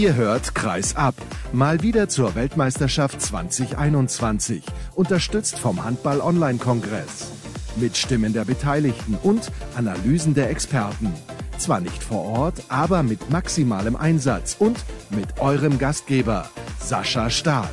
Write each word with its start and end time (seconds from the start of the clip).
Ihr 0.00 0.14
hört 0.14 0.54
Kreis 0.54 0.96
ab, 0.96 1.14
mal 1.52 1.82
wieder 1.82 2.08
zur 2.08 2.34
Weltmeisterschaft 2.34 3.20
2021, 3.20 4.62
unterstützt 4.94 5.58
vom 5.58 5.84
Handball 5.84 6.22
Online 6.22 6.58
Kongress. 6.58 7.30
Mit 7.76 7.98
Stimmen 7.98 8.32
der 8.32 8.46
Beteiligten 8.46 9.18
und 9.22 9.52
Analysen 9.76 10.32
der 10.32 10.48
Experten. 10.48 11.12
Zwar 11.58 11.82
nicht 11.82 12.02
vor 12.02 12.24
Ort, 12.24 12.62
aber 12.70 13.02
mit 13.02 13.28
maximalem 13.28 13.94
Einsatz 13.94 14.56
und 14.58 14.78
mit 15.10 15.38
eurem 15.38 15.78
Gastgeber, 15.78 16.48
Sascha 16.78 17.28
Staat. 17.28 17.68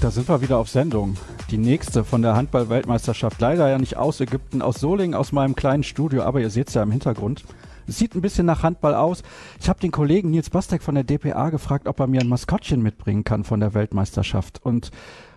Da 0.00 0.10
sind 0.10 0.26
wir 0.26 0.40
wieder 0.40 0.56
auf 0.56 0.70
Sendung. 0.70 1.18
Die 1.54 1.60
nächste 1.60 2.02
von 2.02 2.20
der 2.20 2.34
Handball-Weltmeisterschaft. 2.34 3.40
Leider 3.40 3.68
ja 3.68 3.78
nicht 3.78 3.96
aus 3.96 4.20
Ägypten, 4.20 4.60
aus 4.60 4.80
Solingen, 4.80 5.14
aus 5.14 5.30
meinem 5.30 5.54
kleinen 5.54 5.84
Studio, 5.84 6.24
aber 6.24 6.40
ihr 6.40 6.50
seht 6.50 6.66
es 6.66 6.74
ja 6.74 6.82
im 6.82 6.90
Hintergrund. 6.90 7.44
Es 7.86 7.96
sieht 7.96 8.16
ein 8.16 8.22
bisschen 8.22 8.44
nach 8.44 8.64
Handball 8.64 8.96
aus. 8.96 9.22
Ich 9.60 9.68
habe 9.68 9.78
den 9.78 9.92
Kollegen 9.92 10.32
Nils 10.32 10.50
Bastek 10.50 10.82
von 10.82 10.96
der 10.96 11.04
DPA 11.04 11.50
gefragt, 11.50 11.86
ob 11.86 12.00
er 12.00 12.08
mir 12.08 12.22
ein 12.22 12.28
Maskottchen 12.28 12.82
mitbringen 12.82 13.22
kann 13.22 13.44
von 13.44 13.60
der 13.60 13.72
Weltmeisterschaft. 13.72 14.64
Und 14.64 14.90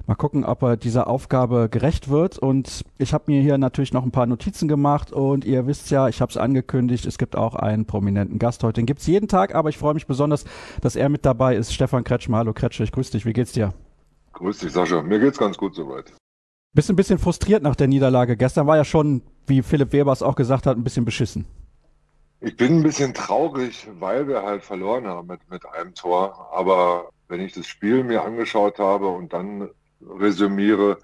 mal 0.07 0.15
gucken, 0.15 0.43
ob 0.43 0.63
er 0.63 0.75
dieser 0.75 1.05
Aufgabe 1.05 1.69
gerecht 1.69 2.09
wird. 2.09 2.39
Und 2.39 2.83
ich 2.97 3.13
habe 3.13 3.25
mir 3.27 3.39
hier 3.43 3.59
natürlich 3.59 3.93
noch 3.93 4.03
ein 4.03 4.09
paar 4.09 4.25
Notizen 4.25 4.67
gemacht. 4.67 5.11
Und 5.11 5.45
ihr 5.45 5.67
wisst 5.67 5.91
ja, 5.91 6.07
ich 6.07 6.19
habe 6.19 6.31
es 6.31 6.37
angekündigt, 6.37 7.05
es 7.05 7.19
gibt 7.19 7.35
auch 7.35 7.53
einen 7.53 7.85
prominenten 7.85 8.39
Gast 8.39 8.63
heute. 8.63 8.81
Den 8.81 8.87
gibt's 8.87 9.05
jeden 9.05 9.27
Tag, 9.27 9.53
aber 9.53 9.69
ich 9.69 9.77
freue 9.77 9.93
mich 9.93 10.07
besonders, 10.07 10.45
dass 10.81 10.95
er 10.95 11.09
mit 11.09 11.27
dabei 11.27 11.55
ist. 11.55 11.75
Stefan 11.75 12.03
Kretschmer. 12.03 12.37
Hallo 12.37 12.53
Kretsche, 12.53 12.83
ich 12.83 12.91
grüße 12.91 13.11
dich. 13.11 13.27
Wie 13.27 13.33
geht's 13.33 13.51
dir? 13.51 13.75
Grüß 14.37 14.59
dich, 14.59 14.71
Sascha. 14.71 15.01
Mir 15.01 15.19
geht's 15.19 15.39
ganz 15.39 15.57
gut 15.57 15.73
soweit. 15.73 16.13
Bist 16.75 16.91
ein 16.91 16.95
bisschen 16.95 17.17
frustriert 17.17 17.63
nach 17.63 17.75
der 17.75 17.87
Niederlage. 17.87 18.37
Gestern 18.37 18.67
war 18.67 18.77
ja 18.77 18.85
schon, 18.85 19.23
wie 19.47 19.63
Philipp 19.63 19.93
Weber 19.93 20.11
es 20.11 20.21
auch 20.21 20.35
gesagt 20.35 20.67
hat, 20.67 20.77
ein 20.77 20.83
bisschen 20.83 21.05
beschissen. 21.05 21.45
Ich 22.39 22.55
bin 22.55 22.77
ein 22.77 22.83
bisschen 22.83 23.15
traurig, 23.15 23.87
weil 23.99 24.27
wir 24.27 24.43
halt 24.43 24.61
verloren 24.61 25.07
haben 25.07 25.27
mit, 25.27 25.39
mit 25.49 25.65
einem 25.65 25.95
Tor. 25.95 26.49
Aber 26.53 27.09
wenn 27.27 27.41
ich 27.41 27.53
das 27.53 27.65
Spiel 27.65 28.03
mir 28.03 28.23
angeschaut 28.23 28.77
habe 28.77 29.07
und 29.07 29.33
dann 29.33 29.69
resümiere, 30.01 30.99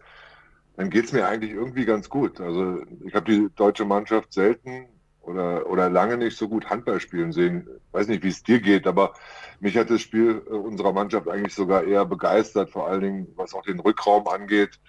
dann 0.78 0.92
geht's 0.92 1.12
mir 1.12 1.28
eigentlich 1.28 1.54
irgendwie 1.54 1.86
ganz 1.86 2.10
gut. 2.10 2.40
Also 2.40 2.84
ich 3.04 3.16
habe 3.16 3.32
die 3.32 3.50
deutsche 3.56 3.86
Mannschaft 3.86 4.32
selten 4.32 4.90
oder, 5.24 5.70
oder 5.70 5.90
lange 5.90 6.18
nicht 6.18 6.38
so 6.38 6.48
gut 6.48 6.70
Handball 6.70 7.00
spielen 7.00 7.32
sehen. 7.32 7.68
Ich 7.68 7.94
weiß 7.94 8.08
nicht, 8.08 8.24
wie 8.24 8.30
es 8.30 8.44
dir 8.44 8.60
geht, 8.60 8.86
aber 8.86 9.14
mich 9.60 9.78
hat 9.78 9.90
das 9.90 10.02
Spiel 10.02 10.42
äh, 10.46 10.54
unserer 10.54 10.94
Mannschaft 10.94 11.28
eigentlich 11.28 11.56
sogar 11.56 11.84
eher 11.84 12.06
begeistert, 12.06 12.70
vor 12.70 12.88
allen 12.88 13.02
Dingen 13.02 13.28
was 13.36 13.54
auch 13.54 13.64
den 13.64 13.80
Rückraum 13.80 14.28
angeht, 14.28 14.80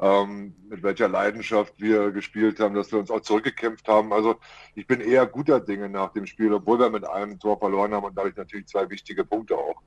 ähm, 0.00 0.54
mit 0.68 0.82
welcher 0.82 1.08
Leidenschaft 1.08 1.74
wir 1.78 2.12
gespielt 2.12 2.60
haben, 2.60 2.74
dass 2.74 2.92
wir 2.92 2.98
uns 2.98 3.10
auch 3.10 3.20
zurückgekämpft 3.20 3.88
haben. 3.88 4.12
Also 4.12 4.36
ich 4.74 4.86
bin 4.86 5.00
eher 5.00 5.26
guter 5.26 5.60
Dinge 5.60 5.88
nach 5.88 6.12
dem 6.12 6.26
Spiel, 6.26 6.52
obwohl 6.52 6.78
wir 6.78 6.90
mit 6.90 7.08
einem 7.08 7.38
Tor 7.38 7.58
verloren 7.58 7.92
haben 7.92 8.04
und 8.04 8.16
dadurch 8.16 8.36
natürlich 8.36 8.66
zwei 8.66 8.88
wichtige 8.90 9.24
Punkte 9.24 9.56
auch. 9.56 9.82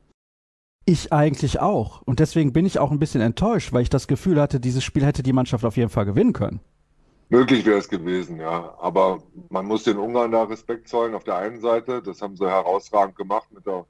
Ich 0.86 1.14
eigentlich 1.14 1.60
auch. 1.60 2.02
Und 2.02 2.20
deswegen 2.20 2.54
bin 2.54 2.66
ich 2.66 2.80
auch 2.80 2.90
ein 2.90 3.00
bisschen 3.00 3.22
enttäuscht, 3.22 3.72
weil 3.72 3.84
ich 3.84 3.90
das 3.90 4.08
Gefühl 4.08 4.42
hatte, 4.42 4.60
dieses 4.60 4.84
Spiel 4.84 5.06
hätte 5.06 5.22
die 5.22 5.32
Mannschaft 5.32 5.64
auf 5.64 5.78
jeden 5.78 5.92
Fall 5.92 6.06
gewinnen 6.06 6.34
können. 6.34 6.60
Möglich 7.32 7.66
wäre 7.66 7.78
es 7.78 7.88
gewesen, 7.88 8.42
ja. 8.42 8.78
Aber 8.78 9.24
man 9.48 9.66
muss 9.66 9.86
den 9.86 9.98
Ungarn 9.98 10.34
da 10.34 10.44
Respekt 10.44 10.90
zollen 10.90 11.16
auf 11.16 11.24
der 11.24 11.38
einen 11.38 11.62
Seite. 11.62 12.02
Das 12.02 12.22
haben 12.22 12.36
sie 12.36 12.46
herausragend 12.46 13.16
gemacht 13.16 13.50
mit, 13.54 13.66
der, 13.66 13.86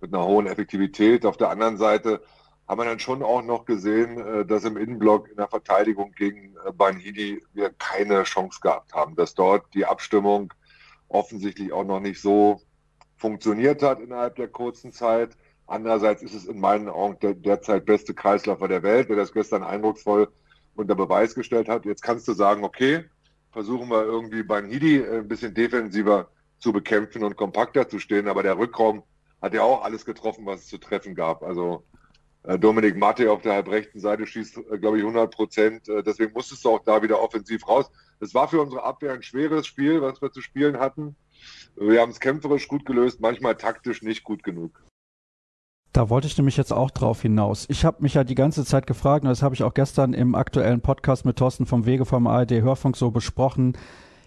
mit 0.00 0.14
einer 0.14 0.24
hohen 0.24 0.46
Effektivität. 0.46 1.26
Auf 1.26 1.36
der 1.36 1.50
anderen 1.50 1.76
Seite 1.76 2.22
haben 2.66 2.80
wir 2.80 2.86
dann 2.86 2.98
schon 2.98 3.22
auch 3.22 3.42
noch 3.42 3.66
gesehen, 3.66 4.18
äh, 4.18 4.46
dass 4.46 4.64
im 4.64 4.78
Innenblock 4.78 5.28
in 5.28 5.36
der 5.36 5.48
Verteidigung 5.48 6.12
gegen 6.12 6.56
äh, 6.64 6.72
Banhidi 6.72 7.44
wir 7.52 7.74
keine 7.76 8.22
Chance 8.22 8.60
gehabt 8.62 8.94
haben. 8.94 9.16
Dass 9.16 9.34
dort 9.34 9.66
die 9.74 9.84
Abstimmung 9.84 10.54
offensichtlich 11.08 11.74
auch 11.74 11.84
noch 11.84 12.00
nicht 12.00 12.22
so 12.22 12.62
funktioniert 13.18 13.82
hat 13.82 14.00
innerhalb 14.00 14.36
der 14.36 14.48
kurzen 14.48 14.92
Zeit. 14.92 15.36
Andererseits 15.66 16.22
ist 16.22 16.32
es 16.32 16.46
in 16.46 16.58
meinen 16.58 16.88
Augen 16.88 17.18
der 17.20 17.34
derzeit 17.34 17.84
beste 17.84 18.14
Kreislaufer 18.14 18.66
der 18.66 18.82
Welt, 18.82 19.10
der 19.10 19.16
das 19.16 19.34
gestern 19.34 19.62
eindrucksvoll 19.62 20.28
unter 20.78 20.94
Beweis 20.94 21.34
gestellt 21.34 21.68
hat. 21.68 21.84
Jetzt 21.84 22.02
kannst 22.02 22.28
du 22.28 22.32
sagen, 22.32 22.64
okay, 22.64 23.04
versuchen 23.50 23.90
wir 23.90 24.04
irgendwie 24.04 24.42
beim 24.42 24.66
Hidi 24.66 24.98
äh, 24.98 25.18
ein 25.18 25.28
bisschen 25.28 25.54
defensiver 25.54 26.28
zu 26.58 26.72
bekämpfen 26.72 27.24
und 27.24 27.36
kompakter 27.36 27.88
zu 27.88 27.98
stehen, 27.98 28.28
aber 28.28 28.42
der 28.42 28.58
Rückraum 28.58 29.02
hat 29.42 29.54
ja 29.54 29.62
auch 29.62 29.82
alles 29.82 30.04
getroffen, 30.04 30.46
was 30.46 30.62
es 30.62 30.66
zu 30.68 30.78
treffen 30.78 31.14
gab. 31.14 31.42
Also 31.42 31.84
äh, 32.44 32.58
Dominik 32.58 32.96
Matte 32.96 33.30
auf 33.30 33.42
der 33.42 33.54
halbrechten 33.54 34.00
Seite 34.00 34.26
schießt, 34.26 34.58
äh, 34.70 34.78
glaube 34.78 34.98
ich, 34.98 35.02
100 35.02 35.34
Prozent. 35.34 35.88
Deswegen 35.88 36.32
musstest 36.32 36.64
du 36.64 36.70
auch 36.70 36.84
da 36.84 37.02
wieder 37.02 37.20
offensiv 37.20 37.66
raus. 37.66 37.90
Das 38.20 38.34
war 38.34 38.48
für 38.48 38.60
unsere 38.60 38.82
Abwehr 38.82 39.12
ein 39.12 39.22
schweres 39.22 39.66
Spiel, 39.66 40.00
was 40.02 40.20
wir 40.22 40.32
zu 40.32 40.40
spielen 40.40 40.78
hatten. 40.78 41.16
Wir 41.76 42.00
haben 42.00 42.10
es 42.10 42.18
kämpferisch 42.18 42.66
gut 42.66 42.84
gelöst, 42.84 43.20
manchmal 43.20 43.56
taktisch 43.56 44.02
nicht 44.02 44.24
gut 44.24 44.42
genug. 44.42 44.80
Da 45.92 46.10
wollte 46.10 46.26
ich 46.26 46.36
nämlich 46.36 46.56
jetzt 46.56 46.72
auch 46.72 46.90
drauf 46.90 47.22
hinaus. 47.22 47.66
Ich 47.68 47.84
habe 47.84 48.02
mich 48.02 48.14
ja 48.14 48.24
die 48.24 48.34
ganze 48.34 48.64
Zeit 48.64 48.86
gefragt, 48.86 49.24
und 49.24 49.30
das 49.30 49.42
habe 49.42 49.54
ich 49.54 49.62
auch 49.62 49.74
gestern 49.74 50.12
im 50.12 50.34
aktuellen 50.34 50.80
Podcast 50.80 51.24
mit 51.24 51.36
Thorsten 51.36 51.66
vom 51.66 51.86
Wege 51.86 52.04
vom 52.04 52.26
ARD 52.26 52.52
Hörfunk 52.62 52.96
so 52.96 53.10
besprochen, 53.10 53.76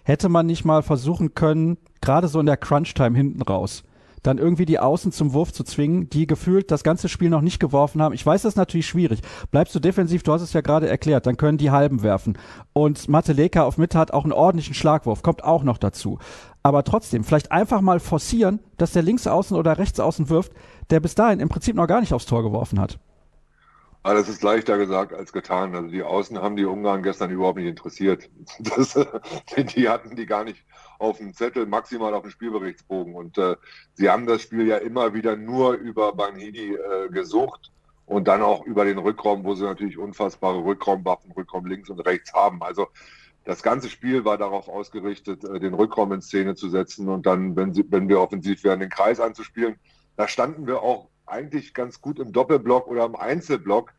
hätte 0.02 0.28
man 0.28 0.46
nicht 0.46 0.64
mal 0.64 0.82
versuchen 0.82 1.34
können, 1.34 1.78
gerade 2.00 2.28
so 2.28 2.40
in 2.40 2.46
der 2.46 2.56
Crunch-Time 2.56 3.16
hinten 3.16 3.42
raus, 3.42 3.84
dann 4.22 4.38
irgendwie 4.38 4.66
die 4.66 4.78
Außen 4.78 5.12
zum 5.12 5.32
Wurf 5.32 5.52
zu 5.52 5.64
zwingen, 5.64 6.08
die 6.10 6.26
gefühlt 6.26 6.70
das 6.70 6.84
ganze 6.84 7.08
Spiel 7.08 7.30
noch 7.30 7.40
nicht 7.40 7.60
geworfen 7.60 8.00
haben. 8.00 8.14
Ich 8.14 8.24
weiß, 8.24 8.42
das 8.42 8.52
ist 8.52 8.56
natürlich 8.56 8.86
schwierig. 8.86 9.20
Bleibst 9.50 9.74
du 9.74 9.80
defensiv, 9.80 10.22
du 10.22 10.32
hast 10.32 10.42
es 10.42 10.52
ja 10.52 10.60
gerade 10.60 10.88
erklärt, 10.88 11.26
dann 11.26 11.36
können 11.36 11.58
die 11.58 11.70
Halben 11.70 12.02
werfen. 12.02 12.38
Und 12.72 13.08
Mateleka 13.08 13.62
auf 13.64 13.78
Mitte 13.78 13.98
hat 13.98 14.12
auch 14.12 14.24
einen 14.24 14.32
ordentlichen 14.32 14.74
Schlagwurf, 14.74 15.22
kommt 15.22 15.44
auch 15.44 15.64
noch 15.64 15.78
dazu. 15.78 16.18
Aber 16.62 16.84
trotzdem, 16.84 17.24
vielleicht 17.24 17.50
einfach 17.50 17.80
mal 17.80 18.00
forcieren, 18.00 18.60
dass 18.76 18.92
der 18.92 19.02
Linksaußen 19.02 19.56
oder 19.56 19.78
Rechtsaußen 19.78 20.28
wirft, 20.28 20.52
der 20.90 21.00
bis 21.00 21.14
dahin 21.14 21.40
im 21.40 21.48
Prinzip 21.48 21.74
noch 21.74 21.88
gar 21.88 22.00
nicht 22.00 22.14
aufs 22.14 22.26
Tor 22.26 22.42
geworfen 22.42 22.78
hat. 22.78 22.98
Aber 24.04 24.14
ah, 24.14 24.18
das 24.18 24.28
ist 24.28 24.42
leichter 24.42 24.78
gesagt 24.78 25.12
als 25.12 25.32
getan. 25.32 25.76
Also 25.76 25.88
die 25.88 26.02
Außen 26.02 26.36
haben 26.42 26.56
die 26.56 26.64
Ungarn 26.64 27.04
gestern 27.04 27.30
überhaupt 27.30 27.58
nicht 27.58 27.68
interessiert. 27.68 28.28
Das, 28.58 28.98
die 29.56 29.88
hatten 29.88 30.16
die 30.16 30.26
gar 30.26 30.42
nicht 30.42 30.64
auf 30.98 31.18
dem 31.18 31.34
Zettel, 31.34 31.66
maximal 31.66 32.12
auf 32.12 32.22
dem 32.22 32.32
Spielberichtsbogen. 32.32 33.14
Und 33.14 33.38
äh, 33.38 33.56
sie 33.94 34.10
haben 34.10 34.26
das 34.26 34.42
Spiel 34.42 34.66
ja 34.66 34.78
immer 34.78 35.14
wieder 35.14 35.36
nur 35.36 35.74
über 35.74 36.12
Banhidi 36.14 36.74
äh, 36.74 37.10
gesucht 37.10 37.70
und 38.04 38.26
dann 38.26 38.42
auch 38.42 38.66
über 38.66 38.84
den 38.84 38.98
Rückraum, 38.98 39.44
wo 39.44 39.54
sie 39.54 39.64
natürlich 39.64 39.98
unfassbare 39.98 40.64
Rückraumwaffen, 40.64 41.30
Rückraum 41.32 41.66
links 41.66 41.88
und 41.88 42.00
rechts 42.00 42.32
haben. 42.32 42.60
Also 42.60 42.88
das 43.44 43.62
ganze 43.62 43.88
Spiel 43.88 44.24
war 44.24 44.36
darauf 44.36 44.68
ausgerichtet, 44.68 45.44
äh, 45.44 45.60
den 45.60 45.74
Rückraum 45.74 46.12
in 46.12 46.22
Szene 46.22 46.56
zu 46.56 46.68
setzen 46.70 47.08
und 47.08 47.24
dann, 47.24 47.54
wenn, 47.54 47.72
sie, 47.72 47.84
wenn 47.88 48.08
wir 48.08 48.20
offensiv 48.20 48.64
wären, 48.64 48.80
den 48.80 48.90
Kreis 48.90 49.20
anzuspielen. 49.20 49.76
Da 50.16 50.26
standen 50.26 50.66
wir 50.66 50.82
auch 50.82 51.08
eigentlich 51.32 51.74
ganz 51.74 52.00
gut 52.00 52.18
im 52.18 52.32
Doppelblock 52.32 52.86
oder 52.86 53.04
im 53.04 53.16
Einzelblock. 53.16 53.92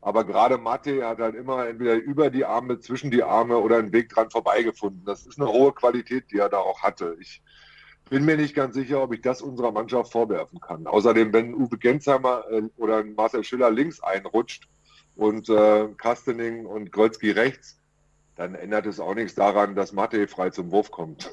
Aber 0.00 0.24
gerade 0.24 0.56
Mate 0.56 1.06
hat 1.06 1.18
halt 1.18 1.34
immer 1.34 1.68
entweder 1.68 1.94
über 1.94 2.30
die 2.30 2.46
Arme, 2.46 2.80
zwischen 2.80 3.10
die 3.10 3.22
Arme 3.22 3.58
oder 3.58 3.76
einen 3.76 3.92
Weg 3.92 4.08
dran 4.08 4.30
vorbeigefunden. 4.30 5.04
Das 5.04 5.26
ist 5.26 5.38
eine 5.38 5.50
hohe 5.50 5.72
Qualität, 5.72 6.30
die 6.32 6.38
er 6.38 6.48
da 6.48 6.58
auch 6.58 6.82
hatte. 6.82 7.16
Ich 7.20 7.42
bin 8.08 8.24
mir 8.24 8.36
nicht 8.36 8.54
ganz 8.54 8.74
sicher, 8.74 9.02
ob 9.02 9.12
ich 9.12 9.20
das 9.20 9.42
unserer 9.42 9.72
Mannschaft 9.72 10.10
vorwerfen 10.10 10.58
kann. 10.60 10.86
Außerdem, 10.86 11.32
wenn 11.32 11.54
Uwe 11.54 11.76
Gensheimer 11.76 12.44
äh, 12.50 12.62
oder 12.76 13.04
Marcel 13.04 13.44
Schiller 13.44 13.70
links 13.70 14.02
einrutscht 14.02 14.68
und 15.16 15.48
äh, 15.50 15.88
Kastening 15.98 16.64
und 16.64 16.90
Grölski 16.92 17.30
rechts, 17.30 17.78
dann 18.36 18.54
ändert 18.54 18.86
es 18.86 19.00
auch 19.00 19.14
nichts 19.14 19.34
daran, 19.34 19.74
dass 19.74 19.92
Mate 19.92 20.26
frei 20.26 20.48
zum 20.48 20.70
Wurf 20.70 20.90
kommt. 20.90 21.30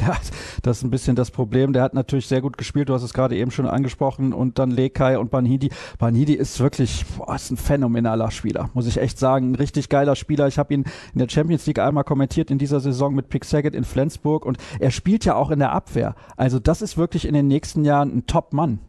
Ja, 0.00 0.16
das 0.62 0.78
ist 0.78 0.82
ein 0.84 0.90
bisschen 0.90 1.16
das 1.16 1.30
Problem. 1.30 1.72
Der 1.72 1.82
hat 1.82 1.94
natürlich 1.94 2.26
sehr 2.26 2.40
gut 2.40 2.56
gespielt. 2.56 2.88
Du 2.88 2.94
hast 2.94 3.02
es 3.02 3.14
gerade 3.14 3.36
eben 3.36 3.50
schon 3.50 3.66
angesprochen. 3.66 4.32
Und 4.32 4.58
dann 4.58 4.70
Lekai 4.70 5.18
und 5.18 5.30
Banhidi. 5.30 5.70
Banhidi 5.98 6.34
ist 6.34 6.60
wirklich, 6.60 7.04
boah, 7.16 7.34
ist 7.34 7.50
ein 7.50 7.56
phänomenaler 7.56 8.30
Spieler. 8.30 8.70
Muss 8.74 8.86
ich 8.86 8.98
echt 8.98 9.18
sagen. 9.18 9.52
Ein 9.52 9.54
richtig 9.56 9.88
geiler 9.88 10.16
Spieler. 10.16 10.46
Ich 10.46 10.58
habe 10.58 10.74
ihn 10.74 10.84
in 11.12 11.18
der 11.18 11.28
Champions 11.28 11.66
League 11.66 11.78
einmal 11.78 12.04
kommentiert 12.04 12.50
in 12.50 12.58
dieser 12.58 12.80
Saison 12.80 13.14
mit 13.14 13.28
Pick 13.28 13.44
Saget 13.44 13.74
in 13.74 13.84
Flensburg. 13.84 14.44
Und 14.44 14.58
er 14.78 14.90
spielt 14.90 15.24
ja 15.24 15.34
auch 15.34 15.50
in 15.50 15.58
der 15.58 15.72
Abwehr. 15.72 16.14
Also 16.36 16.58
das 16.58 16.82
ist 16.82 16.96
wirklich 16.96 17.26
in 17.26 17.34
den 17.34 17.48
nächsten 17.48 17.84
Jahren 17.84 18.16
ein 18.16 18.26
Top-Mann. 18.26 18.80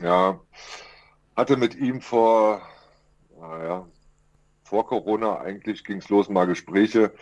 Ja, 0.00 0.40
hatte 1.36 1.56
mit 1.56 1.74
ihm 1.74 2.00
vor, 2.00 2.60
naja, 3.40 3.86
vor 4.64 4.86
Corona 4.86 5.38
eigentlich 5.38 5.84
ging 5.84 5.98
es 5.98 6.08
los, 6.08 6.28
mal 6.28 6.46
Gespräche 6.46 7.12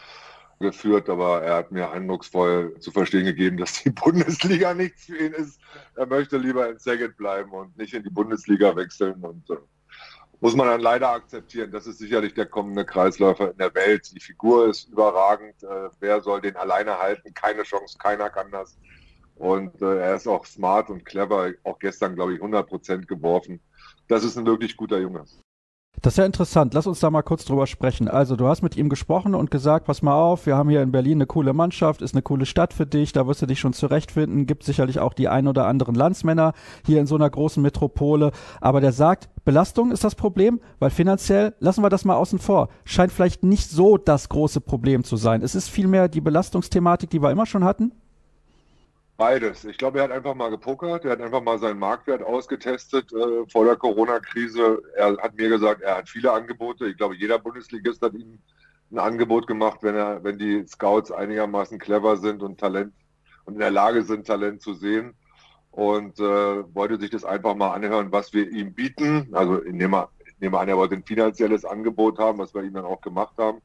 geführt, 0.60 1.08
aber 1.08 1.42
er 1.42 1.56
hat 1.56 1.72
mir 1.72 1.90
eindrucksvoll 1.90 2.78
zu 2.80 2.90
verstehen 2.90 3.24
gegeben, 3.24 3.56
dass 3.56 3.82
die 3.82 3.90
Bundesliga 4.04 4.74
nichts 4.74 5.04
für 5.04 5.16
ihn 5.16 5.32
ist. 5.32 5.60
Er 5.96 6.06
möchte 6.06 6.36
lieber 6.38 6.68
in 6.68 6.78
Saget 6.78 7.16
bleiben 7.16 7.52
und 7.52 7.76
nicht 7.76 7.94
in 7.94 8.02
die 8.02 8.10
Bundesliga 8.10 8.74
wechseln 8.76 9.22
und 9.22 9.48
äh, 9.50 9.56
muss 10.40 10.54
man 10.54 10.66
dann 10.66 10.80
leider 10.80 11.10
akzeptieren. 11.10 11.70
Das 11.70 11.86
ist 11.86 11.98
sicherlich 11.98 12.34
der 12.34 12.46
kommende 12.46 12.84
Kreisläufer 12.84 13.52
in 13.52 13.56
der 13.56 13.74
Welt. 13.74 14.12
Die 14.14 14.20
Figur 14.20 14.68
ist 14.68 14.88
überragend. 14.88 15.62
Äh, 15.62 15.88
wer 16.00 16.20
soll 16.20 16.40
den 16.40 16.56
alleine 16.56 16.98
halten? 16.98 17.32
Keine 17.32 17.62
Chance, 17.62 17.96
keiner 17.98 18.28
kann 18.30 18.50
das. 18.50 18.76
Und 19.36 19.80
äh, 19.80 19.98
er 20.00 20.14
ist 20.16 20.28
auch 20.28 20.44
smart 20.44 20.90
und 20.90 21.04
clever. 21.04 21.52
Auch 21.62 21.78
gestern, 21.78 22.14
glaube 22.14 22.34
ich, 22.34 22.40
100 22.40 22.68
Prozent 22.68 23.08
geworfen. 23.08 23.60
Das 24.06 24.22
ist 24.22 24.36
ein 24.36 24.46
wirklich 24.46 24.76
guter 24.76 24.98
Junge. 24.98 25.24
Das 26.02 26.14
ist 26.14 26.18
ja 26.18 26.26
interessant. 26.26 26.74
Lass 26.74 26.86
uns 26.86 27.00
da 27.00 27.10
mal 27.10 27.22
kurz 27.22 27.44
drüber 27.44 27.66
sprechen. 27.66 28.08
Also, 28.08 28.36
du 28.36 28.46
hast 28.46 28.62
mit 28.62 28.76
ihm 28.76 28.88
gesprochen 28.88 29.34
und 29.34 29.50
gesagt, 29.50 29.86
pass 29.86 30.02
mal 30.02 30.14
auf, 30.14 30.44
wir 30.44 30.56
haben 30.56 30.68
hier 30.68 30.82
in 30.82 30.92
Berlin 30.92 31.18
eine 31.18 31.26
coole 31.26 31.52
Mannschaft, 31.52 32.02
ist 32.02 32.14
eine 32.14 32.22
coole 32.22 32.46
Stadt 32.46 32.74
für 32.74 32.84
dich, 32.84 33.12
da 33.12 33.26
wirst 33.26 33.42
du 33.42 33.46
dich 33.46 33.60
schon 33.60 33.72
zurechtfinden, 33.72 34.46
gibt 34.46 34.64
sicherlich 34.64 34.98
auch 34.98 35.14
die 35.14 35.28
ein 35.28 35.48
oder 35.48 35.66
anderen 35.66 35.94
Landsmänner 35.94 36.52
hier 36.84 37.00
in 37.00 37.06
so 37.06 37.14
einer 37.14 37.30
großen 37.30 37.62
Metropole. 37.62 38.32
Aber 38.60 38.80
der 38.80 38.92
sagt, 38.92 39.30
Belastung 39.44 39.92
ist 39.92 40.04
das 40.04 40.14
Problem, 40.14 40.60
weil 40.78 40.90
finanziell, 40.90 41.54
lassen 41.58 41.82
wir 41.82 41.90
das 41.90 42.04
mal 42.04 42.16
außen 42.16 42.38
vor, 42.38 42.68
scheint 42.84 43.12
vielleicht 43.12 43.42
nicht 43.42 43.70
so 43.70 43.96
das 43.96 44.28
große 44.28 44.60
Problem 44.60 45.04
zu 45.04 45.16
sein. 45.16 45.42
Es 45.42 45.54
ist 45.54 45.68
vielmehr 45.68 46.08
die 46.08 46.20
Belastungsthematik, 46.20 47.10
die 47.10 47.22
wir 47.22 47.30
immer 47.30 47.46
schon 47.46 47.64
hatten. 47.64 47.92
Beides. 49.16 49.64
Ich 49.64 49.78
glaube, 49.78 49.98
er 49.98 50.04
hat 50.04 50.10
einfach 50.10 50.34
mal 50.34 50.50
gepokert, 50.50 51.04
er 51.04 51.12
hat 51.12 51.20
einfach 51.20 51.40
mal 51.40 51.58
seinen 51.58 51.78
Marktwert 51.78 52.22
ausgetestet 52.22 53.12
äh, 53.12 53.48
vor 53.48 53.64
der 53.64 53.76
Corona-Krise. 53.76 54.82
Er 54.96 55.16
hat 55.18 55.36
mir 55.36 55.48
gesagt, 55.48 55.82
er 55.82 55.98
hat 55.98 56.08
viele 56.08 56.32
Angebote. 56.32 56.88
Ich 56.88 56.96
glaube, 56.96 57.14
jeder 57.14 57.38
Bundesligist 57.38 58.02
hat 58.02 58.14
ihm 58.14 58.40
ein 58.90 58.98
Angebot 58.98 59.46
gemacht, 59.46 59.78
wenn 59.82 59.94
er, 59.94 60.24
wenn 60.24 60.38
die 60.38 60.66
Scouts 60.66 61.12
einigermaßen 61.12 61.78
clever 61.78 62.16
sind 62.16 62.42
und 62.42 62.58
Talent 62.58 62.92
und 63.44 63.54
in 63.54 63.60
der 63.60 63.70
Lage 63.70 64.02
sind, 64.02 64.26
Talent 64.26 64.62
zu 64.62 64.74
sehen. 64.74 65.14
Und 65.70 66.18
äh, 66.18 66.74
wollte 66.74 66.98
sich 66.98 67.10
das 67.10 67.24
einfach 67.24 67.54
mal 67.54 67.72
anhören, 67.72 68.10
was 68.10 68.32
wir 68.32 68.50
ihm 68.50 68.74
bieten. 68.74 69.28
Also 69.32 69.62
ich 69.64 69.72
nehme, 69.72 70.08
ich 70.26 70.40
nehme 70.40 70.58
an, 70.58 70.68
er 70.68 70.76
wollte 70.76 70.94
ein 70.96 71.04
finanzielles 71.04 71.64
Angebot 71.64 72.18
haben, 72.18 72.38
was 72.38 72.54
wir 72.54 72.62
ihm 72.62 72.74
dann 72.74 72.84
auch 72.84 73.00
gemacht 73.00 73.34
haben. 73.38 73.60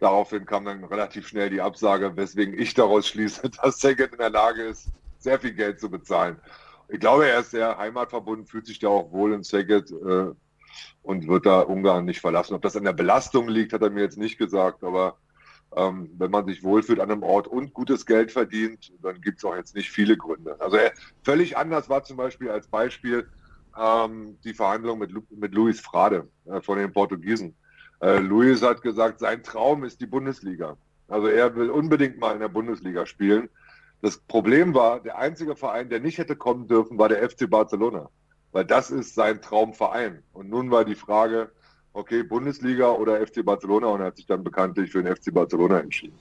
Daraufhin 0.00 0.46
kam 0.46 0.64
dann 0.64 0.82
relativ 0.84 1.28
schnell 1.28 1.50
die 1.50 1.60
Absage, 1.60 2.16
weswegen 2.16 2.58
ich 2.58 2.74
daraus 2.74 3.06
schließe, 3.06 3.50
dass 3.62 3.80
Saget 3.80 4.12
in 4.12 4.18
der 4.18 4.30
Lage 4.30 4.62
ist, 4.62 4.88
sehr 5.18 5.38
viel 5.38 5.52
Geld 5.52 5.78
zu 5.78 5.90
bezahlen. 5.90 6.38
Ich 6.88 6.98
glaube, 6.98 7.28
er 7.28 7.40
ist 7.40 7.52
sehr 7.52 7.78
heimatverbunden, 7.78 8.46
fühlt 8.46 8.66
sich 8.66 8.78
da 8.78 8.88
auch 8.88 9.12
wohl 9.12 9.32
in 9.34 9.44
Saget 9.44 9.90
äh, 9.90 10.32
und 11.02 11.28
wird 11.28 11.46
da 11.46 11.60
Ungarn 11.60 12.06
nicht 12.06 12.20
verlassen. 12.20 12.54
Ob 12.54 12.62
das 12.62 12.76
an 12.76 12.84
der 12.84 12.94
Belastung 12.94 13.48
liegt, 13.48 13.72
hat 13.72 13.82
er 13.82 13.90
mir 13.90 14.00
jetzt 14.00 14.18
nicht 14.18 14.38
gesagt, 14.38 14.82
aber 14.82 15.18
ähm, 15.76 16.10
wenn 16.16 16.30
man 16.30 16.46
sich 16.46 16.62
wohlfühlt 16.62 16.98
an 16.98 17.10
einem 17.10 17.22
Ort 17.22 17.46
und 17.46 17.74
gutes 17.74 18.06
Geld 18.06 18.32
verdient, 18.32 18.92
dann 19.02 19.20
gibt 19.20 19.38
es 19.38 19.44
auch 19.44 19.54
jetzt 19.54 19.76
nicht 19.76 19.90
viele 19.90 20.16
Gründe. 20.16 20.56
Also 20.60 20.78
er, 20.78 20.92
völlig 21.22 21.56
anders 21.56 21.88
war 21.88 22.02
zum 22.02 22.16
Beispiel 22.16 22.50
als 22.50 22.66
Beispiel 22.66 23.28
ähm, 23.78 24.38
die 24.44 24.54
Verhandlung 24.54 24.98
mit, 24.98 25.12
mit 25.30 25.54
Luis 25.54 25.80
Frade 25.80 26.28
äh, 26.46 26.60
von 26.60 26.78
den 26.78 26.92
Portugiesen. 26.92 27.54
Äh, 28.00 28.18
Luis 28.18 28.62
hat 28.62 28.82
gesagt, 28.82 29.20
sein 29.20 29.42
Traum 29.42 29.84
ist 29.84 30.00
die 30.00 30.06
Bundesliga. 30.06 30.76
Also 31.08 31.26
er 31.26 31.54
will 31.56 31.70
unbedingt 31.70 32.18
mal 32.18 32.32
in 32.32 32.40
der 32.40 32.48
Bundesliga 32.48 33.04
spielen. 33.06 33.48
Das 34.00 34.16
Problem 34.16 34.74
war, 34.74 35.00
der 35.00 35.18
einzige 35.18 35.56
Verein, 35.56 35.90
der 35.90 36.00
nicht 36.00 36.18
hätte 36.18 36.36
kommen 36.36 36.66
dürfen, 36.68 36.98
war 36.98 37.08
der 37.08 37.28
FC 37.28 37.48
Barcelona. 37.50 38.08
Weil 38.52 38.64
das 38.64 38.90
ist 38.90 39.14
sein 39.14 39.42
Traumverein. 39.42 40.22
Und 40.32 40.48
nun 40.48 40.70
war 40.70 40.84
die 40.84 40.94
Frage, 40.94 41.50
okay, 41.92 42.22
Bundesliga 42.22 42.90
oder 42.92 43.24
FC 43.24 43.44
Barcelona 43.44 43.88
und 43.88 44.00
er 44.00 44.06
hat 44.06 44.16
sich 44.16 44.26
dann 44.26 44.44
bekanntlich 44.44 44.90
für 44.90 45.02
den 45.02 45.14
FC 45.14 45.32
Barcelona 45.34 45.80
entschieden. 45.80 46.18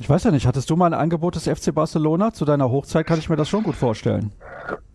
Ich 0.00 0.10
weiß 0.10 0.24
ja 0.24 0.30
nicht, 0.32 0.46
hattest 0.46 0.68
du 0.70 0.76
mal 0.76 0.86
ein 0.86 0.94
Angebot 0.94 1.36
des 1.36 1.44
FC 1.44 1.72
Barcelona? 1.72 2.32
Zu 2.32 2.44
deiner 2.44 2.70
Hochzeit 2.70 3.06
kann 3.06 3.18
ich 3.18 3.28
mir 3.28 3.36
das 3.36 3.48
schon 3.48 3.62
gut 3.62 3.76
vorstellen. 3.76 4.32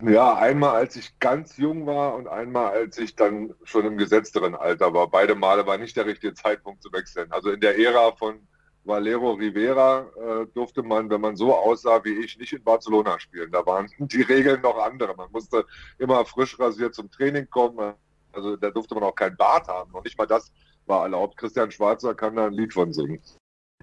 Ja, 0.03 0.35
einmal 0.35 0.75
als 0.75 0.95
ich 0.97 1.17
ganz 1.19 1.57
jung 1.57 1.85
war 1.85 2.15
und 2.15 2.27
einmal 2.27 2.71
als 2.73 2.97
ich 2.97 3.15
dann 3.15 3.53
schon 3.63 3.85
im 3.85 3.97
gesetzteren 3.97 4.55
Alter 4.55 4.93
war. 4.93 5.09
Beide 5.09 5.35
Male 5.35 5.65
war 5.65 5.77
nicht 5.77 5.95
der 5.95 6.05
richtige 6.05 6.33
Zeitpunkt 6.33 6.83
zu 6.83 6.91
wechseln. 6.91 7.31
Also 7.31 7.49
in 7.51 7.61
der 7.61 7.79
Ära 7.79 8.11
von 8.17 8.39
Valero 8.83 9.33
Rivera 9.33 10.05
äh, 10.17 10.45
durfte 10.53 10.83
man, 10.83 11.09
wenn 11.09 11.21
man 11.21 11.35
so 11.35 11.55
aussah 11.55 12.03
wie 12.03 12.13
ich, 12.13 12.37
nicht 12.37 12.53
in 12.53 12.63
Barcelona 12.63 13.19
spielen. 13.19 13.51
Da 13.51 13.65
waren 13.65 13.87
die 13.99 14.21
Regeln 14.21 14.61
noch 14.61 14.77
andere. 14.77 15.15
Man 15.15 15.31
musste 15.31 15.65
immer 15.97 16.25
frisch 16.25 16.59
rasiert 16.59 16.93
zum 16.93 17.09
Training 17.09 17.49
kommen. 17.49 17.93
Also 18.33 18.57
da 18.57 18.69
durfte 18.69 18.95
man 18.95 19.03
auch 19.03 19.15
kein 19.15 19.37
Bart 19.37 19.67
haben. 19.67 19.91
Noch 19.91 20.03
nicht 20.03 20.17
mal 20.17 20.27
das 20.27 20.51
war 20.85 21.03
erlaubt. 21.03 21.37
Christian 21.37 21.71
Schwarzer 21.71 22.15
kann 22.15 22.35
da 22.35 22.47
ein 22.47 22.53
Lied 22.53 22.73
von 22.73 22.91
singen. 22.91 23.21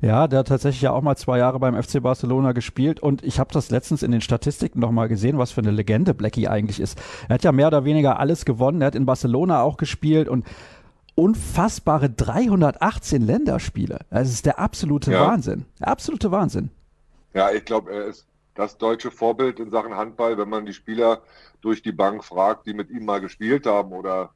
Ja, 0.03 0.29
der 0.29 0.41
hat 0.41 0.49
tatsächlich 0.49 0.83
ja 0.83 0.93
auch 0.93 1.01
mal 1.01 1.17
zwei 1.17 1.39
Jahre 1.39 1.59
beim 1.59 1.81
FC 1.81 2.03
Barcelona 2.03 2.53
gespielt 2.53 3.01
und 3.01 3.23
ich 3.25 3.39
habe 3.39 3.53
das 3.53 3.71
letztens 3.71 4.03
in 4.03 4.13
den 4.13 4.21
Statistiken 4.21 4.79
nochmal 4.79 5.09
gesehen, 5.09 5.39
was 5.39 5.53
für 5.53 5.63
eine 5.63 5.71
Legende 5.71 6.13
Blackie 6.13 6.49
eigentlich 6.49 6.81
ist. 6.81 7.01
Er 7.29 7.35
hat 7.35 7.45
ja 7.45 7.53
mehr 7.53 7.69
oder 7.69 7.87
weniger 7.87 8.21
alles 8.21 8.45
gewonnen, 8.45 8.83
er 8.83 8.89
hat 8.89 8.95
in 8.95 9.07
Barcelona 9.07 9.63
auch 9.63 9.79
gespielt 9.79 10.29
und 10.29 10.45
unfassbare 11.15 12.11
318 12.11 13.23
Länderspiele. 13.23 14.01
Das 14.11 14.29
ist 14.29 14.45
der 14.45 14.59
absolute 14.59 15.13
ja. 15.13 15.27
Wahnsinn. 15.27 15.65
Der 15.81 15.89
absolute 15.89 16.31
Wahnsinn. 16.31 16.71
Ja, 17.33 17.51
ich 17.51 17.65
glaube, 17.65 17.91
er 17.91 18.05
ist 18.05 18.27
das 18.55 18.77
deutsche 18.77 19.11
Vorbild 19.11 19.59
in 19.61 19.71
Sachen 19.71 19.97
Handball, 19.97 20.37
wenn 20.37 20.51
man 20.51 20.67
die 20.67 20.75
Spieler 20.75 21.23
durch 21.63 21.81
die 21.81 21.93
Bank 21.93 22.23
fragt, 22.23 22.67
die 22.67 22.75
mit 22.75 22.91
ihm 22.91 23.07
mal 23.07 23.23
gespielt 23.23 23.67
haben 23.67 23.93
oder 23.93 24.31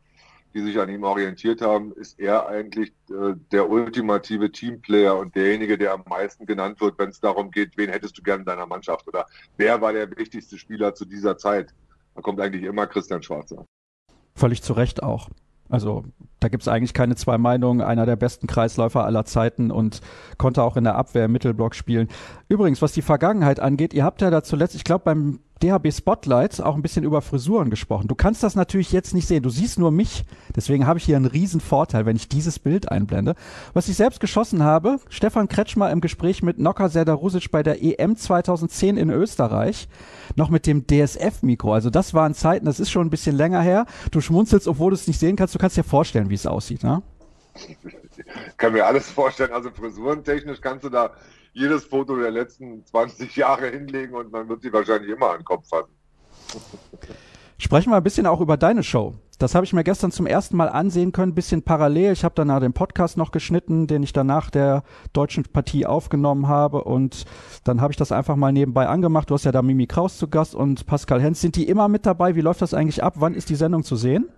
die 0.54 0.62
sich 0.62 0.78
an 0.78 0.88
ihm 0.88 1.04
orientiert 1.04 1.60
haben, 1.60 1.92
ist 1.92 2.18
er 2.18 2.48
eigentlich 2.48 2.92
äh, 3.10 3.34
der 3.52 3.70
ultimative 3.70 4.50
Teamplayer 4.50 5.16
und 5.16 5.34
derjenige, 5.34 5.78
der 5.78 5.92
am 5.92 6.02
meisten 6.08 6.46
genannt 6.46 6.80
wird, 6.80 6.98
wenn 6.98 7.10
es 7.10 7.20
darum 7.20 7.50
geht, 7.50 7.76
wen 7.76 7.90
hättest 7.90 8.18
du 8.18 8.22
gern 8.22 8.40
in 8.40 8.46
deiner 8.46 8.66
Mannschaft 8.66 9.06
oder 9.06 9.26
wer 9.56 9.80
war 9.80 9.92
der 9.92 10.10
wichtigste 10.16 10.58
Spieler 10.58 10.94
zu 10.94 11.04
dieser 11.04 11.38
Zeit. 11.38 11.72
Da 12.14 12.22
kommt 12.22 12.40
eigentlich 12.40 12.64
immer 12.64 12.86
Christian 12.86 13.22
Schwarzer. 13.22 13.64
Völlig 14.34 14.62
zu 14.62 14.72
Recht 14.72 15.02
auch. 15.02 15.28
Also 15.68 16.04
da 16.40 16.48
gibt 16.48 16.62
es 16.62 16.68
eigentlich 16.68 16.94
keine 16.94 17.14
zwei 17.14 17.38
Meinungen. 17.38 17.80
Einer 17.80 18.04
der 18.04 18.16
besten 18.16 18.48
Kreisläufer 18.48 19.04
aller 19.04 19.24
Zeiten 19.24 19.70
und 19.70 20.00
konnte 20.36 20.64
auch 20.64 20.76
in 20.76 20.84
der 20.84 20.96
Abwehr 20.96 21.26
im 21.26 21.32
Mittelblock 21.32 21.76
spielen. 21.76 22.08
Übrigens, 22.48 22.82
was 22.82 22.92
die 22.92 23.02
Vergangenheit 23.02 23.60
angeht, 23.60 23.94
ihr 23.94 24.04
habt 24.04 24.20
ja 24.20 24.30
da 24.30 24.42
zuletzt, 24.42 24.74
ich 24.74 24.84
glaube 24.84 25.04
beim 25.04 25.38
DHB 25.62 25.92
Spotlight 25.92 26.60
auch 26.60 26.74
ein 26.74 26.82
bisschen 26.82 27.04
über 27.04 27.20
Frisuren 27.20 27.70
gesprochen. 27.70 28.08
Du 28.08 28.14
kannst 28.14 28.42
das 28.42 28.54
natürlich 28.54 28.92
jetzt 28.92 29.14
nicht 29.14 29.28
sehen. 29.28 29.42
Du 29.42 29.50
siehst 29.50 29.78
nur 29.78 29.90
mich. 29.90 30.24
Deswegen 30.56 30.86
habe 30.86 30.98
ich 30.98 31.04
hier 31.04 31.16
einen 31.16 31.26
riesen 31.26 31.60
Vorteil, 31.60 32.06
wenn 32.06 32.16
ich 32.16 32.28
dieses 32.28 32.58
Bild 32.58 32.90
einblende. 32.90 33.34
Was 33.74 33.88
ich 33.88 33.96
selbst 33.96 34.20
geschossen 34.20 34.62
habe, 34.62 34.98
Stefan 35.10 35.48
Kretschmer 35.48 35.90
im 35.90 36.00
Gespräch 36.00 36.42
mit 36.42 36.58
Nocker 36.58 36.88
Serdarusic 36.88 37.50
bei 37.50 37.62
der 37.62 37.82
EM 37.82 38.16
2010 38.16 38.96
in 38.96 39.10
Österreich. 39.10 39.88
Noch 40.34 40.48
mit 40.48 40.66
dem 40.66 40.86
DSF-Mikro. 40.86 41.74
Also 41.74 41.90
das 41.90 42.14
waren 42.14 42.34
Zeiten, 42.34 42.64
das 42.64 42.80
ist 42.80 42.90
schon 42.90 43.06
ein 43.06 43.10
bisschen 43.10 43.36
länger 43.36 43.60
her. 43.60 43.86
Du 44.10 44.20
schmunzelst, 44.20 44.66
obwohl 44.66 44.90
du 44.90 44.94
es 44.94 45.06
nicht 45.06 45.20
sehen 45.20 45.36
kannst. 45.36 45.54
Du 45.54 45.58
kannst 45.58 45.76
dir 45.76 45.84
vorstellen, 45.84 46.30
wie 46.30 46.34
es 46.34 46.46
aussieht, 46.46 46.82
ne? 46.82 47.02
Ich 47.54 47.76
kann 48.56 48.72
mir 48.72 48.86
alles 48.86 49.10
vorstellen. 49.10 49.52
Also 49.52 49.70
frisurentechnisch 49.70 50.60
kannst 50.60 50.84
du 50.84 50.88
da 50.88 51.10
jedes 51.52 51.84
Foto 51.84 52.16
der 52.16 52.30
letzten 52.30 52.84
20 52.86 53.34
Jahre 53.36 53.68
hinlegen 53.68 54.14
und 54.14 54.30
man 54.32 54.48
wird 54.48 54.62
sie 54.62 54.72
wahrscheinlich 54.72 55.10
immer 55.10 55.30
an 55.30 55.38
den 55.38 55.44
Kopf 55.44 55.68
fassen. 55.68 55.92
Sprechen 57.58 57.90
wir 57.90 57.96
ein 57.96 58.02
bisschen 58.02 58.26
auch 58.26 58.40
über 58.40 58.56
deine 58.56 58.82
Show. 58.82 59.14
Das 59.38 59.54
habe 59.54 59.64
ich 59.64 59.72
mir 59.72 59.84
gestern 59.84 60.12
zum 60.12 60.26
ersten 60.26 60.56
Mal 60.56 60.68
ansehen 60.68 61.12
können, 61.12 61.34
bisschen 61.34 61.62
parallel. 61.62 62.12
Ich 62.12 62.24
habe 62.24 62.34
danach 62.34 62.60
den 62.60 62.74
Podcast 62.74 63.16
noch 63.16 63.32
geschnitten, 63.32 63.86
den 63.86 64.02
ich 64.02 64.12
danach 64.12 64.50
der 64.50 64.82
deutschen 65.12 65.44
Partie 65.44 65.86
aufgenommen 65.86 66.46
habe 66.46 66.84
und 66.84 67.24
dann 67.64 67.80
habe 67.80 67.92
ich 67.92 67.96
das 67.96 68.12
einfach 68.12 68.36
mal 68.36 68.52
nebenbei 68.52 68.86
angemacht. 68.86 69.30
Du 69.30 69.34
hast 69.34 69.44
ja 69.44 69.52
da 69.52 69.62
Mimi 69.62 69.86
Kraus 69.86 70.18
zu 70.18 70.28
Gast 70.28 70.54
und 70.54 70.86
Pascal 70.86 71.22
Hens. 71.22 71.40
Sind 71.40 71.56
die 71.56 71.68
immer 71.68 71.88
mit 71.88 72.04
dabei? 72.06 72.34
Wie 72.34 72.42
läuft 72.42 72.60
das 72.60 72.74
eigentlich 72.74 73.02
ab? 73.02 73.14
Wann 73.16 73.34
ist 73.34 73.48
die 73.48 73.54
Sendung 73.54 73.82
zu 73.82 73.96
sehen? 73.96 74.28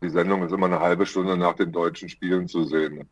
Die 0.00 0.10
Sendung 0.10 0.44
ist 0.44 0.52
immer 0.52 0.66
eine 0.66 0.80
halbe 0.80 1.06
Stunde 1.06 1.36
nach 1.36 1.54
den 1.54 1.72
deutschen 1.72 2.08
Spielen 2.08 2.46
zu 2.46 2.64
sehen. 2.64 3.08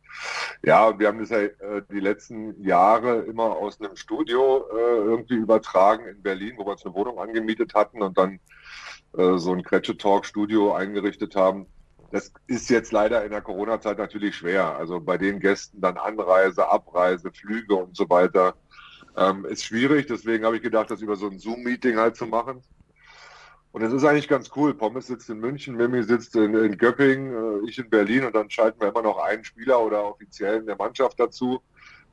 Ja, 0.63 0.97
wir 0.97 1.07
haben 1.07 1.19
das 1.19 1.29
ja 1.29 1.39
äh, 1.39 1.81
die 1.91 1.99
letzten 1.99 2.63
Jahre 2.63 3.19
immer 3.23 3.57
aus 3.57 3.81
einem 3.81 3.95
Studio 3.97 4.65
äh, 4.71 4.97
irgendwie 5.03 5.35
übertragen 5.35 6.07
in 6.07 6.21
Berlin, 6.21 6.53
wo 6.57 6.65
wir 6.65 6.71
uns 6.71 6.85
eine 6.85 6.95
Wohnung 6.95 7.19
angemietet 7.19 7.73
hatten 7.73 8.01
und 8.01 8.17
dann 8.17 8.39
äh, 9.17 9.37
so 9.37 9.51
ein 9.51 9.63
Kretsche-Talk-Studio 9.63 10.73
eingerichtet 10.73 11.35
haben. 11.35 11.65
Das 12.11 12.31
ist 12.47 12.69
jetzt 12.69 12.93
leider 12.93 13.25
in 13.25 13.31
der 13.31 13.41
Corona-Zeit 13.41 13.97
natürlich 13.97 14.37
schwer. 14.37 14.77
Also 14.77 15.01
bei 15.01 15.17
den 15.17 15.41
Gästen 15.41 15.81
dann 15.81 15.97
Anreise, 15.97 16.69
Abreise, 16.69 17.31
Flüge 17.31 17.75
und 17.75 17.97
so 17.97 18.09
weiter 18.09 18.55
ähm, 19.17 19.43
ist 19.45 19.65
schwierig. 19.65 20.07
Deswegen 20.07 20.45
habe 20.45 20.55
ich 20.55 20.61
gedacht, 20.61 20.89
das 20.89 21.01
über 21.01 21.17
so 21.17 21.27
ein 21.27 21.39
Zoom-Meeting 21.39 21.97
halt 21.97 22.15
zu 22.15 22.25
machen. 22.25 22.61
Und 23.77 23.83
es 23.83 23.93
ist 23.93 24.05
eigentlich 24.05 24.27
ganz 24.27 24.49
cool. 24.55 24.73
Pommes 24.73 25.05
sitzt 25.05 25.29
in 25.29 25.37
München, 25.37 25.75
Mimi 25.75 26.01
sitzt 26.01 26.35
in, 26.35 26.55
in 26.55 26.79
Göppingen, 26.79 27.63
äh, 27.63 27.69
ich 27.69 27.77
in 27.77 27.91
Berlin 27.91 28.25
und 28.25 28.35
dann 28.35 28.49
schalten 28.49 28.81
wir 28.81 28.87
immer 28.87 29.03
noch 29.03 29.19
einen 29.19 29.43
Spieler 29.43 29.79
oder 29.79 30.03
Offiziellen 30.03 30.65
der 30.65 30.75
Mannschaft 30.75 31.19
dazu, 31.19 31.61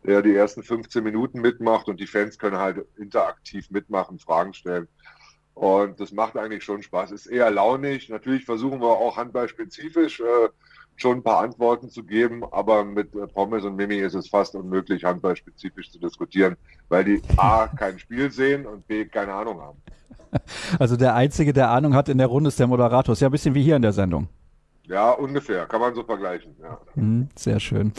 der 0.05 0.21
die 0.21 0.35
ersten 0.35 0.63
15 0.63 1.03
Minuten 1.03 1.41
mitmacht 1.41 1.89
und 1.89 2.01
die 2.01 2.07
Fans 2.07 2.39
können 2.39 2.59
halt 2.59 2.85
interaktiv 2.99 3.71
mitmachen, 3.71 4.19
Fragen 4.19 4.53
stellen. 4.53 4.89
Und 5.55 5.99
das 6.01 6.13
macht 6.13 6.37
eigentlich 6.37 6.65
schon 6.65 6.83
Spaß. 6.83 7.13
Ist 7.13 7.29
eher 7.29 7.51
launig. 7.51 8.11
Natürlich 8.11 8.45
versuchen 8.45 8.83
wir 8.83 8.89
auch 8.89 9.17
handballspezifisch 9.17 10.21
äh, 10.21 10.49
schon 10.97 11.21
ein 11.21 11.23
paar 11.23 11.41
Antworten 11.41 11.89
zu 11.89 12.05
geben, 12.05 12.45
aber 12.45 12.85
mit 12.85 13.15
äh, 13.15 13.27
Pommes 13.27 13.65
und 13.65 13.77
Mimi 13.77 13.97
ist 14.01 14.13
es 14.13 14.29
fast 14.29 14.55
unmöglich, 14.55 15.05
handballspezifisch 15.05 15.91
zu 15.93 15.99
diskutieren, 15.99 16.57
weil 16.91 17.05
die 17.05 17.23
A 17.39 17.69
kein 17.69 17.99
Spiel 17.99 18.31
sehen 18.31 18.67
und 18.67 18.87
B 18.87 19.07
keine 19.07 19.33
Ahnung 19.33 19.63
haben. 19.63 19.81
Also 20.79 20.97
der 20.97 21.15
Einzige, 21.15 21.53
der 21.53 21.71
Ahnung 21.71 21.95
hat 21.95 22.09
in 22.09 22.19
der 22.19 22.27
Runde, 22.27 22.49
ist 22.49 22.59
der 22.59 22.67
Moderator. 22.67 23.13
Ist 23.13 23.21
ja 23.21 23.29
ein 23.29 23.33
bisschen 23.33 23.55
wie 23.55 23.63
hier 23.63 23.77
in 23.77 23.83
der 23.83 23.93
Sendung. 23.93 24.29
Ja, 24.87 25.11
ungefähr. 25.13 25.67
Kann 25.67 25.81
man 25.81 25.95
so 25.95 26.03
vergleichen. 26.03 26.55
Ja. 26.61 26.79
Mhm, 26.95 27.29
sehr 27.37 27.61
schön. 27.61 27.93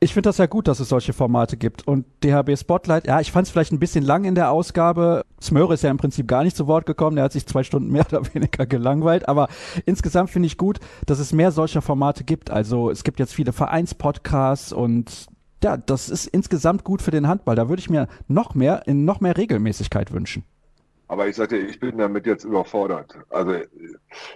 Ich 0.00 0.14
finde 0.14 0.28
das 0.28 0.38
ja 0.38 0.46
gut, 0.46 0.66
dass 0.66 0.80
es 0.80 0.88
solche 0.88 1.12
Formate 1.12 1.56
gibt. 1.56 1.86
Und 1.86 2.06
DHB 2.24 2.58
Spotlight, 2.58 3.06
ja, 3.06 3.20
ich 3.20 3.30
fand 3.30 3.46
es 3.46 3.52
vielleicht 3.52 3.70
ein 3.70 3.78
bisschen 3.78 4.04
lang 4.04 4.24
in 4.24 4.34
der 4.34 4.50
Ausgabe. 4.50 5.24
Smöre 5.40 5.74
ist 5.74 5.82
ja 5.82 5.90
im 5.90 5.96
Prinzip 5.96 6.26
gar 6.26 6.42
nicht 6.42 6.56
zu 6.56 6.66
Wort 6.66 6.86
gekommen. 6.86 7.14
Der 7.16 7.26
hat 7.26 7.32
sich 7.32 7.46
zwei 7.46 7.62
Stunden 7.62 7.92
mehr 7.92 8.04
oder 8.10 8.22
weniger 8.34 8.66
gelangweilt. 8.66 9.28
Aber 9.28 9.48
insgesamt 9.86 10.30
finde 10.30 10.46
ich 10.46 10.56
gut, 10.56 10.80
dass 11.06 11.20
es 11.20 11.32
mehr 11.32 11.52
solcher 11.52 11.82
Formate 11.82 12.24
gibt. 12.24 12.50
Also 12.50 12.90
es 12.90 13.04
gibt 13.04 13.20
jetzt 13.20 13.32
viele 13.32 13.52
Vereinspodcasts 13.52 14.72
und 14.72 15.26
ja, 15.62 15.76
das 15.76 16.08
ist 16.08 16.26
insgesamt 16.26 16.82
gut 16.82 17.02
für 17.02 17.12
den 17.12 17.28
Handball. 17.28 17.54
Da 17.54 17.68
würde 17.68 17.80
ich 17.80 17.90
mir 17.90 18.08
noch 18.26 18.54
mehr, 18.54 18.82
in 18.86 19.04
noch 19.04 19.20
mehr 19.20 19.36
Regelmäßigkeit 19.36 20.10
wünschen. 20.12 20.44
Aber 21.08 21.28
ich 21.28 21.36
sagte, 21.36 21.56
ich 21.56 21.78
bin 21.78 21.98
damit 21.98 22.26
jetzt 22.26 22.44
überfordert. 22.44 23.18
Also 23.28 23.56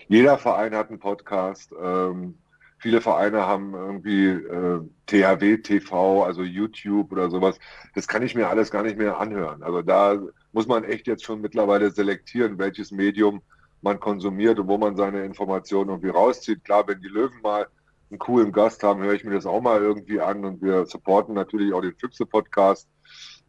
jeder 0.09 0.39
Verein 0.39 0.75
hat 0.75 0.91
einen 0.91 0.99
Podcast. 0.99 1.73
Ähm, 1.81 2.35
Viele 2.79 3.01
Vereine 3.01 3.47
haben 3.47 3.75
irgendwie 3.75 4.27
äh, 4.27 4.81
THW 5.07 5.59
TV, 5.59 6.25
also 6.25 6.43
YouTube 6.43 7.11
oder 7.11 7.31
sowas. 7.31 7.59
Das 7.95 8.07
kann 8.07 8.23
ich 8.23 8.35
mir 8.35 8.49
alles 8.49 8.71
gar 8.71 8.83
nicht 8.83 8.99
mehr 8.99 9.19
anhören. 9.19 9.63
Also 9.63 9.81
da 9.83 10.19
muss 10.53 10.67
man 10.67 10.85
echt 10.85 11.07
jetzt 11.07 11.25
schon 11.25 11.41
mittlerweile 11.41 11.91
selektieren, 11.91 12.59
welches 12.59 12.93
Medium 12.93 13.41
man 13.81 13.99
konsumiert 13.99 14.59
und 14.59 14.69
wo 14.69 14.77
man 14.77 14.95
seine 14.95 15.25
Informationen 15.25 15.91
irgendwie 15.91 16.11
rauszieht. 16.11 16.65
Klar, 16.65 16.87
wenn 16.87 17.01
die 17.01 17.09
Löwen 17.09 17.41
mal 17.43 17.67
einen 18.11 18.19
coolen 18.19 18.53
Gast 18.53 18.83
haben, 18.83 19.03
höre 19.03 19.15
ich 19.15 19.25
mir 19.25 19.35
das 19.35 19.47
auch 19.47 19.63
mal 19.63 19.81
irgendwie 19.81 20.21
an 20.21 20.45
und 20.45 20.63
wir 20.63 20.85
supporten 20.87 21.35
natürlich 21.35 21.73
auch 21.73 21.81
den 21.81 21.97
Füchse-Podcast. 21.97 22.89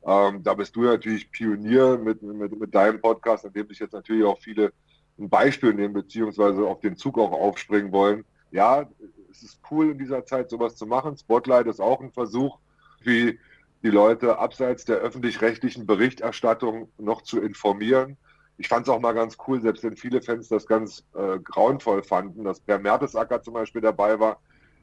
Ähm, 0.08 0.42
da 0.42 0.54
bist 0.54 0.76
du 0.76 0.84
natürlich 0.84 1.30
Pionier 1.32 1.98
mit, 1.98 2.22
mit, 2.22 2.58
mit 2.58 2.74
deinem 2.74 3.02
Podcast, 3.02 3.44
in 3.44 3.52
dem 3.52 3.68
sich 3.68 3.80
jetzt 3.80 3.92
natürlich 3.92 4.24
auch 4.24 4.40
viele 4.40 4.72
ein 5.20 5.30
Beispiel 5.30 5.74
nehmen, 5.74 5.94
beziehungsweise 5.94 6.66
auf 6.66 6.80
den 6.80 6.96
Zug 6.96 7.18
auch 7.20 7.32
aufspringen 7.32 7.92
wollen. 7.92 8.24
Ja, 8.52 8.90
es 9.30 9.44
ist 9.44 9.60
cool 9.70 9.92
in 9.92 9.98
dieser 9.98 10.26
Zeit 10.26 10.50
sowas 10.50 10.78
zu 10.78 10.86
machen. 10.86 11.18
Spotlight 11.18 11.68
ist 11.68 11.82
auch 11.82 12.00
ein 12.00 12.12
Versuch, 12.12 12.58
wie 13.02 13.38
die 13.84 13.90
Leute 13.90 14.40
abseits 14.40 14.86
der 14.86 14.98
öffentlich-rechtlichen 14.98 15.86
Berichterstattung 15.86 16.90
noch 16.98 17.22
zu 17.24 17.42
informieren. 17.42 18.16
Ich 18.58 18.70
fand 18.70 18.88
es 18.88 18.90
auch 18.90 19.02
mal 19.02 19.14
ganz 19.14 19.38
cool, 19.48 19.62
selbst 19.62 19.84
wenn 19.84 19.98
viele 19.98 20.22
Fans 20.22 20.48
das 20.48 20.66
ganz 20.66 21.06
äh, 21.16 21.38
grauenvoll 21.40 22.02
fanden, 22.04 22.46
dass 22.46 22.62
Per 22.62 22.80
Mertesacker 22.80 23.42
zum 23.42 23.56
Beispiel 23.56 23.82
dabei 23.82 24.20
war. 24.20 24.40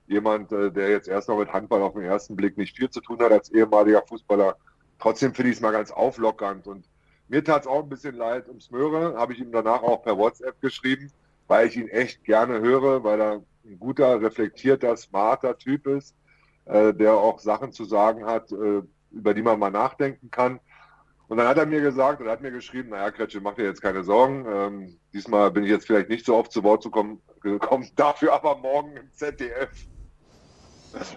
Jemand, 0.07 0.53
äh, 0.53 0.71
der 0.71 0.91
jetzt 0.91 1.09
erst 1.09 1.29
noch 1.29 1.39
mit 1.39 1.53
Handball 1.53 1.83
auf 1.83 1.95
den 1.95 2.03
ersten 2.03 2.37
Blick 2.37 2.59
nicht 2.59 2.77
viel 2.77 2.91
zu 2.91 3.01
tun 3.01 3.19
hat 3.21 3.33
als 3.33 3.51
ehemaliger 3.51 4.03
Fußballer. 4.07 4.57
Trotzdem 5.05 5.35
finde 5.35 5.51
ich 5.51 5.57
es 5.57 5.61
mal 5.61 5.71
ganz 5.71 5.91
auflockernd. 5.91 6.67
Und 6.67 6.89
mir 7.29 7.45
tat 7.45 7.61
es 7.61 7.67
auch 7.67 7.83
ein 7.83 7.91
bisschen 7.91 8.17
leid 8.17 8.49
ums 8.49 8.71
Möhre, 8.71 9.15
habe 9.19 9.35
ich 9.35 9.39
ihm 9.39 9.53
danach 9.53 9.83
auch 9.83 10.03
per 10.03 10.17
WhatsApp 10.17 10.59
geschrieben, 10.63 11.13
weil 11.47 11.67
ich 11.67 11.77
ihn 11.77 11.89
echt 11.89 12.25
gerne 12.25 12.63
höre, 12.63 13.05
weil 13.05 13.21
er 13.21 13.43
ein 13.67 13.79
guter, 13.79 14.23
reflektierter, 14.23 14.97
smarter 14.97 15.59
Typ 15.59 15.87
ist, 15.89 16.17
äh, 16.65 16.95
der 16.95 17.13
auch 17.13 17.39
Sachen 17.39 17.71
zu 17.71 17.85
sagen 17.85 18.25
hat, 18.25 18.51
äh, 18.51 18.81
über 19.11 19.35
die 19.35 19.43
man 19.43 19.59
mal 19.59 19.71
nachdenken 19.71 20.31
kann. 20.31 20.59
Und 21.29 21.37
dann 21.37 21.49
hat 21.49 21.59
er 21.59 21.67
mir 21.67 21.83
gesagt 21.83 22.23
oder 22.23 22.31
hat 22.31 22.41
mir 22.41 22.51
geschrieben, 22.51 22.89
naja, 22.89 23.11
Kretsche, 23.11 23.43
mach 23.43 23.57
dir 23.57 23.65
jetzt 23.65 23.83
keine 23.83 24.05
Sorgen. 24.05 24.47
Ähm, 24.49 24.97
diesmal 25.13 25.51
bin 25.51 25.65
ich 25.65 25.71
jetzt 25.71 25.87
vielleicht 25.87 26.09
nicht 26.09 26.25
so 26.25 26.35
oft 26.35 26.51
zu 26.51 26.63
Wort 26.63 26.83
zu 26.83 26.91
kommen, 26.91 27.21
gekommen, 27.43 27.87
dafür 27.97 28.33
aber 28.33 28.57
morgen 28.57 28.97
im 28.97 29.13
ZDF. 29.13 29.69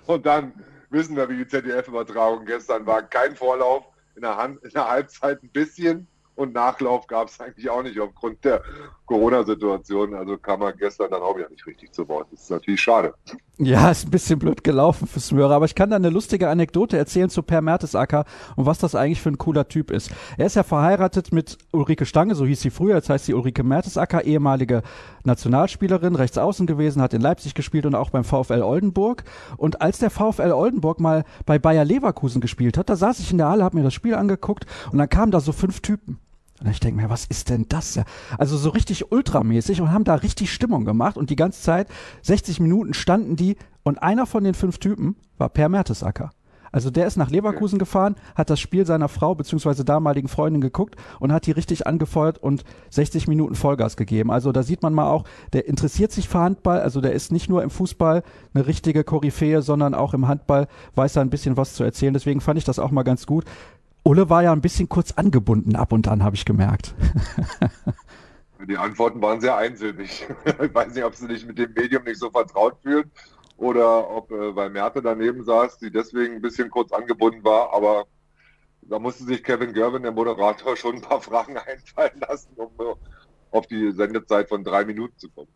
Und 0.07 0.25
dann 0.25 0.51
wissen 0.89 1.15
wir, 1.15 1.29
wie 1.29 1.37
die 1.37 1.47
ZDF-Übertragung 1.47 2.45
gestern 2.45 2.85
war. 2.85 3.03
Kein 3.03 3.35
Vorlauf, 3.35 3.85
in 4.15 4.21
der, 4.21 4.37
Hand, 4.37 4.63
in 4.63 4.71
der 4.71 4.87
Halbzeit 4.87 5.43
ein 5.43 5.49
bisschen 5.49 6.07
und 6.37 6.53
Nachlauf 6.53 7.07
gab 7.07 7.27
es 7.27 7.39
eigentlich 7.39 7.69
auch 7.69 7.83
nicht 7.83 7.99
aufgrund 7.99 8.45
der 8.45 8.61
Corona-Situation. 9.07 10.13
Also 10.13 10.37
kam 10.37 10.61
er 10.61 10.73
gestern 10.73 11.09
dann 11.09 11.21
auch 11.21 11.35
wieder 11.35 11.49
nicht 11.49 11.65
richtig 11.65 11.91
zu 11.93 12.07
Wort. 12.07 12.27
Das 12.31 12.43
ist 12.43 12.51
natürlich 12.51 12.81
schade. 12.81 13.13
Ja, 13.57 13.89
ist 13.89 14.05
ein 14.05 14.11
bisschen 14.11 14.37
blöd 14.37 14.63
gelaufen 14.63 15.07
fürs 15.07 15.31
Möhrer, 15.31 15.55
aber 15.55 15.65
ich 15.65 15.73
kann 15.73 15.89
da 15.89 15.95
eine 15.95 16.11
lustige 16.11 16.47
Anekdote 16.47 16.95
erzählen 16.95 17.29
zu 17.29 17.41
Per 17.41 17.61
Mertesacker 17.61 18.25
und 18.55 18.67
was 18.67 18.77
das 18.77 18.93
eigentlich 18.93 19.19
für 19.19 19.29
ein 19.29 19.39
cooler 19.39 19.67
Typ 19.67 19.89
ist. 19.89 20.11
Er 20.37 20.45
ist 20.45 20.55
ja 20.55 20.61
verheiratet 20.61 21.31
mit 21.31 21.57
Ulrike 21.71 22.05
Stange, 22.05 22.35
so 22.35 22.45
hieß 22.45 22.61
sie 22.61 22.69
früher, 22.69 22.95
jetzt 22.95 23.09
heißt 23.09 23.25
sie 23.25 23.33
Ulrike 23.33 23.63
Mertesacker, 23.63 24.25
ehemalige 24.25 24.83
Nationalspielerin, 25.23 26.15
rechts 26.15 26.37
außen 26.37 26.67
gewesen, 26.67 27.01
hat 27.01 27.15
in 27.15 27.21
Leipzig 27.21 27.55
gespielt 27.55 27.87
und 27.87 27.95
auch 27.95 28.11
beim 28.11 28.23
VfL 28.23 28.61
Oldenburg. 28.61 29.23
Und 29.57 29.81
als 29.81 29.97
der 29.97 30.11
VfL 30.11 30.51
Oldenburg 30.51 30.99
mal 30.99 31.23
bei 31.47 31.57
Bayer 31.57 31.83
Leverkusen 31.83 32.41
gespielt 32.41 32.77
hat, 32.77 32.89
da 32.89 32.95
saß 32.95 33.19
ich 33.19 33.31
in 33.31 33.39
der 33.39 33.49
Halle, 33.49 33.63
hab 33.63 33.73
mir 33.73 33.83
das 33.83 33.95
Spiel 33.95 34.13
angeguckt 34.13 34.67
und 34.91 34.99
dann 34.99 35.09
kamen 35.09 35.31
da 35.31 35.39
so 35.39 35.51
fünf 35.51 35.81
Typen. 35.81 36.19
Und 36.59 36.69
ich 36.69 36.79
denke 36.79 37.01
mir, 37.01 37.09
was 37.09 37.25
ist 37.25 37.49
denn 37.49 37.65
das 37.69 37.95
ja? 37.95 38.03
Also 38.37 38.57
so 38.57 38.69
richtig 38.69 39.11
ultramäßig 39.11 39.79
und 39.81 39.91
haben 39.91 40.03
da 40.03 40.15
richtig 40.15 40.51
Stimmung 40.51 40.85
gemacht 40.85 41.17
und 41.17 41.29
die 41.29 41.35
ganze 41.35 41.61
Zeit, 41.61 41.87
60 42.23 42.59
Minuten 42.59 42.93
standen 42.93 43.35
die 43.35 43.57
und 43.83 44.01
einer 44.01 44.25
von 44.25 44.43
den 44.43 44.53
fünf 44.53 44.79
Typen 44.79 45.15
war 45.37 45.49
Per 45.49 45.69
Mertesacker. 45.69 46.31
Also 46.71 46.89
der 46.91 47.07
ist 47.07 47.17
nach 47.17 47.29
Leverkusen 47.29 47.79
gefahren, 47.79 48.15
hat 48.35 48.49
das 48.49 48.59
Spiel 48.59 48.85
seiner 48.85 49.07
Frau 49.07 49.35
bzw. 49.35 49.83
damaligen 49.83 50.27
Freundin 50.27 50.61
geguckt 50.61 50.95
und 51.19 51.31
hat 51.31 51.45
die 51.45 51.51
richtig 51.51 51.87
angefeuert 51.87 52.37
und 52.37 52.63
60 52.89 53.27
Minuten 53.27 53.55
Vollgas 53.55 53.97
gegeben. 53.97 54.31
Also 54.31 54.51
da 54.51 54.63
sieht 54.63 54.83
man 54.83 54.93
mal 54.93 55.09
auch, 55.09 55.23
der 55.53 55.67
interessiert 55.67 56.11
sich 56.11 56.27
für 56.27 56.39
Handball, 56.39 56.81
also 56.81 57.01
der 57.01 57.13
ist 57.13 57.31
nicht 57.31 57.49
nur 57.49 57.63
im 57.63 57.69
Fußball 57.69 58.23
eine 58.53 58.67
richtige 58.67 59.03
Koryphäe, 59.03 59.61
sondern 59.61 59.93
auch 59.93 60.13
im 60.13 60.27
Handball 60.27 60.67
weiß 60.95 61.15
er 61.15 61.21
ein 61.21 61.29
bisschen 61.29 61.57
was 61.57 61.73
zu 61.73 61.83
erzählen. 61.83 62.13
Deswegen 62.13 62.41
fand 62.41 62.57
ich 62.57 62.65
das 62.65 62.79
auch 62.79 62.91
mal 62.91 63.03
ganz 63.03 63.25
gut. 63.25 63.45
Ulle 64.07 64.29
war 64.29 64.41
ja 64.41 64.53
ein 64.53 64.61
bisschen 64.61 64.87
kurz 64.87 65.11
angebunden 65.11 65.75
ab 65.75 65.91
und 65.91 66.07
an, 66.07 66.23
habe 66.23 66.35
ich 66.35 66.45
gemerkt. 66.45 66.95
Die 68.67 68.77
Antworten 68.77 69.21
waren 69.21 69.41
sehr 69.41 69.57
einsilbig. 69.57 70.27
Ich 70.63 70.73
weiß 70.73 70.95
nicht, 70.95 71.03
ob 71.03 71.13
sie 71.13 71.27
sich 71.27 71.45
mit 71.45 71.57
dem 71.57 71.73
Medium 71.73 72.05
nicht 72.05 72.19
so 72.19 72.31
vertraut 72.31 72.77
fühlen 72.81 73.11
oder 73.57 74.09
ob, 74.09 74.31
äh, 74.31 74.55
weil 74.55 74.69
Merte 74.69 75.01
daneben 75.01 75.43
saß, 75.43 75.79
sie 75.79 75.91
deswegen 75.91 76.35
ein 76.35 76.41
bisschen 76.41 76.69
kurz 76.69 76.93
angebunden 76.93 77.43
war, 77.43 77.73
aber 77.73 78.05
da 78.81 78.97
musste 78.97 79.25
sich 79.25 79.43
Kevin 79.43 79.73
Gervin, 79.73 80.03
der 80.03 80.13
Moderator, 80.13 80.77
schon 80.77 80.95
ein 80.95 81.01
paar 81.01 81.21
Fragen 81.29 81.57
einfallen 81.57 82.19
lassen, 82.27 82.53
um 82.55 82.71
äh, 82.79 82.93
auf 83.51 83.67
die 83.67 83.91
Sendezeit 83.91 84.47
von 84.47 84.63
drei 84.63 84.85
Minuten 84.85 85.17
zu 85.17 85.29
kommen. 85.29 85.51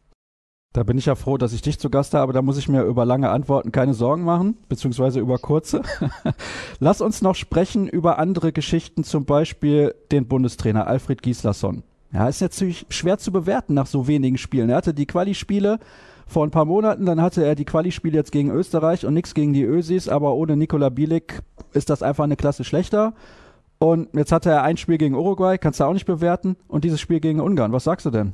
Da 0.73 0.83
bin 0.83 0.97
ich 0.97 1.07
ja 1.07 1.15
froh, 1.15 1.37
dass 1.37 1.51
ich 1.51 1.61
dich 1.61 1.79
zu 1.79 1.89
Gast 1.89 2.13
habe, 2.13 2.31
da 2.31 2.41
muss 2.41 2.57
ich 2.57 2.69
mir 2.69 2.83
über 2.83 3.05
lange 3.05 3.29
Antworten 3.29 3.73
keine 3.73 3.93
Sorgen 3.93 4.23
machen, 4.23 4.57
beziehungsweise 4.69 5.19
über 5.19 5.37
kurze. 5.37 5.81
Lass 6.79 7.01
uns 7.01 7.21
noch 7.21 7.35
sprechen 7.35 7.89
über 7.89 8.19
andere 8.19 8.53
Geschichten, 8.53 9.03
zum 9.03 9.25
Beispiel 9.25 9.93
den 10.13 10.27
Bundestrainer 10.27 10.87
Alfred 10.87 11.21
Gislason. 11.21 11.83
Ja, 12.13 12.29
ist 12.29 12.41
natürlich 12.41 12.85
schwer 12.89 13.17
zu 13.17 13.33
bewerten 13.33 13.73
nach 13.73 13.85
so 13.85 14.07
wenigen 14.07 14.37
Spielen. 14.37 14.69
Er 14.69 14.77
hatte 14.77 14.93
die 14.93 15.05
Quali-Spiele 15.05 15.79
vor 16.25 16.45
ein 16.45 16.51
paar 16.51 16.65
Monaten, 16.65 17.05
dann 17.05 17.21
hatte 17.21 17.43
er 17.43 17.55
die 17.55 17.65
Quali-Spiele 17.65 18.17
jetzt 18.17 18.31
gegen 18.31 18.49
Österreich 18.49 19.05
und 19.05 19.13
nichts 19.13 19.33
gegen 19.33 19.51
die 19.51 19.63
Ösis, 19.63 20.07
aber 20.07 20.35
ohne 20.35 20.55
Nikola 20.55 20.87
Bielik 20.87 21.41
ist 21.73 21.89
das 21.89 22.01
einfach 22.01 22.23
eine 22.23 22.37
Klasse 22.37 22.63
schlechter. 22.63 23.13
Und 23.77 24.09
jetzt 24.13 24.31
hatte 24.31 24.51
er 24.51 24.63
ein 24.63 24.77
Spiel 24.77 24.97
gegen 24.97 25.15
Uruguay, 25.15 25.57
kannst 25.57 25.81
du 25.81 25.83
auch 25.83 25.93
nicht 25.93 26.05
bewerten, 26.05 26.55
und 26.69 26.85
dieses 26.85 27.01
Spiel 27.01 27.19
gegen 27.19 27.41
Ungarn. 27.41 27.73
Was 27.73 27.83
sagst 27.83 28.05
du 28.05 28.11
denn? 28.11 28.33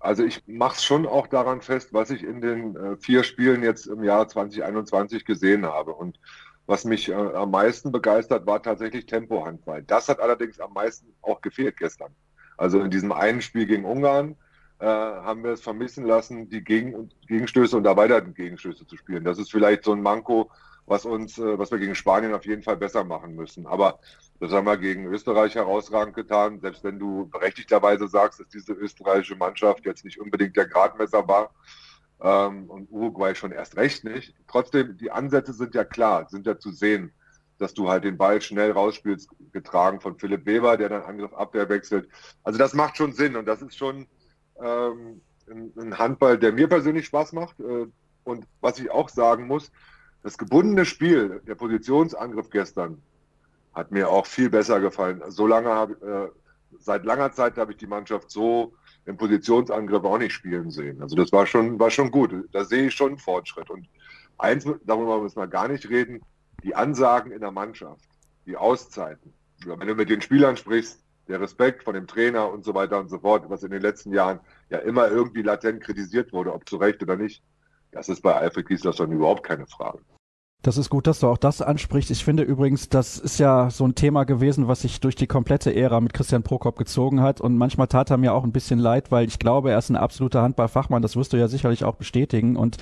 Also 0.00 0.24
ich 0.24 0.46
mache 0.46 0.76
es 0.76 0.84
schon 0.84 1.06
auch 1.06 1.26
daran 1.26 1.60
fest, 1.60 1.92
was 1.92 2.10
ich 2.10 2.22
in 2.22 2.40
den 2.40 2.76
äh, 2.76 2.96
vier 2.96 3.24
Spielen 3.24 3.62
jetzt 3.62 3.86
im 3.86 4.04
Jahr 4.04 4.28
2021 4.28 5.24
gesehen 5.24 5.66
habe. 5.66 5.92
Und 5.92 6.20
was 6.66 6.84
mich 6.84 7.08
äh, 7.08 7.14
am 7.14 7.50
meisten 7.50 7.90
begeistert, 7.90 8.46
war 8.46 8.62
tatsächlich 8.62 9.06
Tempohandball. 9.06 9.82
Das 9.82 10.08
hat 10.08 10.20
allerdings 10.20 10.60
am 10.60 10.72
meisten 10.72 11.14
auch 11.22 11.40
gefehlt 11.40 11.76
gestern. 11.76 12.14
Also 12.56 12.80
in 12.80 12.90
diesem 12.90 13.12
einen 13.12 13.42
Spiel 13.42 13.66
gegen 13.66 13.84
Ungarn 13.84 14.36
äh, 14.78 14.86
haben 14.86 15.42
wir 15.42 15.52
es 15.52 15.60
vermissen 15.60 16.06
lassen, 16.06 16.48
die 16.48 16.62
Gegen 16.62 17.10
Gegenstöße 17.26 17.76
und 17.76 17.84
da 17.84 17.96
weiter 17.96 18.20
Gegenstöße 18.20 18.86
zu 18.86 18.96
spielen. 18.96 19.24
Das 19.24 19.38
ist 19.38 19.50
vielleicht 19.50 19.84
so 19.84 19.92
ein 19.92 20.02
Manko, 20.02 20.50
was 20.88 21.04
uns, 21.04 21.38
äh, 21.38 21.58
was 21.58 21.70
wir 21.70 21.78
gegen 21.78 21.94
Spanien 21.94 22.34
auf 22.34 22.46
jeden 22.46 22.62
Fall 22.62 22.76
besser 22.76 23.04
machen 23.04 23.34
müssen. 23.34 23.66
Aber 23.66 23.98
das 24.40 24.52
haben 24.52 24.66
wir 24.66 24.76
gegen 24.76 25.06
Österreich 25.06 25.54
herausragend 25.54 26.14
getan. 26.14 26.60
Selbst 26.60 26.84
wenn 26.84 26.98
du 26.98 27.28
berechtigterweise 27.28 28.08
sagst, 28.08 28.40
dass 28.40 28.48
diese 28.48 28.72
österreichische 28.72 29.36
Mannschaft 29.36 29.84
jetzt 29.84 30.04
nicht 30.04 30.20
unbedingt 30.20 30.56
der 30.56 30.66
Gradmesser 30.66 31.26
war 31.28 31.50
ähm, 32.20 32.68
und 32.70 32.90
Uruguay 32.90 33.34
schon 33.34 33.52
erst 33.52 33.76
recht 33.76 34.04
nicht. 34.04 34.34
Trotzdem, 34.46 34.96
die 34.96 35.10
Ansätze 35.10 35.52
sind 35.52 35.74
ja 35.74 35.84
klar, 35.84 36.28
sind 36.28 36.46
ja 36.46 36.58
zu 36.58 36.72
sehen, 36.72 37.12
dass 37.58 37.74
du 37.74 37.88
halt 37.88 38.04
den 38.04 38.16
Ball 38.16 38.40
schnell 38.40 38.70
rausspielst, 38.70 39.28
getragen 39.52 40.00
von 40.00 40.16
Philipp 40.18 40.46
Weber, 40.46 40.76
der 40.76 40.88
dann 40.88 41.02
Angriff 41.02 41.32
Abwehr 41.34 41.68
wechselt. 41.68 42.08
Also 42.44 42.58
das 42.58 42.72
macht 42.72 42.96
schon 42.96 43.12
Sinn 43.12 43.36
und 43.36 43.46
das 43.46 43.62
ist 43.62 43.76
schon 43.76 44.06
ähm, 44.62 45.20
ein 45.48 45.98
Handball, 45.98 46.38
der 46.38 46.52
mir 46.52 46.68
persönlich 46.68 47.06
Spaß 47.06 47.32
macht. 47.32 47.58
Äh, 47.60 47.86
und 48.24 48.46
was 48.60 48.78
ich 48.78 48.90
auch 48.90 49.08
sagen 49.08 49.46
muss, 49.46 49.72
das 50.22 50.38
gebundene 50.38 50.84
Spiel, 50.84 51.40
der 51.46 51.54
Positionsangriff 51.54 52.50
gestern, 52.50 53.00
hat 53.72 53.92
mir 53.92 54.08
auch 54.08 54.26
viel 54.26 54.50
besser 54.50 54.80
gefallen. 54.80 55.22
So 55.28 55.46
lange 55.46 55.68
habe 55.68 56.32
äh, 56.34 56.38
seit 56.78 57.04
langer 57.04 57.32
Zeit 57.32 57.56
habe 57.56 57.72
ich 57.72 57.78
die 57.78 57.86
Mannschaft 57.86 58.30
so 58.30 58.74
im 59.06 59.16
Positionsangriff 59.16 60.04
auch 60.04 60.18
nicht 60.18 60.32
spielen 60.32 60.70
sehen. 60.70 61.00
Also 61.00 61.16
das 61.16 61.32
war 61.32 61.46
schon, 61.46 61.78
war 61.78 61.90
schon 61.90 62.10
gut. 62.10 62.32
Da 62.52 62.64
sehe 62.64 62.88
ich 62.88 62.94
schon 62.94 63.10
einen 63.10 63.18
Fortschritt. 63.18 63.70
Und 63.70 63.88
eins, 64.36 64.66
darüber 64.84 65.20
müssen 65.20 65.38
wir 65.38 65.46
gar 65.46 65.68
nicht 65.68 65.88
reden, 65.88 66.20
die 66.62 66.74
Ansagen 66.74 67.32
in 67.32 67.40
der 67.40 67.52
Mannschaft, 67.52 68.04
die 68.46 68.56
Auszeiten. 68.56 69.32
Wenn 69.64 69.88
du 69.88 69.94
mit 69.94 70.10
den 70.10 70.20
Spielern 70.20 70.56
sprichst, 70.56 71.02
der 71.28 71.40
Respekt 71.40 71.84
von 71.84 71.94
dem 71.94 72.06
Trainer 72.06 72.50
und 72.50 72.64
so 72.64 72.74
weiter 72.74 72.98
und 72.98 73.08
so 73.08 73.18
fort, 73.18 73.48
was 73.48 73.62
in 73.62 73.70
den 73.70 73.82
letzten 73.82 74.12
Jahren 74.12 74.40
ja 74.70 74.78
immer 74.78 75.08
irgendwie 75.08 75.42
latent 75.42 75.82
kritisiert 75.82 76.32
wurde, 76.32 76.52
ob 76.52 76.68
zu 76.68 76.76
Recht 76.76 77.02
oder 77.02 77.16
nicht, 77.16 77.42
das 77.92 78.08
ist 78.08 78.22
bei 78.22 78.34
Alfred 78.34 78.66
Gislason 78.66 79.12
überhaupt 79.12 79.42
keine 79.42 79.66
Frage. 79.66 80.00
Das 80.62 80.76
ist 80.76 80.90
gut, 80.90 81.06
dass 81.06 81.20
du 81.20 81.28
auch 81.28 81.38
das 81.38 81.62
ansprichst. 81.62 82.10
Ich 82.10 82.24
finde 82.24 82.42
übrigens, 82.42 82.88
das 82.88 83.16
ist 83.16 83.38
ja 83.38 83.70
so 83.70 83.86
ein 83.86 83.94
Thema 83.94 84.24
gewesen, 84.24 84.66
was 84.66 84.80
sich 84.82 84.98
durch 84.98 85.14
die 85.14 85.28
komplette 85.28 85.72
Ära 85.72 86.00
mit 86.00 86.12
Christian 86.12 86.42
Prokop 86.42 86.76
gezogen 86.76 87.22
hat. 87.22 87.40
Und 87.40 87.56
manchmal 87.56 87.86
tat 87.86 88.10
er 88.10 88.16
mir 88.16 88.34
auch 88.34 88.42
ein 88.42 88.50
bisschen 88.50 88.80
leid, 88.80 89.12
weil 89.12 89.28
ich 89.28 89.38
glaube, 89.38 89.70
er 89.70 89.78
ist 89.78 89.88
ein 89.88 89.94
absoluter 89.94 90.42
Handballfachmann. 90.42 91.00
Das 91.00 91.14
wirst 91.14 91.32
du 91.32 91.36
ja 91.36 91.46
sicherlich 91.46 91.84
auch 91.84 91.94
bestätigen. 91.94 92.56
Und 92.56 92.76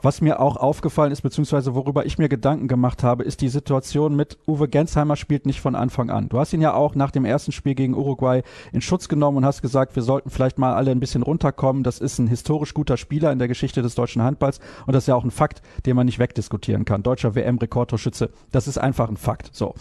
was 0.00 0.20
mir 0.20 0.38
auch 0.38 0.56
aufgefallen 0.56 1.10
ist, 1.10 1.22
beziehungsweise 1.22 1.74
worüber 1.74 2.06
ich 2.06 2.18
mir 2.18 2.28
Gedanken 2.28 2.68
gemacht 2.68 3.02
habe, 3.02 3.24
ist 3.24 3.40
die 3.40 3.48
Situation 3.48 4.14
mit 4.14 4.38
Uwe 4.46 4.68
Gensheimer 4.68 5.16
spielt 5.16 5.44
nicht 5.44 5.60
von 5.60 5.74
Anfang 5.74 6.10
an. 6.10 6.28
Du 6.28 6.38
hast 6.38 6.52
ihn 6.52 6.60
ja 6.60 6.74
auch 6.74 6.94
nach 6.94 7.10
dem 7.10 7.24
ersten 7.24 7.50
Spiel 7.50 7.74
gegen 7.74 7.96
Uruguay 7.96 8.42
in 8.72 8.80
Schutz 8.80 9.08
genommen 9.08 9.38
und 9.38 9.44
hast 9.44 9.60
gesagt, 9.60 9.96
wir 9.96 10.04
sollten 10.04 10.30
vielleicht 10.30 10.58
mal 10.58 10.74
alle 10.74 10.92
ein 10.92 11.00
bisschen 11.00 11.24
runterkommen. 11.24 11.82
Das 11.82 11.98
ist 11.98 12.20
ein 12.20 12.28
historisch 12.28 12.74
guter 12.74 12.96
Spieler 12.96 13.32
in 13.32 13.40
der 13.40 13.48
Geschichte 13.48 13.82
des 13.82 13.96
deutschen 13.96 14.22
Handballs. 14.22 14.60
Und 14.86 14.94
das 14.94 15.02
ist 15.02 15.08
ja 15.08 15.16
auch 15.16 15.24
ein 15.24 15.32
Fakt, 15.32 15.62
den 15.84 15.96
man 15.96 16.06
nicht 16.06 16.20
wegdiskutieren 16.20 16.84
kann 16.84 17.02
deutscher 17.08 17.34
WM-Rekordtorschütze. 17.34 18.30
Das 18.52 18.68
ist 18.68 18.76
einfach 18.76 19.08
ein 19.08 19.16
Fakt. 19.16 19.50
So. 19.54 19.74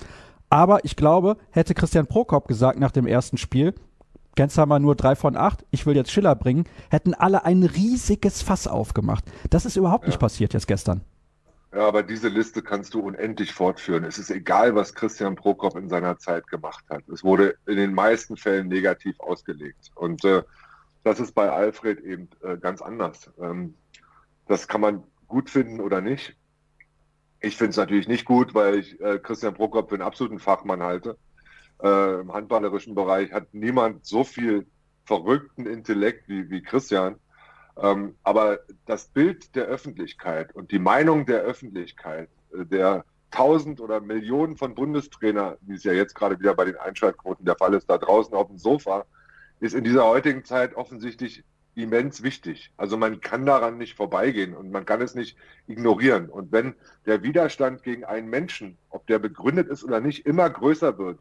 Aber 0.50 0.86
ich 0.86 0.96
glaube, 0.96 1.36
hätte 1.52 1.74
Christian 1.74 2.08
Prokop 2.08 2.48
gesagt 2.48 2.80
nach 2.80 2.92
dem 2.92 3.06
ersten 3.06 3.38
Spiel, 3.38 3.74
Gensheimer 4.36 4.80
nur 4.80 4.96
drei 4.96 5.16
von 5.16 5.36
acht, 5.36 5.66
ich 5.72 5.86
will 5.86 5.98
jetzt 5.98 6.12
Schiller 6.12 6.36
bringen, 6.36 6.66
hätten 6.90 7.14
alle 7.14 7.44
ein 7.44 7.64
riesiges 7.64 8.42
Fass 8.42 8.68
aufgemacht. 8.68 9.26
Das 9.50 9.66
ist 9.66 9.76
überhaupt 9.76 10.06
ja. 10.06 10.10
nicht 10.10 10.20
passiert 10.20 10.54
jetzt 10.54 10.68
gestern. 10.68 11.02
Ja, 11.74 11.86
aber 11.86 12.02
diese 12.02 12.30
Liste 12.30 12.62
kannst 12.62 12.94
du 12.94 13.02
unendlich 13.02 13.54
fortführen. 13.54 14.06
Es 14.06 14.18
ist 14.18 14.32
egal, 14.32 14.74
was 14.74 14.94
Christian 14.94 15.36
Prokop 15.36 15.76
in 15.76 15.90
seiner 15.90 16.18
Zeit 16.18 16.48
gemacht 16.48 16.86
hat. 16.90 17.04
Es 17.10 17.26
wurde 17.26 17.56
in 17.66 17.76
den 17.76 17.94
meisten 17.94 18.38
Fällen 18.38 18.70
negativ 18.70 19.20
ausgelegt. 19.20 19.92
Und 19.96 20.24
äh, 20.24 20.44
das 21.04 21.20
ist 21.20 21.36
bei 21.36 21.52
Alfred 21.52 22.00
eben 22.00 22.30
äh, 22.42 22.58
ganz 22.58 22.82
anders. 22.82 23.30
Ähm, 23.42 23.74
das 24.48 24.70
kann 24.70 24.80
man 24.80 25.04
gut 25.28 25.50
finden 25.50 25.82
oder 25.82 26.00
nicht. 26.00 26.38
Ich 27.39 27.56
finde 27.58 27.72
es 27.72 27.77
natürlich 27.77 28.08
nicht 28.08 28.25
gut, 28.25 28.53
weil 28.56 28.79
ich 28.79 29.00
äh, 29.00 29.20
Christian 29.20 29.53
Prokop 29.53 29.89
für 29.89 29.96
einen 29.96 30.03
absoluten 30.03 30.39
Fachmann 30.39 30.82
halte. 30.82 31.17
Äh, 31.82 32.22
Im 32.22 32.34
handballerischen 32.34 32.96
Bereich 32.96 33.32
hat 33.32 33.53
niemand 33.53 34.06
so 34.06 34.24
viel 34.24 34.65
verrückten 35.06 35.65
Intellekt 35.65 36.27
wie, 36.27 36.50
wie 36.50 36.62
Christian. 36.62 37.15
Ähm, 37.79 38.15
aber 38.24 38.60
das 38.86 39.08
Bild 39.08 39.56
der 39.56 39.65
Öffentlichkeit 39.65 40.56
und 40.56 40.72
die 40.72 40.79
Meinung 40.79 41.25
der 41.25 41.41
Öffentlichkeit, 41.41 42.29
äh, 42.53 42.65
der 42.65 43.06
tausend 43.29 43.82
oder 43.82 44.01
Millionen 44.01 44.58
von 44.58 44.74
Bundestrainer, 44.74 45.58
wie 45.62 45.75
es 45.75 45.84
ja 45.84 45.94
jetzt 45.94 46.15
gerade 46.15 46.39
wieder 46.39 46.56
bei 46.56 46.65
den 46.65 46.77
Einschaltquoten 46.77 47.46
der 47.46 47.56
Fall 47.56 47.74
ist, 47.74 47.89
da 47.89 47.98
draußen 47.98 48.34
auf 48.34 48.48
dem 48.48 48.58
Sofa, 48.58 49.06
ist 49.60 49.75
in 49.75 49.84
dieser 49.84 50.06
heutigen 50.06 50.44
Zeit 50.44 50.75
offensichtlich 50.75 51.44
immens 51.84 52.24
wichtig. 52.24 52.72
Also 52.78 52.98
man 52.98 53.22
kann 53.22 53.46
daran 53.46 53.78
nicht 53.78 53.96
vorbeigehen 53.96 54.56
und 54.56 54.72
man 54.72 54.86
kann 54.86 55.02
es 55.02 55.16
nicht 55.16 55.38
ignorieren. 55.68 56.30
Und 56.30 56.52
wenn 56.52 56.76
der 57.06 57.24
Widerstand 57.24 57.84
gegen 57.84 58.04
einen 58.04 58.30
Menschen, 58.30 58.78
ob 58.90 59.08
der 59.08 59.20
begründet 59.20 59.68
ist 59.68 59.84
oder 59.84 60.02
nicht, 60.02 60.26
immer 60.26 60.50
größer 60.50 60.98
wird, 60.98 61.20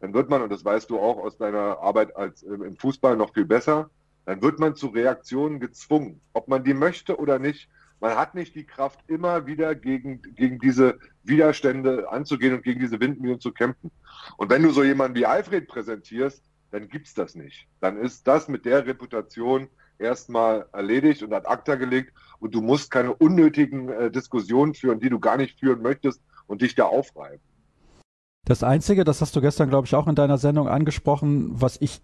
dann 0.00 0.14
wird 0.14 0.28
man, 0.28 0.42
und 0.42 0.50
das 0.50 0.64
weißt 0.64 0.90
du 0.90 0.98
auch 0.98 1.18
aus 1.18 1.38
deiner 1.38 1.78
Arbeit 1.78 2.16
als 2.16 2.42
äh, 2.42 2.54
im 2.54 2.76
Fußball 2.76 3.16
noch 3.16 3.32
viel 3.34 3.44
besser, 3.46 3.90
dann 4.24 4.42
wird 4.42 4.58
man 4.58 4.74
zu 4.74 4.88
Reaktionen 4.88 5.60
gezwungen, 5.60 6.20
ob 6.32 6.48
man 6.48 6.64
die 6.64 6.74
möchte 6.74 7.18
oder 7.18 7.38
nicht. 7.38 7.68
Man 8.00 8.16
hat 8.16 8.34
nicht 8.34 8.54
die 8.54 8.66
Kraft, 8.66 9.00
immer 9.06 9.46
wieder 9.46 9.74
gegen, 9.74 10.20
gegen 10.34 10.58
diese 10.58 10.98
Widerstände 11.22 12.10
anzugehen 12.10 12.54
und 12.54 12.62
gegen 12.62 12.80
diese 12.80 13.00
Windmühlen 13.00 13.40
zu 13.40 13.52
kämpfen. 13.52 13.90
Und 14.36 14.50
wenn 14.50 14.62
du 14.62 14.70
so 14.70 14.82
jemanden 14.82 15.16
wie 15.16 15.26
Alfred 15.26 15.66
präsentierst, 15.66 16.42
dann 16.72 16.88
gibt's 16.88 17.14
das 17.14 17.34
nicht. 17.34 17.66
Dann 17.80 17.96
ist 17.96 18.26
das 18.26 18.48
mit 18.48 18.64
der 18.64 18.86
Reputation 18.86 19.68
erstmal 19.98 20.66
erledigt 20.72 21.22
und 21.22 21.32
ad 21.32 21.46
acta 21.46 21.74
gelegt 21.74 22.12
und 22.38 22.54
du 22.54 22.60
musst 22.60 22.90
keine 22.90 23.14
unnötigen 23.14 23.88
äh, 23.88 24.10
Diskussionen 24.10 24.74
führen, 24.74 25.00
die 25.00 25.10
du 25.10 25.18
gar 25.18 25.36
nicht 25.36 25.58
führen 25.58 25.82
möchtest 25.82 26.20
und 26.46 26.62
dich 26.62 26.74
da 26.74 26.84
aufreiben. 26.84 27.40
Das 28.44 28.62
Einzige, 28.62 29.04
das 29.04 29.20
hast 29.20 29.34
du 29.34 29.40
gestern, 29.40 29.68
glaube 29.68 29.86
ich, 29.86 29.94
auch 29.94 30.06
in 30.06 30.14
deiner 30.14 30.38
Sendung 30.38 30.68
angesprochen, 30.68 31.50
was 31.60 31.76
ich 31.80 32.00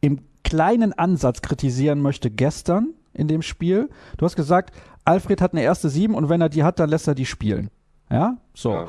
im 0.00 0.20
kleinen 0.44 0.92
Ansatz 0.92 1.42
kritisieren 1.42 2.00
möchte 2.00 2.30
gestern 2.30 2.94
in 3.12 3.28
dem 3.28 3.42
Spiel. 3.42 3.90
Du 4.16 4.24
hast 4.24 4.36
gesagt, 4.36 4.74
Alfred 5.04 5.40
hat 5.40 5.52
eine 5.52 5.62
erste 5.62 5.88
Sieben 5.88 6.14
und 6.14 6.28
wenn 6.28 6.40
er 6.40 6.48
die 6.48 6.62
hat, 6.62 6.78
dann 6.78 6.90
lässt 6.90 7.08
er 7.08 7.14
die 7.14 7.26
spielen. 7.26 7.70
Ja, 8.10 8.38
so. 8.54 8.72
Ja. 8.72 8.88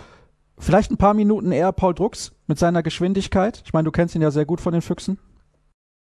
Vielleicht 0.58 0.92
ein 0.92 0.98
paar 0.98 1.16
Minuten 1.16 1.52
eher 1.52 1.72
Paul 1.72 1.96
Drucks 1.96 2.34
mit 2.46 2.60
seiner 2.60 2.84
Geschwindigkeit. 2.84 3.64
Ich 3.66 3.74
meine, 3.74 3.86
du 3.86 3.92
kennst 3.92 4.14
ihn 4.14 4.22
ja 4.22 4.30
sehr 4.30 4.46
gut 4.46 4.62
von 4.62 4.74
den 4.74 4.84
Füchsen. 4.84 5.18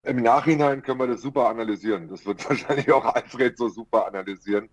Im 0.02 0.22
Nachhinein 0.22 0.82
können 0.82 0.98
wir 0.98 1.06
das 1.06 1.20
super 1.20 1.48
analysieren. 1.48 2.08
Das 2.08 2.24
wird 2.24 2.44
wahrscheinlich 2.48 2.90
auch 2.92 3.04
Alfred 3.04 3.58
so 3.58 3.68
super 3.68 4.06
analysieren. 4.06 4.70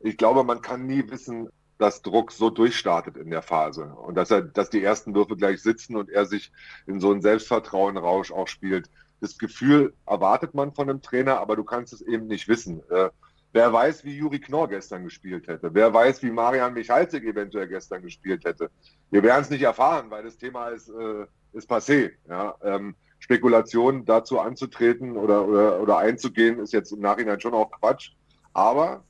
Ich 0.00 0.16
glaube, 0.16 0.44
man 0.44 0.62
kann 0.62 0.86
nie 0.86 1.08
wissen, 1.10 1.48
dass 1.78 2.02
Druck 2.02 2.32
so 2.32 2.50
durchstartet 2.50 3.16
in 3.16 3.30
der 3.30 3.42
Phase 3.42 3.84
und 3.84 4.14
dass 4.14 4.30
er, 4.30 4.42
dass 4.42 4.70
die 4.70 4.82
ersten 4.82 5.14
Würfe 5.14 5.36
gleich 5.36 5.62
sitzen 5.62 5.96
und 5.96 6.10
er 6.10 6.26
sich 6.26 6.52
in 6.86 7.00
so 7.00 7.10
einen 7.10 7.22
Selbstvertrauenrausch 7.22 8.32
auch 8.32 8.48
spielt. 8.48 8.90
Das 9.20 9.38
Gefühl 9.38 9.94
erwartet 10.06 10.54
man 10.54 10.72
von 10.72 10.88
einem 10.90 11.02
Trainer, 11.02 11.40
aber 11.40 11.56
du 11.56 11.64
kannst 11.64 11.92
es 11.92 12.02
eben 12.02 12.26
nicht 12.26 12.48
wissen. 12.48 12.82
Äh, 12.90 13.10
wer 13.52 13.72
weiß, 13.72 14.04
wie 14.04 14.16
Juri 14.16 14.40
Knorr 14.40 14.68
gestern 14.68 15.04
gespielt 15.04 15.48
hätte? 15.48 15.74
Wer 15.74 15.92
weiß, 15.92 16.22
wie 16.22 16.30
Marian 16.30 16.74
Michalzik 16.74 17.24
eventuell 17.24 17.68
gestern 17.68 18.02
gespielt 18.02 18.44
hätte? 18.44 18.70
Wir 19.10 19.22
werden 19.22 19.42
es 19.42 19.50
nicht 19.50 19.62
erfahren, 19.62 20.10
weil 20.10 20.24
das 20.24 20.36
Thema 20.36 20.68
ist, 20.68 20.88
äh, 20.88 21.26
ist 21.52 21.70
passé. 21.70 22.12
Ja? 22.28 22.54
Ähm, 22.62 22.94
Spekulationen 23.24 24.04
dazu 24.04 24.38
anzutreten 24.38 25.16
oder, 25.16 25.48
oder, 25.48 25.80
oder 25.80 25.96
einzugehen, 25.96 26.58
ist 26.58 26.74
jetzt 26.74 26.92
im 26.92 27.00
Nachhinein 27.00 27.40
schon 27.40 27.54
auch 27.54 27.70
Quatsch. 27.70 28.10
Aber 28.52 29.02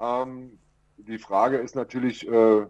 ähm, 0.00 0.58
die 0.96 1.18
Frage 1.18 1.58
ist 1.58 1.76
natürlich 1.76 2.26
äh, 2.26 2.60
äh, 2.60 2.66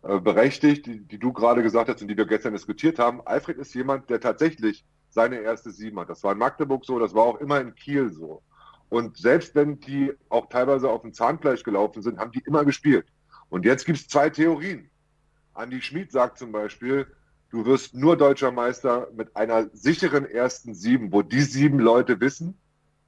berechtigt, 0.00 0.86
die, 0.86 1.00
die 1.00 1.18
du 1.18 1.34
gerade 1.34 1.62
gesagt 1.62 1.90
hast 1.90 2.00
und 2.00 2.08
die 2.08 2.16
wir 2.16 2.24
gestern 2.24 2.54
diskutiert 2.54 2.98
haben. 2.98 3.20
Alfred 3.26 3.58
ist 3.58 3.74
jemand, 3.74 4.08
der 4.08 4.20
tatsächlich 4.20 4.86
seine 5.10 5.40
erste 5.40 5.70
Sieben 5.70 6.00
hat. 6.00 6.08
Das 6.08 6.24
war 6.24 6.32
in 6.32 6.38
Magdeburg 6.38 6.86
so, 6.86 6.98
das 6.98 7.12
war 7.12 7.24
auch 7.24 7.38
immer 7.38 7.60
in 7.60 7.74
Kiel 7.74 8.10
so. 8.10 8.42
Und 8.88 9.18
selbst 9.18 9.54
wenn 9.54 9.80
die 9.80 10.14
auch 10.30 10.48
teilweise 10.48 10.88
auf 10.88 11.02
dem 11.02 11.12
Zahnfleisch 11.12 11.62
gelaufen 11.62 12.00
sind, 12.00 12.18
haben 12.18 12.32
die 12.32 12.42
immer 12.46 12.64
gespielt. 12.64 13.04
Und 13.50 13.66
jetzt 13.66 13.84
gibt 13.84 13.98
es 13.98 14.08
zwei 14.08 14.30
Theorien. 14.30 14.88
Andi 15.52 15.82
Schmid 15.82 16.10
sagt 16.10 16.38
zum 16.38 16.52
Beispiel, 16.52 17.06
du 17.50 17.66
wirst 17.66 17.94
nur 17.94 18.16
deutscher 18.16 18.52
Meister 18.52 19.08
mit 19.14 19.36
einer 19.36 19.68
sicheren 19.72 20.24
ersten 20.24 20.74
Sieben, 20.74 21.12
wo 21.12 21.22
die 21.22 21.42
sieben 21.42 21.78
Leute 21.78 22.20
wissen, 22.20 22.58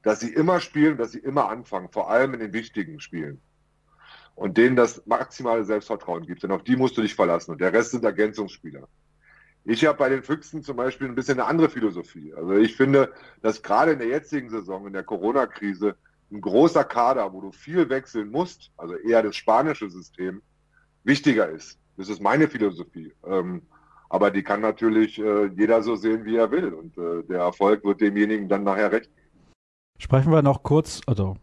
dass 0.02 0.20
sie 0.20 0.32
immer 0.32 0.60
spielen, 0.60 0.98
dass 0.98 1.12
sie 1.12 1.20
immer 1.20 1.48
anfangen, 1.48 1.88
vor 1.90 2.10
allem 2.10 2.34
in 2.34 2.40
den 2.40 2.52
wichtigen 2.52 3.00
Spielen. 3.00 3.40
Und 4.34 4.56
denen 4.56 4.76
das 4.76 5.06
maximale 5.06 5.64
Selbstvertrauen 5.64 6.26
gibt. 6.26 6.42
Denn 6.42 6.50
auf 6.50 6.64
die 6.64 6.76
musst 6.76 6.96
du 6.96 7.02
dich 7.02 7.14
verlassen. 7.14 7.52
Und 7.52 7.60
der 7.60 7.72
Rest 7.72 7.90
sind 7.90 8.02
Ergänzungsspieler. 8.04 8.88
Ich 9.64 9.84
habe 9.84 9.98
bei 9.98 10.08
den 10.08 10.22
Füchsen 10.22 10.62
zum 10.62 10.76
Beispiel 10.76 11.06
ein 11.06 11.14
bisschen 11.14 11.38
eine 11.38 11.48
andere 11.48 11.68
Philosophie. 11.68 12.32
Also 12.34 12.54
ich 12.54 12.74
finde, 12.74 13.12
dass 13.42 13.62
gerade 13.62 13.92
in 13.92 13.98
der 13.98 14.08
jetzigen 14.08 14.50
Saison, 14.50 14.86
in 14.86 14.92
der 14.92 15.04
Corona-Krise, 15.04 15.96
ein 16.32 16.40
großer 16.40 16.82
Kader, 16.82 17.32
wo 17.32 17.42
du 17.42 17.52
viel 17.52 17.88
wechseln 17.90 18.30
musst, 18.30 18.72
also 18.76 18.96
eher 18.96 19.22
das 19.22 19.36
spanische 19.36 19.90
System, 19.90 20.42
wichtiger 21.04 21.48
ist. 21.48 21.78
Das 21.96 22.08
ist 22.08 22.22
meine 22.22 22.48
Philosophie. 22.48 23.12
Ähm, 23.24 23.62
aber 24.12 24.30
die 24.30 24.42
kann 24.42 24.60
natürlich 24.60 25.18
äh, 25.18 25.46
jeder 25.56 25.82
so 25.82 25.96
sehen, 25.96 26.26
wie 26.26 26.36
er 26.36 26.50
will. 26.50 26.74
Und 26.74 26.98
äh, 26.98 27.22
der 27.26 27.40
Erfolg 27.40 27.82
wird 27.82 28.02
demjenigen 28.02 28.46
dann 28.46 28.62
nachher 28.62 28.92
recht. 28.92 29.10
Sprechen 29.98 30.30
wir 30.30 30.42
noch 30.42 30.62
kurz, 30.62 31.00
also 31.06 31.38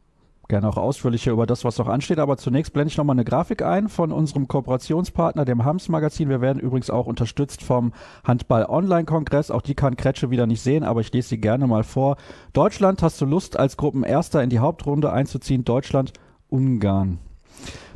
gerne 0.48 0.70
auch 0.70 0.78
ausführlicher 0.78 1.32
über 1.32 1.48
das, 1.48 1.66
was 1.66 1.80
noch 1.80 1.88
ansteht. 1.88 2.20
Aber 2.20 2.38
zunächst 2.38 2.72
blende 2.72 2.92
ich 2.92 2.98
nochmal 2.98 3.16
eine 3.16 3.26
Grafik 3.26 3.64
ein 3.64 3.90
von 3.90 4.12
unserem 4.12 4.48
Kooperationspartner, 4.48 5.46
dem 5.46 5.66
Hams 5.66 5.90
Magazin. 5.90 6.30
Wir 6.30 6.42
werden 6.42 6.60
übrigens 6.60 6.92
auch 6.92 7.08
unterstützt 7.08 7.64
vom 7.64 7.92
Handball 8.24 8.68
Online 8.70 9.06
Kongress. 9.06 9.50
Auch 9.50 9.64
die 9.64 9.74
kann 9.74 9.98
Kretsche 9.98 10.30
wieder 10.30 10.46
nicht 10.46 10.62
sehen, 10.62 10.84
aber 10.84 11.02
ich 11.02 11.12
lese 11.12 11.30
sie 11.30 11.42
gerne 11.42 11.66
mal 11.66 11.84
vor. 11.84 12.18
Deutschland, 12.54 13.02
hast 13.02 13.20
du 13.20 13.26
Lust, 13.26 13.58
als 13.58 13.78
Gruppenerster 13.78 14.44
in 14.44 14.52
die 14.52 14.60
Hauptrunde 14.60 15.12
einzuziehen? 15.12 15.66
Deutschland, 15.66 16.14
Ungarn. 16.50 17.18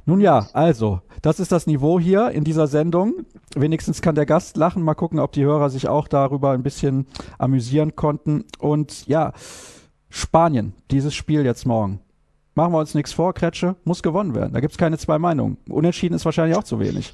Nun 0.05 0.19
ja, 0.19 0.47
also, 0.51 1.01
das 1.21 1.39
ist 1.39 1.51
das 1.51 1.65
Niveau 1.65 1.99
hier 1.99 2.31
in 2.31 2.43
dieser 2.43 2.67
Sendung. 2.67 3.25
Wenigstens 3.55 4.01
kann 4.01 4.15
der 4.15 4.25
Gast 4.25 4.57
lachen. 4.57 4.83
Mal 4.83 4.95
gucken, 4.95 5.19
ob 5.19 5.31
die 5.31 5.45
Hörer 5.45 5.69
sich 5.69 5.87
auch 5.87 6.09
darüber 6.09 6.51
ein 6.51 6.63
bisschen 6.63 7.07
amüsieren 7.37 7.95
konnten. 7.95 8.43
Und 8.59 9.07
ja, 9.07 9.31
Spanien, 10.09 10.73
dieses 10.91 11.13
Spiel 11.13 11.45
jetzt 11.45 11.65
morgen. 11.65 12.01
Machen 12.55 12.73
wir 12.73 12.79
uns 12.79 12.93
nichts 12.93 13.13
vor, 13.13 13.33
Kretsche, 13.33 13.75
muss 13.83 14.03
gewonnen 14.03 14.35
werden. 14.35 14.53
Da 14.53 14.59
gibt 14.59 14.73
es 14.73 14.77
keine 14.77 14.97
zwei 14.97 15.17
Meinungen. 15.17 15.57
Unentschieden 15.69 16.13
ist 16.15 16.25
wahrscheinlich 16.25 16.57
auch 16.57 16.63
zu 16.63 16.79
wenig. 16.79 17.13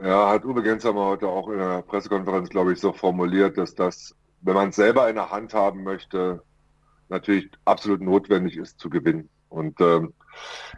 Ja, 0.00 0.30
hat 0.30 0.44
Uwe 0.44 0.62
Gensheimer 0.62 1.06
heute 1.06 1.26
auch 1.26 1.48
in 1.48 1.58
der 1.58 1.82
Pressekonferenz, 1.82 2.48
glaube 2.48 2.72
ich, 2.72 2.80
so 2.80 2.92
formuliert, 2.92 3.58
dass 3.58 3.74
das, 3.74 4.14
wenn 4.42 4.54
man 4.54 4.68
es 4.68 4.76
selber 4.76 5.08
in 5.08 5.16
der 5.16 5.30
Hand 5.30 5.52
haben 5.52 5.82
möchte, 5.82 6.42
natürlich 7.08 7.50
absolut 7.64 8.00
notwendig 8.00 8.56
ist 8.56 8.78
zu 8.78 8.88
gewinnen. 8.88 9.28
Und 9.48 9.80
ähm, 9.80 10.12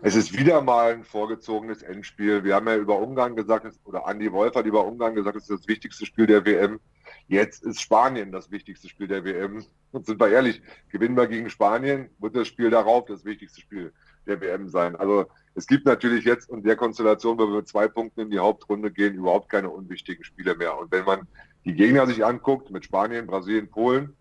es 0.03 0.15
ist 0.15 0.39
wieder 0.39 0.61
mal 0.63 0.93
ein 0.93 1.05
vorgezogenes 1.05 1.83
Endspiel. 1.83 2.45
Wir 2.45 2.55
haben 2.55 2.69
ja 2.69 2.77
über 2.77 2.99
Ungarn 2.99 3.37
gesagt, 3.37 3.67
oder 3.85 4.07
Andi 4.07 4.33
Wolf 4.33 4.55
hat 4.55 4.67
über 4.67 4.85
Ungarn 4.85 5.15
gesagt, 5.15 5.37
es 5.37 5.49
ist 5.49 5.61
das 5.61 5.69
wichtigste 5.69 6.07
Spiel 6.07 6.27
der 6.27 6.45
WM. 6.45 6.81
Jetzt 7.27 7.65
ist 7.65 7.81
Spanien 7.81 8.33
das 8.33 8.51
wichtigste 8.51 8.89
Spiel 8.89 9.09
der 9.09 9.25
WM. 9.25 9.65
Und 9.91 10.07
sind 10.07 10.21
wir 10.21 10.29
ehrlich, 10.29 10.63
gewinnen 10.91 11.17
wir 11.17 11.27
gegen 11.27 11.51
Spanien, 11.51 12.11
wird 12.19 12.37
das 12.37 12.49
Spiel 12.49 12.71
darauf 12.71 13.07
das 13.07 13.25
wichtigste 13.25 13.61
Spiel 13.61 13.93
der 14.27 14.41
WM 14.41 14.69
sein. 14.69 14.95
Also 14.97 15.27
es 15.55 15.67
gibt 15.67 15.87
natürlich 15.87 16.25
jetzt 16.25 16.51
in 16.51 16.63
der 16.63 16.77
Konstellation, 16.77 17.39
wo 17.39 17.47
wir 17.47 17.57
mit 17.57 17.69
zwei 17.69 17.89
Punkten 17.89 18.21
in 18.21 18.31
die 18.31 18.39
Hauptrunde 18.39 18.93
gehen, 18.93 19.15
überhaupt 19.15 19.49
keine 19.49 19.71
unwichtigen 19.71 20.23
Spiele 20.23 20.55
mehr. 20.55 20.79
Und 20.79 20.93
wenn 20.93 21.05
man 21.05 21.27
die 21.65 21.75
Gegner 21.75 22.07
sich 22.07 22.25
anguckt, 22.25 22.71
mit 22.71 22.85
Spanien, 22.85 23.27
Brasilien, 23.27 23.69
Polen, 23.69 24.17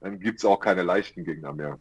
dann 0.00 0.18
gibt 0.18 0.38
es 0.38 0.44
auch 0.44 0.60
keine 0.60 0.82
leichten 0.82 1.24
Gegner 1.24 1.52
mehr. 1.52 1.78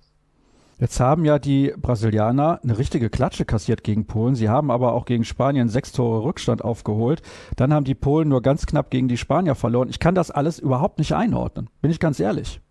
Jetzt 0.79 1.01
haben 1.01 1.25
ja 1.25 1.39
die 1.39 1.73
Brasilianer 1.75 2.61
eine 2.63 2.77
richtige 2.77 3.09
Klatsche 3.09 3.43
kassiert 3.43 3.83
gegen 3.83 4.07
Polen. 4.07 4.35
Sie 4.35 4.47
haben 4.47 4.71
aber 4.71 4.93
auch 4.93 5.03
gegen 5.03 5.25
Spanien 5.25 5.67
sechs 5.67 5.91
Tore 5.91 6.23
Rückstand 6.23 6.63
aufgeholt. 6.63 7.21
Dann 7.57 7.73
haben 7.73 7.83
die 7.83 7.95
Polen 7.95 8.29
nur 8.29 8.41
ganz 8.41 8.65
knapp 8.65 8.89
gegen 8.89 9.09
die 9.09 9.17
Spanier 9.17 9.55
verloren. 9.55 9.89
Ich 9.89 9.99
kann 9.99 10.15
das 10.15 10.31
alles 10.31 10.57
überhaupt 10.57 10.97
nicht 10.97 11.11
einordnen, 11.11 11.69
bin 11.81 11.91
ich 11.91 11.99
ganz 11.99 12.21
ehrlich. 12.21 12.61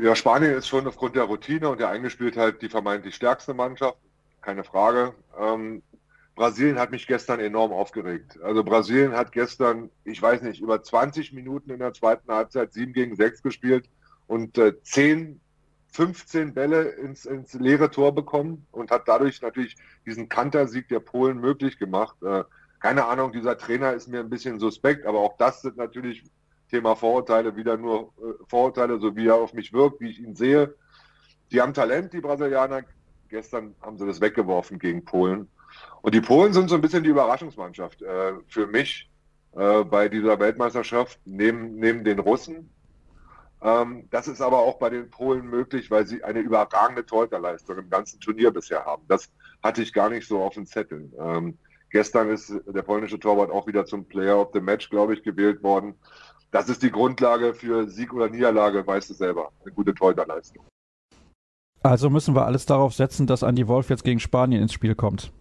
Ja, 0.00 0.14
Spanien 0.16 0.54
ist 0.54 0.68
schon 0.68 0.86
aufgrund 0.86 1.14
der 1.14 1.24
Routine 1.24 1.68
und 1.68 1.80
der 1.80 1.90
Eingespieltheit 1.90 2.62
die 2.62 2.70
vermeintlich 2.70 3.14
stärkste 3.14 3.52
Mannschaft, 3.52 3.98
keine 4.40 4.64
Frage. 4.64 5.12
Ähm, 5.38 5.82
Brasilien 6.34 6.78
hat 6.78 6.92
mich 6.92 7.06
gestern 7.06 7.40
enorm 7.40 7.72
aufgeregt. 7.72 8.38
Also 8.42 8.64
Brasilien 8.64 9.12
hat 9.12 9.32
gestern, 9.32 9.90
ich 10.04 10.22
weiß 10.22 10.40
nicht, 10.42 10.62
über 10.62 10.82
20 10.82 11.34
Minuten 11.34 11.70
in 11.70 11.80
der 11.80 11.92
zweiten 11.92 12.32
Halbzeit 12.32 12.72
7 12.72 12.94
gegen 12.94 13.16
6 13.16 13.42
gespielt 13.42 13.90
und 14.28 14.56
äh, 14.56 14.80
10 14.82 15.40
15 15.92 16.54
Bälle 16.54 16.82
ins, 16.90 17.26
ins 17.26 17.52
leere 17.54 17.90
Tor 17.90 18.14
bekommen 18.14 18.66
und 18.70 18.90
hat 18.90 19.06
dadurch 19.06 19.42
natürlich 19.42 19.76
diesen 20.06 20.28
Kantersieg 20.28 20.88
der 20.88 21.00
Polen 21.00 21.38
möglich 21.38 21.78
gemacht. 21.78 22.16
Äh, 22.22 22.44
keine 22.80 23.04
Ahnung, 23.04 23.32
dieser 23.32 23.56
Trainer 23.56 23.92
ist 23.92 24.08
mir 24.08 24.20
ein 24.20 24.30
bisschen 24.30 24.58
suspekt, 24.58 25.06
aber 25.06 25.20
auch 25.20 25.36
das 25.36 25.62
sind 25.62 25.76
natürlich 25.76 26.24
Thema 26.70 26.96
Vorurteile, 26.96 27.54
wieder 27.54 27.76
nur 27.76 28.12
äh, 28.18 28.32
Vorurteile, 28.48 28.98
so 28.98 29.14
wie 29.14 29.28
er 29.28 29.36
auf 29.36 29.52
mich 29.52 29.72
wirkt, 29.72 30.00
wie 30.00 30.10
ich 30.10 30.18
ihn 30.18 30.34
sehe. 30.34 30.74
Die 31.52 31.60
haben 31.60 31.74
Talent, 31.74 32.12
die 32.14 32.20
Brasilianer. 32.20 32.82
Gestern 33.28 33.74
haben 33.82 33.98
sie 33.98 34.06
das 34.06 34.20
weggeworfen 34.20 34.78
gegen 34.78 35.04
Polen. 35.04 35.48
Und 36.00 36.14
die 36.14 36.20
Polen 36.20 36.52
sind 36.52 36.68
so 36.68 36.74
ein 36.74 36.80
bisschen 36.80 37.04
die 37.04 37.10
Überraschungsmannschaft 37.10 38.02
äh, 38.02 38.32
für 38.48 38.66
mich 38.66 39.10
äh, 39.54 39.84
bei 39.84 40.08
dieser 40.08 40.40
Weltmeisterschaft, 40.40 41.20
neben, 41.26 41.76
neben 41.76 42.04
den 42.04 42.18
Russen. 42.18 42.70
Ähm, 43.62 44.08
das 44.10 44.26
ist 44.26 44.40
aber 44.40 44.58
auch 44.58 44.78
bei 44.78 44.90
den 44.90 45.08
Polen 45.08 45.46
möglich, 45.46 45.90
weil 45.90 46.06
sie 46.06 46.24
eine 46.24 46.40
überragende 46.40 47.06
Torhüterleistung 47.06 47.78
im 47.78 47.90
ganzen 47.90 48.18
Turnier 48.20 48.50
bisher 48.50 48.84
haben. 48.84 49.04
Das 49.08 49.30
hatte 49.62 49.82
ich 49.82 49.92
gar 49.92 50.10
nicht 50.10 50.26
so 50.26 50.42
auf 50.42 50.54
dem 50.54 50.66
Zettel. 50.66 51.12
Ähm, 51.18 51.58
gestern 51.90 52.28
ist 52.30 52.52
der 52.66 52.82
polnische 52.82 53.20
Torwart 53.20 53.50
auch 53.50 53.66
wieder 53.68 53.86
zum 53.86 54.04
Player 54.04 54.40
of 54.40 54.50
the 54.52 54.60
Match, 54.60 54.90
glaube 54.90 55.14
ich, 55.14 55.22
gewählt 55.22 55.62
worden. 55.62 55.94
Das 56.50 56.68
ist 56.68 56.82
die 56.82 56.90
Grundlage 56.90 57.54
für 57.54 57.88
Sieg 57.88 58.12
oder 58.12 58.28
Niederlage, 58.28 58.86
weißt 58.86 59.10
du 59.10 59.14
selber. 59.14 59.52
Eine 59.62 59.72
gute 59.72 59.94
Torhüterleistung. 59.94 60.66
Also 61.84 62.10
müssen 62.10 62.34
wir 62.34 62.44
alles 62.44 62.66
darauf 62.66 62.94
setzen, 62.94 63.26
dass 63.26 63.42
Andy 63.42 63.66
Wolf 63.68 63.90
jetzt 63.90 64.04
gegen 64.04 64.20
Spanien 64.20 64.62
ins 64.62 64.72
Spiel 64.72 64.94
kommt. 64.94 65.32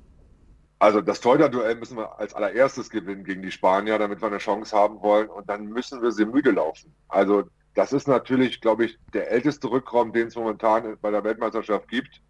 Also 0.79 1.01
das 1.01 1.21
Torhüter-Duell 1.21 1.75
müssen 1.75 1.97
wir 1.97 2.17
als 2.19 2.33
allererstes 2.33 2.89
gewinnen 2.89 3.23
gegen 3.23 3.43
die 3.43 3.51
Spanier, 3.51 3.99
damit 3.99 4.21
wir 4.21 4.27
eine 4.27 4.39
Chance 4.39 4.75
haben 4.75 5.01
wollen. 5.01 5.29
Und 5.29 5.49
dann 5.49 5.65
müssen 5.67 6.01
wir 6.01 6.11
sie 6.11 6.25
müde 6.25 6.51
laufen. 6.51 6.95
Also 7.07 7.43
das 7.73 7.93
ist 7.93 8.07
natürlich, 8.07 8.61
glaube 8.61 8.85
ich, 8.85 8.99
der 9.13 9.31
älteste 9.31 9.69
Rückraum, 9.69 10.11
den 10.11 10.27
es 10.27 10.35
momentan 10.35 10.97
bei 11.01 11.11
der 11.11 11.23
Weltmeisterschaft 11.23 11.87
gibt. 11.87 12.21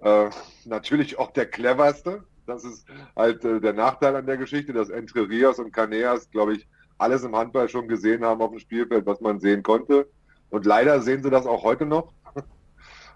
Äh, 0.00 0.30
natürlich 0.64 1.18
auch 1.18 1.32
der 1.32 1.46
cleverste. 1.46 2.24
Das 2.46 2.64
ist 2.64 2.86
halt 3.16 3.44
äh, 3.44 3.60
der 3.60 3.72
Nachteil 3.72 4.14
an 4.14 4.26
der 4.26 4.36
Geschichte, 4.36 4.72
dass 4.72 4.88
Entre 4.88 5.28
Rios 5.28 5.58
und 5.58 5.72
Caneas, 5.72 6.30
glaube 6.30 6.54
ich, 6.54 6.68
alles 6.98 7.24
im 7.24 7.34
Handball 7.34 7.68
schon 7.68 7.88
gesehen 7.88 8.24
haben 8.24 8.40
auf 8.40 8.50
dem 8.50 8.60
Spielfeld, 8.60 9.06
was 9.06 9.20
man 9.20 9.40
sehen 9.40 9.62
konnte. 9.62 10.08
Und 10.50 10.64
leider 10.64 11.00
sehen 11.00 11.22
sie 11.22 11.30
das 11.30 11.46
auch 11.46 11.64
heute 11.64 11.84
noch 11.84 12.12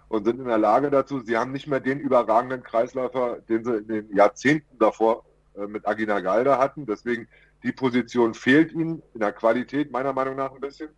und 0.09 0.25
sind 0.25 0.41
in 0.41 0.47
der 0.47 0.59
Lage 0.59 0.91
dazu. 0.91 1.21
Sie 1.21 1.37
haben 1.37 1.53
nicht 1.53 1.69
mehr 1.69 1.81
den 1.81 2.01
überragenden 2.01 2.65
Kreisläufer, 2.65 3.39
den 3.49 3.65
sie 3.65 3.77
in 3.77 3.89
den 3.89 4.17
Jahrzehnten 4.17 4.79
davor 4.79 5.25
äh, 5.55 5.67
mit 5.67 5.87
Agina 5.87 6.19
Galda 6.19 6.59
hatten. 6.59 6.85
Deswegen 6.85 7.29
die 7.63 7.73
Position 7.73 8.35
fehlt 8.35 8.73
ihnen 8.73 9.03
in 9.15 9.21
der 9.21 9.33
Qualität 9.33 9.93
meiner 9.93 10.13
Meinung 10.13 10.35
nach 10.35 10.53
ein 10.53 10.61
bisschen 10.61 10.91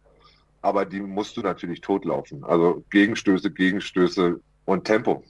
aber 0.62 0.86
die 0.86 1.00
musst 1.00 1.36
du 1.36 1.42
natürlich 1.42 1.80
totlaufen. 1.80 2.44
Also 2.44 2.84
Gegenstöße, 2.90 3.50
Gegenstöße 3.50 4.40
und 4.64 4.84
Tempo. 4.84 5.22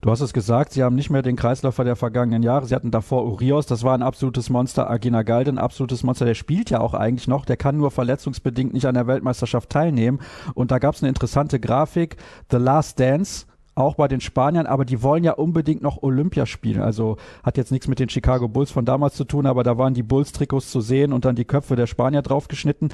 Du 0.00 0.12
hast 0.12 0.20
es 0.20 0.32
gesagt, 0.32 0.72
sie 0.72 0.84
haben 0.84 0.94
nicht 0.94 1.10
mehr 1.10 1.22
den 1.22 1.34
Kreisläufer 1.34 1.82
der 1.82 1.96
vergangenen 1.96 2.44
Jahre. 2.44 2.66
Sie 2.66 2.74
hatten 2.74 2.92
davor 2.92 3.24
Urios, 3.24 3.66
das 3.66 3.82
war 3.82 3.94
ein 3.94 4.02
absolutes 4.02 4.48
Monster. 4.48 4.88
Agina 4.88 5.24
Galde, 5.24 5.50
ein 5.50 5.58
absolutes 5.58 6.04
Monster. 6.04 6.24
Der 6.24 6.34
spielt 6.34 6.70
ja 6.70 6.78
auch 6.78 6.94
eigentlich 6.94 7.26
noch. 7.26 7.44
Der 7.44 7.56
kann 7.56 7.76
nur 7.76 7.90
verletzungsbedingt 7.90 8.72
nicht 8.72 8.86
an 8.86 8.94
der 8.94 9.08
Weltmeisterschaft 9.08 9.70
teilnehmen. 9.70 10.20
Und 10.54 10.70
da 10.70 10.78
gab 10.78 10.94
es 10.94 11.02
eine 11.02 11.08
interessante 11.08 11.58
Grafik. 11.58 12.16
The 12.48 12.58
Last 12.58 13.00
Dance, 13.00 13.46
auch 13.74 13.96
bei 13.96 14.06
den 14.06 14.20
Spaniern, 14.20 14.66
aber 14.66 14.84
die 14.84 15.02
wollen 15.02 15.24
ja 15.24 15.32
unbedingt 15.32 15.82
noch 15.82 16.00
Olympia 16.00 16.46
spielen. 16.46 16.80
Also 16.80 17.16
hat 17.42 17.56
jetzt 17.56 17.72
nichts 17.72 17.88
mit 17.88 17.98
den 17.98 18.08
Chicago 18.08 18.46
Bulls 18.46 18.70
von 18.70 18.84
damals 18.84 19.16
zu 19.16 19.24
tun, 19.24 19.46
aber 19.46 19.64
da 19.64 19.78
waren 19.78 19.94
die 19.94 20.04
Bulls-Trikots 20.04 20.70
zu 20.70 20.80
sehen 20.80 21.12
und 21.12 21.24
dann 21.24 21.34
die 21.34 21.44
Köpfe 21.44 21.74
der 21.74 21.88
Spanier 21.88 22.22
draufgeschnitten 22.22 22.90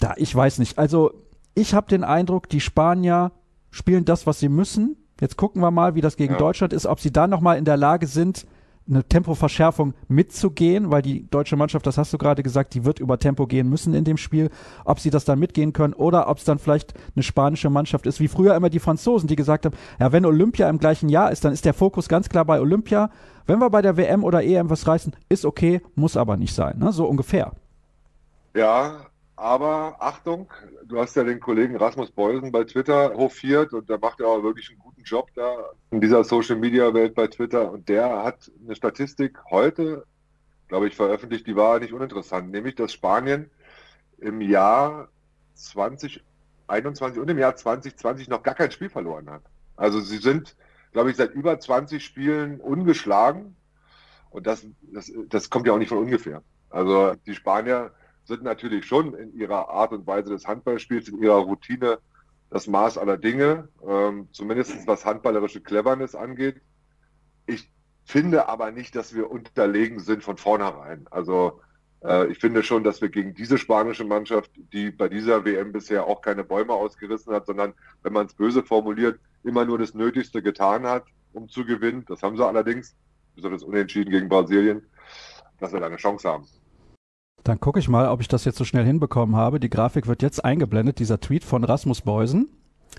da, 0.00 0.14
ich 0.16 0.34
weiß 0.34 0.58
nicht. 0.58 0.78
Also 0.78 1.12
ich 1.54 1.74
habe 1.74 1.88
den 1.88 2.04
Eindruck, 2.04 2.48
die 2.48 2.60
Spanier 2.60 3.32
spielen 3.70 4.04
das, 4.04 4.26
was 4.26 4.40
sie 4.40 4.48
müssen. 4.48 4.96
Jetzt 5.20 5.36
gucken 5.36 5.62
wir 5.62 5.70
mal, 5.70 5.94
wie 5.94 6.00
das 6.00 6.16
gegen 6.16 6.32
ja. 6.32 6.38
Deutschland 6.38 6.72
ist, 6.72 6.86
ob 6.86 7.00
sie 7.00 7.12
da 7.12 7.26
nochmal 7.26 7.58
in 7.58 7.64
der 7.64 7.76
Lage 7.76 8.06
sind, 8.06 8.46
eine 8.88 9.04
Tempoverschärfung 9.04 9.94
mitzugehen, 10.08 10.90
weil 10.90 11.02
die 11.02 11.28
deutsche 11.30 11.54
Mannschaft, 11.54 11.86
das 11.86 11.98
hast 11.98 12.12
du 12.12 12.18
gerade 12.18 12.42
gesagt, 12.42 12.74
die 12.74 12.84
wird 12.84 12.98
über 12.98 13.18
Tempo 13.18 13.46
gehen 13.46 13.68
müssen 13.68 13.94
in 13.94 14.04
dem 14.04 14.16
Spiel. 14.16 14.50
Ob 14.84 14.98
sie 14.98 15.10
das 15.10 15.24
dann 15.24 15.38
mitgehen 15.38 15.72
können 15.72 15.92
oder 15.92 16.28
ob 16.28 16.38
es 16.38 16.44
dann 16.44 16.58
vielleicht 16.58 16.94
eine 17.14 17.22
spanische 17.22 17.70
Mannschaft 17.70 18.06
ist, 18.06 18.18
wie 18.18 18.28
früher 18.28 18.56
immer 18.56 18.70
die 18.70 18.80
Franzosen, 18.80 19.28
die 19.28 19.36
gesagt 19.36 19.66
haben, 19.66 19.76
ja, 20.00 20.10
wenn 20.10 20.24
Olympia 20.24 20.68
im 20.68 20.78
gleichen 20.78 21.08
Jahr 21.08 21.30
ist, 21.30 21.44
dann 21.44 21.52
ist 21.52 21.64
der 21.64 21.74
Fokus 21.74 22.08
ganz 22.08 22.28
klar 22.28 22.44
bei 22.44 22.60
Olympia. 22.60 23.10
Wenn 23.46 23.60
wir 23.60 23.70
bei 23.70 23.82
der 23.82 23.96
WM 23.96 24.24
oder 24.24 24.42
EM 24.42 24.70
was 24.70 24.86
reißen, 24.86 25.14
ist 25.28 25.44
okay, 25.44 25.82
muss 25.94 26.16
aber 26.16 26.36
nicht 26.36 26.54
sein, 26.54 26.78
ne? 26.78 26.92
so 26.92 27.06
ungefähr. 27.06 27.52
Ja, 28.56 29.09
aber 29.40 29.96
Achtung, 30.00 30.52
du 30.84 31.00
hast 31.00 31.16
ja 31.16 31.24
den 31.24 31.40
Kollegen 31.40 31.76
Rasmus 31.76 32.10
Beusen 32.10 32.52
bei 32.52 32.64
Twitter 32.64 33.14
hofiert 33.14 33.72
und 33.72 33.88
der 33.88 33.98
macht 33.98 34.20
ja 34.20 34.26
auch 34.26 34.42
wirklich 34.42 34.68
einen 34.68 34.78
guten 34.78 35.02
Job 35.02 35.30
da 35.34 35.70
in 35.90 36.02
dieser 36.02 36.24
Social 36.24 36.56
Media 36.56 36.92
Welt 36.92 37.14
bei 37.14 37.26
Twitter. 37.26 37.72
Und 37.72 37.88
der 37.88 38.22
hat 38.22 38.50
eine 38.62 38.76
Statistik 38.76 39.38
heute, 39.50 40.04
glaube 40.68 40.88
ich, 40.88 40.94
veröffentlicht, 40.94 41.46
die 41.46 41.56
war 41.56 41.80
nicht 41.80 41.94
uninteressant, 41.94 42.50
nämlich 42.50 42.74
dass 42.74 42.92
Spanien 42.92 43.50
im 44.18 44.42
Jahr 44.42 45.08
2021 45.54 47.18
und 47.18 47.30
im 47.30 47.38
Jahr 47.38 47.56
2020 47.56 48.28
noch 48.28 48.42
gar 48.42 48.54
kein 48.54 48.70
Spiel 48.70 48.90
verloren 48.90 49.30
hat. 49.30 49.42
Also 49.74 50.00
sie 50.00 50.18
sind, 50.18 50.54
glaube 50.92 51.12
ich, 51.12 51.16
seit 51.16 51.32
über 51.32 51.58
20 51.58 52.04
Spielen 52.04 52.60
ungeschlagen. 52.60 53.56
Und 54.28 54.46
das, 54.46 54.66
das, 54.82 55.10
das 55.30 55.48
kommt 55.48 55.66
ja 55.66 55.72
auch 55.72 55.78
nicht 55.78 55.88
von 55.88 55.96
ungefähr. 55.96 56.42
Also 56.68 57.14
die 57.24 57.34
Spanier 57.34 57.92
sind 58.30 58.42
natürlich 58.44 58.86
schon 58.86 59.14
in 59.14 59.34
ihrer 59.34 59.68
Art 59.68 59.92
und 59.92 60.06
Weise 60.06 60.30
des 60.30 60.46
Handballspiels, 60.46 61.08
in 61.08 61.22
ihrer 61.22 61.40
Routine 61.40 61.98
das 62.48 62.66
Maß 62.66 62.96
aller 62.96 63.18
Dinge, 63.18 63.68
ähm, 63.86 64.28
zumindest 64.32 64.86
was 64.86 65.04
handballerische 65.04 65.60
Cleverness 65.60 66.14
angeht. 66.14 66.60
Ich 67.46 67.70
finde 68.04 68.48
aber 68.48 68.70
nicht, 68.70 68.96
dass 68.96 69.14
wir 69.14 69.30
unterlegen 69.30 70.00
sind 70.00 70.22
von 70.24 70.36
vornherein. 70.36 71.06
Also 71.10 71.60
äh, 72.04 72.26
ich 72.28 72.38
finde 72.38 72.62
schon, 72.62 72.84
dass 72.84 73.00
wir 73.00 73.08
gegen 73.08 73.34
diese 73.34 73.58
spanische 73.58 74.04
Mannschaft, 74.04 74.50
die 74.72 74.90
bei 74.90 75.08
dieser 75.08 75.44
WM 75.44 75.72
bisher 75.72 76.06
auch 76.06 76.22
keine 76.22 76.44
Bäume 76.44 76.72
ausgerissen 76.72 77.32
hat, 77.34 77.46
sondern, 77.46 77.74
wenn 78.02 78.12
man 78.12 78.26
es 78.26 78.34
böse 78.34 78.62
formuliert, 78.62 79.20
immer 79.42 79.64
nur 79.64 79.78
das 79.78 79.94
Nötigste 79.94 80.42
getan 80.42 80.86
hat, 80.86 81.04
um 81.32 81.48
zu 81.48 81.64
gewinnen. 81.64 82.04
Das 82.08 82.22
haben 82.22 82.36
sie 82.36 82.46
allerdings, 82.46 82.96
besonders 83.34 83.62
unentschieden 83.62 84.10
gegen 84.10 84.28
Brasilien, 84.28 84.82
dass 85.58 85.72
wir 85.72 85.80
da 85.80 85.86
eine 85.86 85.96
Chance 85.96 86.28
haben. 86.28 86.46
Dann 87.44 87.60
gucke 87.60 87.78
ich 87.78 87.88
mal, 87.88 88.08
ob 88.08 88.20
ich 88.20 88.28
das 88.28 88.44
jetzt 88.44 88.58
so 88.58 88.64
schnell 88.64 88.84
hinbekommen 88.84 89.36
habe. 89.36 89.60
Die 89.60 89.70
Grafik 89.70 90.06
wird 90.06 90.22
jetzt 90.22 90.44
eingeblendet, 90.44 90.98
dieser 90.98 91.20
Tweet 91.20 91.44
von 91.44 91.64
Rasmus 91.64 92.02
Beusen. 92.02 92.48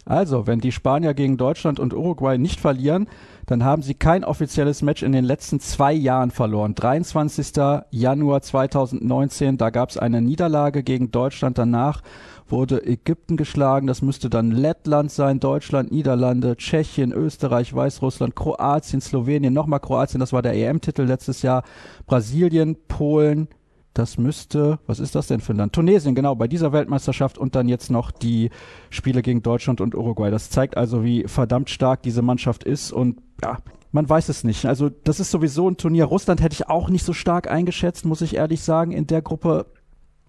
Also, 0.06 0.48
wenn 0.48 0.60
die 0.60 0.72
Spanier 0.72 1.14
gegen 1.14 1.38
Deutschland 1.38 1.80
und 1.80 1.94
Uruguay 1.94 2.38
nicht 2.38 2.60
verlieren, 2.60 3.08
dann 3.46 3.64
haben 3.64 3.84
sie 3.84 3.94
kein 3.94 4.24
offizielles 4.24 4.82
Match 4.82 5.04
in 5.04 5.12
den 5.12 5.26
letzten 5.26 5.60
zwei 5.60 5.94
Jahren 5.94 6.32
verloren. 6.32 6.74
23. 6.74 7.52
Januar 7.92 8.42
2019, 8.42 9.58
da 9.58 9.70
gab 9.70 9.90
es 9.90 9.98
eine 9.98 10.22
Niederlage 10.22 10.82
gegen 10.84 11.12
Deutschland. 11.12 11.58
Danach 11.58 12.02
wurde 12.48 12.86
Ägypten 12.86 13.38
geschlagen. 13.38 13.88
Das 13.88 14.02
müsste 14.02 14.30
dann 14.30 14.52
Lettland 14.52 15.12
sein, 15.12 15.40
Deutschland, 15.40 15.92
Niederlande, 15.92 16.58
Tschechien, 16.58 17.12
Österreich, 17.12 17.74
Weißrussland, 17.74 18.36
Kroatien, 18.36 19.02
Slowenien, 19.02 19.54
nochmal 19.54 19.80
Kroatien, 19.80 20.20
das 20.20 20.34
war 20.34 20.42
der 20.42 20.54
EM-Titel 20.54 21.04
letztes 21.04 21.42
Jahr, 21.42 21.64
Brasilien, 22.08 22.76
Polen, 22.88 23.48
das 23.94 24.18
müsste, 24.18 24.80
was 24.88 25.00
ist 25.00 25.16
das 25.16 25.28
denn 25.28 25.42
für 25.42 25.54
ein 25.54 25.58
Land? 25.58 25.74
Tunesien, 25.74 26.16
genau, 26.16 26.36
bei 26.36 26.48
dieser 26.48 26.72
Weltmeisterschaft 26.72 27.38
und 27.38 27.56
dann 27.56 27.68
jetzt 27.68 27.92
noch 27.92 28.12
die 28.12 28.50
Spiele 28.90 29.22
gegen 29.22 29.42
Deutschland 29.42 29.82
und 29.82 29.96
Uruguay. 29.96 30.32
Das 30.32 30.50
zeigt 30.50 30.78
also, 30.78 31.04
wie 31.04 31.26
verdammt 31.28 31.70
stark 31.70 32.02
diese 32.02 32.22
Mannschaft 32.22 32.64
ist 32.64 32.92
und 32.92 33.22
ja, 33.44 33.58
man 33.92 34.08
weiß 34.08 34.30
es 34.30 34.44
nicht. 34.44 34.66
Also 34.66 34.90
das 34.90 35.20
ist 35.20 35.32
sowieso 35.32 35.70
ein 35.70 35.78
Turnier. 35.78 36.06
Russland 36.06 36.42
hätte 36.42 36.54
ich 36.54 36.70
auch 36.70 36.90
nicht 36.90 37.06
so 37.06 37.14
stark 37.14 37.50
eingeschätzt, 37.50 38.06
muss 38.06 38.22
ich 38.22 38.36
ehrlich 38.36 38.62
sagen, 38.62 38.92
in 38.92 39.08
der 39.08 39.22
Gruppe. 39.22 39.66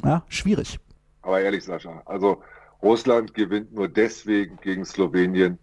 Ja, 0.05 0.25
schwierig. 0.29 0.81
Aber 1.22 1.40
ehrlich, 1.40 1.64
Sascha, 1.64 2.03
also 2.05 2.42
Russland 2.83 3.35
gewinnt 3.35 3.72
nur 3.72 3.88
deswegen 3.88 4.59
gegen 4.61 4.85
Slowenien, 4.85 5.59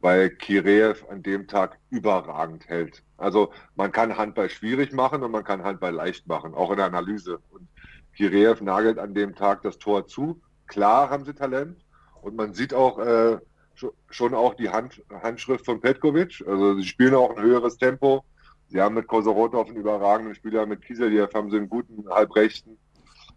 weil 0.00 0.30
Kireev 0.30 1.04
an 1.10 1.22
dem 1.22 1.46
Tag 1.46 1.78
überragend 1.90 2.68
hält. 2.68 3.02
Also 3.18 3.52
man 3.76 3.92
kann 3.92 4.16
Handball 4.16 4.48
schwierig 4.48 4.92
machen 4.92 5.22
und 5.22 5.30
man 5.30 5.44
kann 5.44 5.62
Handball 5.62 5.92
leicht 5.92 6.26
machen, 6.26 6.54
auch 6.54 6.70
in 6.70 6.78
der 6.78 6.86
Analyse. 6.86 7.40
Und 7.50 7.68
Kireev 8.16 8.62
nagelt 8.62 8.98
an 8.98 9.14
dem 9.14 9.34
Tag 9.34 9.62
das 9.62 9.78
Tor 9.78 10.06
zu. 10.06 10.40
Klar 10.66 11.10
haben 11.10 11.24
sie 11.24 11.34
Talent 11.34 11.84
und 12.22 12.36
man 12.36 12.54
sieht 12.54 12.72
auch 12.72 12.98
äh, 12.98 13.38
schon 14.10 14.34
auch 14.34 14.54
die 14.54 14.70
Hand, 14.70 15.02
Handschrift 15.22 15.64
von 15.64 15.80
Petkovic. 15.80 16.42
Also 16.46 16.76
sie 16.76 16.84
spielen 16.84 17.14
auch 17.14 17.36
ein 17.36 17.42
höheres 17.42 17.76
Tempo. 17.76 18.24
Sie 18.68 18.80
haben 18.80 18.94
mit 18.94 19.06
Kosorotov 19.06 19.68
einen 19.68 19.78
überragenden 19.78 20.34
Spieler, 20.34 20.64
mit 20.64 20.82
Kiseljev 20.82 21.34
haben 21.34 21.50
sie 21.50 21.56
einen 21.56 21.68
guten 21.68 22.08
Halbrechten. 22.08 22.78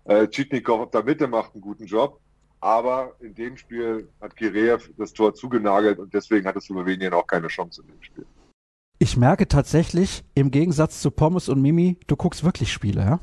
Äh, 0.05 0.27
Chitnikov 0.27 0.81
auf 0.81 0.91
der 0.91 1.03
Mitte 1.03 1.27
macht 1.27 1.53
einen 1.53 1.61
guten 1.61 1.85
Job. 1.85 2.19
Aber 2.63 3.13
in 3.19 3.35
dem 3.35 3.57
Spiel 3.57 4.07
hat 4.21 4.37
Kireev 4.37 4.89
das 4.97 5.11
Tor 5.11 5.33
zugenagelt 5.33 5.99
und 5.99 6.13
deswegen 6.13 6.47
hat 6.47 6.55
es 6.55 6.63
Slowenien 6.63 7.11
auch 7.11 7.27
keine 7.27 7.47
Chance 7.47 7.81
in 7.81 7.89
dem 7.89 8.01
Spiel. 8.01 8.25
Ich 8.99 9.17
merke 9.17 9.49
tatsächlich, 9.49 10.23
im 10.33 10.49
Gegensatz 10.49 11.01
zu 11.01 11.11
Pommes 11.11 11.49
und 11.49 11.61
Mimi, 11.61 11.97
du 12.07 12.15
guckst 12.15 12.45
wirklich 12.45 12.71
Spiele, 12.71 13.01
ja? 13.01 13.19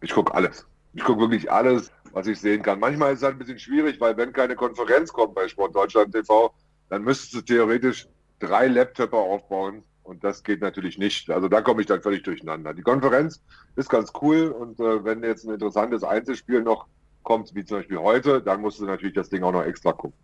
Ich 0.00 0.14
gucke 0.14 0.32
alles. 0.32 0.66
Ich 0.94 1.04
gucke 1.04 1.20
wirklich 1.20 1.52
alles, 1.52 1.92
was 2.12 2.26
ich 2.26 2.40
sehen 2.40 2.62
kann. 2.62 2.80
Manchmal 2.80 3.12
ist 3.12 3.18
es 3.18 3.24
halt 3.24 3.34
ein 3.34 3.38
bisschen 3.38 3.58
schwierig, 3.58 4.00
weil 4.00 4.16
wenn 4.16 4.32
keine 4.32 4.56
Konferenz 4.56 5.12
kommt 5.12 5.34
bei 5.34 5.46
Sport 5.46 5.76
Deutschland 5.76 6.14
TV, 6.14 6.54
dann 6.88 7.02
müsstest 7.02 7.34
du 7.34 7.42
theoretisch 7.42 8.08
drei 8.38 8.66
Laptoper 8.66 9.18
aufbauen 9.18 9.82
und 10.04 10.24
das 10.24 10.42
geht 10.42 10.62
natürlich 10.62 10.96
nicht. 10.96 11.28
Also 11.28 11.48
da 11.48 11.60
komme 11.60 11.82
ich 11.82 11.86
dann 11.86 12.00
völlig 12.00 12.22
durcheinander. 12.22 12.72
Die 12.72 12.80
Konferenz 12.80 13.42
ist 13.74 13.90
ganz 13.90 14.10
cool 14.22 14.48
und 14.48 14.80
äh, 14.80 15.04
wenn 15.04 15.22
jetzt 15.22 15.44
ein 15.44 15.52
interessantes 15.52 16.02
Einzelspiel 16.02 16.62
noch 16.62 16.86
kommt, 17.26 17.54
wie 17.54 17.64
zum 17.64 17.78
Beispiel 17.78 17.98
heute, 17.98 18.40
dann 18.40 18.62
musst 18.62 18.80
du 18.80 18.86
natürlich 18.86 19.14
das 19.14 19.28
Ding 19.28 19.42
auch 19.42 19.52
noch 19.52 19.64
extra 19.64 19.92
gucken. 19.92 20.16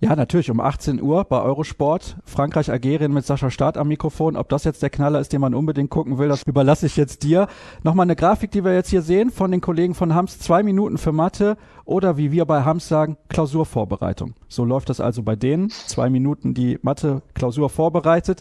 Ja, 0.00 0.16
natürlich 0.16 0.50
um 0.50 0.58
18 0.58 1.00
Uhr 1.00 1.22
bei 1.22 1.40
Eurosport. 1.40 2.16
Frankreich 2.24 2.72
Algerien 2.72 3.12
mit 3.12 3.24
Sascha 3.24 3.50
Staat 3.50 3.78
am 3.78 3.86
Mikrofon. 3.86 4.36
Ob 4.36 4.48
das 4.48 4.64
jetzt 4.64 4.82
der 4.82 4.90
Knaller 4.90 5.20
ist, 5.20 5.32
den 5.32 5.40
man 5.40 5.54
unbedingt 5.54 5.90
gucken 5.90 6.18
will, 6.18 6.26
das 6.26 6.42
überlasse 6.42 6.86
ich 6.86 6.96
jetzt 6.96 7.22
dir. 7.22 7.46
Nochmal 7.84 8.06
eine 8.06 8.16
Grafik, 8.16 8.50
die 8.50 8.64
wir 8.64 8.74
jetzt 8.74 8.90
hier 8.90 9.02
sehen 9.02 9.30
von 9.30 9.52
den 9.52 9.60
Kollegen 9.60 9.94
von 9.94 10.12
Hams. 10.12 10.40
Zwei 10.40 10.64
Minuten 10.64 10.98
für 10.98 11.12
Mathe 11.12 11.56
oder 11.84 12.16
wie 12.16 12.32
wir 12.32 12.46
bei 12.46 12.64
Hams 12.64 12.88
sagen, 12.88 13.16
Klausurvorbereitung. 13.28 14.34
So 14.48 14.64
läuft 14.64 14.88
das 14.88 15.00
also 15.00 15.22
bei 15.22 15.36
denen. 15.36 15.70
Zwei 15.70 16.10
Minuten 16.10 16.52
die 16.52 16.80
Mathe-Klausur 16.82 17.70
vorbereitet. 17.70 18.40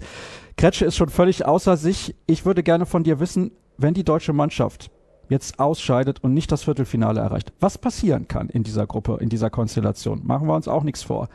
Kretsche 0.58 0.86
ist 0.86 0.98
schon 0.98 1.10
völlig 1.10 1.46
außer 1.46 1.78
sich. 1.78 2.16
Ich 2.26 2.44
würde 2.44 2.64
gerne 2.64 2.88
von 2.88 3.04
dir 3.04 3.20
wissen, 3.20 3.52
wenn 3.78 3.94
die 3.94 4.04
deutsche 4.04 4.34
Mannschaft 4.34 4.90
jetzt 5.32 5.60
ausscheidet 5.60 6.24
und 6.24 6.34
nicht 6.34 6.52
das 6.52 6.64
Viertelfinale 6.64 7.22
erreicht, 7.22 7.54
was 7.62 7.78
passieren 7.78 8.28
kann 8.28 8.50
in 8.50 8.64
dieser 8.64 8.86
Gruppe, 8.86 9.18
in 9.22 9.30
dieser 9.30 9.50
Konstellation. 9.50 10.22
Machen 10.26 10.48
wir 10.48 10.56
uns 10.56 10.68
auch 10.68 10.84
nichts 10.84 11.04
vor. 11.04 11.30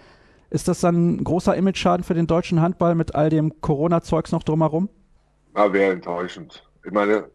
Ist 0.50 0.68
das 0.68 0.80
dann 0.80 1.16
ein 1.16 1.24
großer 1.24 1.56
Image-Schaden 1.56 2.04
für 2.04 2.14
den 2.14 2.26
deutschen 2.26 2.60
Handball 2.60 2.94
mit 2.94 3.14
all 3.14 3.30
dem 3.30 3.58
Corona-Zeugs 3.62 4.32
noch 4.32 4.42
drumherum? 4.42 4.90
Ja, 5.56 5.72
wäre 5.72 5.92
enttäuschend. 5.92 6.62
Ich 6.84 6.92
meine, 6.92 7.30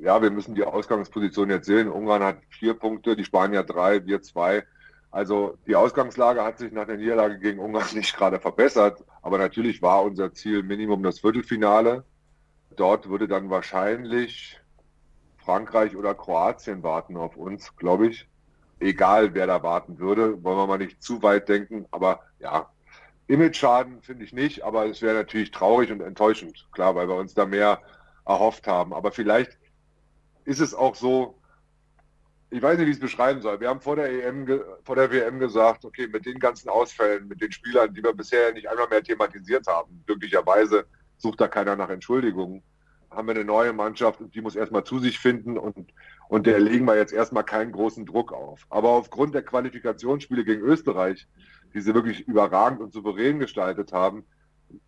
ja, 0.00 0.22
wir 0.22 0.30
müssen 0.30 0.54
die 0.54 0.62
Ausgangsposition 0.62 1.50
jetzt 1.50 1.66
sehen. 1.66 1.88
Ungarn 1.90 2.22
hat 2.22 2.38
vier 2.48 2.74
Punkte, 2.74 3.16
die 3.16 3.24
Spanier 3.24 3.64
drei, 3.64 4.06
wir 4.06 4.22
zwei. 4.22 4.62
Also 5.10 5.58
die 5.66 5.74
Ausgangslage 5.74 6.44
hat 6.44 6.58
sich 6.58 6.72
nach 6.72 6.86
der 6.86 6.96
Niederlage 6.96 7.40
gegen 7.40 7.58
Ungarn 7.58 7.86
nicht 7.92 8.16
gerade 8.16 8.38
verbessert. 8.38 9.04
Aber 9.20 9.38
natürlich 9.38 9.82
war 9.82 10.04
unser 10.04 10.32
Ziel 10.32 10.62
Minimum 10.62 11.02
das 11.02 11.18
Viertelfinale. 11.18 12.04
Dort 12.76 13.08
würde 13.08 13.26
dann 13.26 13.50
wahrscheinlich 13.50 14.60
Frankreich 15.44 15.96
oder 15.96 16.14
Kroatien 16.14 16.82
warten 16.82 17.16
auf 17.16 17.36
uns, 17.36 17.76
glaube 17.76 18.08
ich 18.08 18.28
egal 18.84 19.34
wer 19.34 19.46
da 19.46 19.62
warten 19.62 19.98
würde. 19.98 20.42
Wollen 20.42 20.58
wir 20.58 20.66
mal 20.66 20.78
nicht 20.78 21.02
zu 21.02 21.22
weit 21.22 21.48
denken, 21.48 21.86
aber 21.90 22.20
ja, 22.38 22.70
Image-Schaden 23.26 24.02
finde 24.02 24.24
ich 24.24 24.32
nicht, 24.32 24.62
aber 24.62 24.86
es 24.86 25.00
wäre 25.00 25.14
natürlich 25.14 25.50
traurig 25.50 25.90
und 25.90 26.02
enttäuschend, 26.02 26.68
klar, 26.72 26.94
weil 26.94 27.08
wir 27.08 27.16
uns 27.16 27.34
da 27.34 27.46
mehr 27.46 27.80
erhofft 28.26 28.66
haben. 28.66 28.92
Aber 28.92 29.12
vielleicht 29.12 29.58
ist 30.44 30.60
es 30.60 30.74
auch 30.74 30.94
so, 30.94 31.38
ich 32.50 32.62
weiß 32.62 32.76
nicht, 32.76 32.86
wie 32.86 32.90
ich 32.90 32.96
es 32.96 33.02
beschreiben 33.02 33.40
soll. 33.40 33.60
Wir 33.60 33.68
haben 33.68 33.80
vor 33.80 33.96
der 33.96 34.10
EM, 34.10 34.46
vor 34.84 34.96
der 34.96 35.10
WM 35.10 35.38
gesagt, 35.38 35.84
okay, 35.84 36.06
mit 36.06 36.26
den 36.26 36.38
ganzen 36.38 36.68
Ausfällen, 36.68 37.26
mit 37.26 37.40
den 37.40 37.50
Spielern, 37.50 37.94
die 37.94 38.02
wir 38.02 38.12
bisher 38.12 38.52
nicht 38.52 38.68
einmal 38.68 38.88
mehr 38.88 39.02
thematisiert 39.02 39.66
haben, 39.66 40.04
glücklicherweise 40.06 40.86
sucht 41.16 41.40
da 41.40 41.48
keiner 41.48 41.76
nach 41.76 41.88
Entschuldigungen, 41.88 42.62
haben 43.14 43.28
wir 43.28 43.34
eine 43.34 43.44
neue 43.44 43.72
Mannschaft 43.72 44.20
und 44.20 44.34
die 44.34 44.40
muss 44.40 44.56
erstmal 44.56 44.84
zu 44.84 44.98
sich 44.98 45.18
finden 45.18 45.58
und 45.58 45.92
und 46.28 46.46
der 46.46 46.58
legen 46.58 46.86
wir 46.86 46.96
jetzt 46.96 47.12
erstmal 47.12 47.44
keinen 47.44 47.72
großen 47.72 48.06
Druck 48.06 48.32
auf. 48.32 48.66
Aber 48.70 48.90
aufgrund 48.90 49.34
der 49.34 49.42
Qualifikationsspiele 49.42 50.44
gegen 50.44 50.62
Österreich, 50.62 51.26
die 51.74 51.80
sie 51.80 51.94
wirklich 51.94 52.26
überragend 52.26 52.80
und 52.80 52.92
souverän 52.92 53.38
gestaltet 53.38 53.92
haben, 53.92 54.24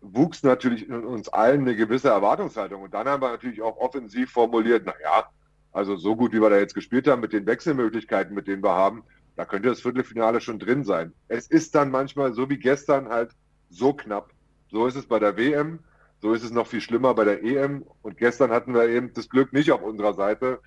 wuchs 0.01 0.43
natürlich 0.43 0.89
in 0.89 1.05
uns 1.05 1.29
allen 1.29 1.61
eine 1.61 1.75
gewisse 1.75 2.09
Erwartungshaltung. 2.09 2.81
Und 2.81 2.93
dann 2.93 3.07
haben 3.07 3.21
wir 3.21 3.29
natürlich 3.29 3.61
auch 3.61 3.77
offensiv 3.77 4.31
formuliert, 4.31 4.85
naja, 4.85 5.29
also 5.71 5.95
so 5.95 6.15
gut 6.15 6.33
wie 6.33 6.41
wir 6.41 6.49
da 6.49 6.57
jetzt 6.57 6.73
gespielt 6.73 7.07
haben 7.07 7.21
mit 7.21 7.33
den 7.33 7.45
Wechselmöglichkeiten, 7.45 8.33
mit 8.33 8.47
denen 8.47 8.63
wir 8.63 8.73
haben, 8.73 9.03
da 9.35 9.45
könnte 9.45 9.69
das 9.69 9.81
Viertelfinale 9.81 10.41
schon 10.41 10.57
drin 10.57 10.83
sein. 10.83 11.13
Es 11.27 11.47
ist 11.47 11.75
dann 11.75 11.91
manchmal 11.91 12.33
so 12.33 12.49
wie 12.49 12.57
gestern 12.57 13.09
halt 13.09 13.31
so 13.69 13.93
knapp. 13.93 14.31
So 14.69 14.87
ist 14.87 14.95
es 14.95 15.05
bei 15.05 15.19
der 15.19 15.37
WM, 15.37 15.79
so 16.19 16.33
ist 16.33 16.43
es 16.43 16.51
noch 16.51 16.67
viel 16.67 16.81
schlimmer 16.81 17.13
bei 17.13 17.25
der 17.25 17.43
EM. 17.43 17.85
Und 18.01 18.17
gestern 18.17 18.51
hatten 18.51 18.73
wir 18.73 18.87
eben 18.87 19.13
das 19.13 19.29
Glück 19.29 19.53
nicht 19.53 19.71
auf 19.71 19.81
unserer 19.81 20.13
Seite. 20.13 20.59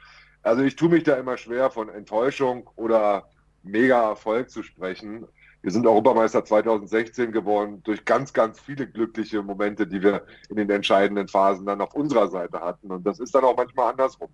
Also 0.42 0.62
ich 0.62 0.76
tue 0.76 0.88
mich 0.88 1.02
da 1.02 1.16
immer 1.16 1.36
schwer, 1.36 1.70
von 1.70 1.88
Enttäuschung 1.88 2.68
oder 2.76 3.28
Mega-Erfolg 3.62 4.50
zu 4.50 4.62
sprechen. 4.62 5.26
Wir 5.62 5.70
sind 5.70 5.86
Europameister 5.86 6.44
2016 6.44 7.32
geworden 7.32 7.82
durch 7.84 8.04
ganz, 8.06 8.32
ganz 8.32 8.58
viele 8.58 8.86
glückliche 8.86 9.42
Momente, 9.42 9.86
die 9.86 10.02
wir 10.02 10.24
in 10.48 10.56
den 10.56 10.70
entscheidenden 10.70 11.28
Phasen 11.28 11.66
dann 11.66 11.82
auf 11.82 11.94
unserer 11.94 12.28
Seite 12.28 12.60
hatten. 12.60 12.90
Und 12.90 13.06
das 13.06 13.20
ist 13.20 13.34
dann 13.34 13.44
auch 13.44 13.56
manchmal 13.56 13.90
andersrum. 13.90 14.30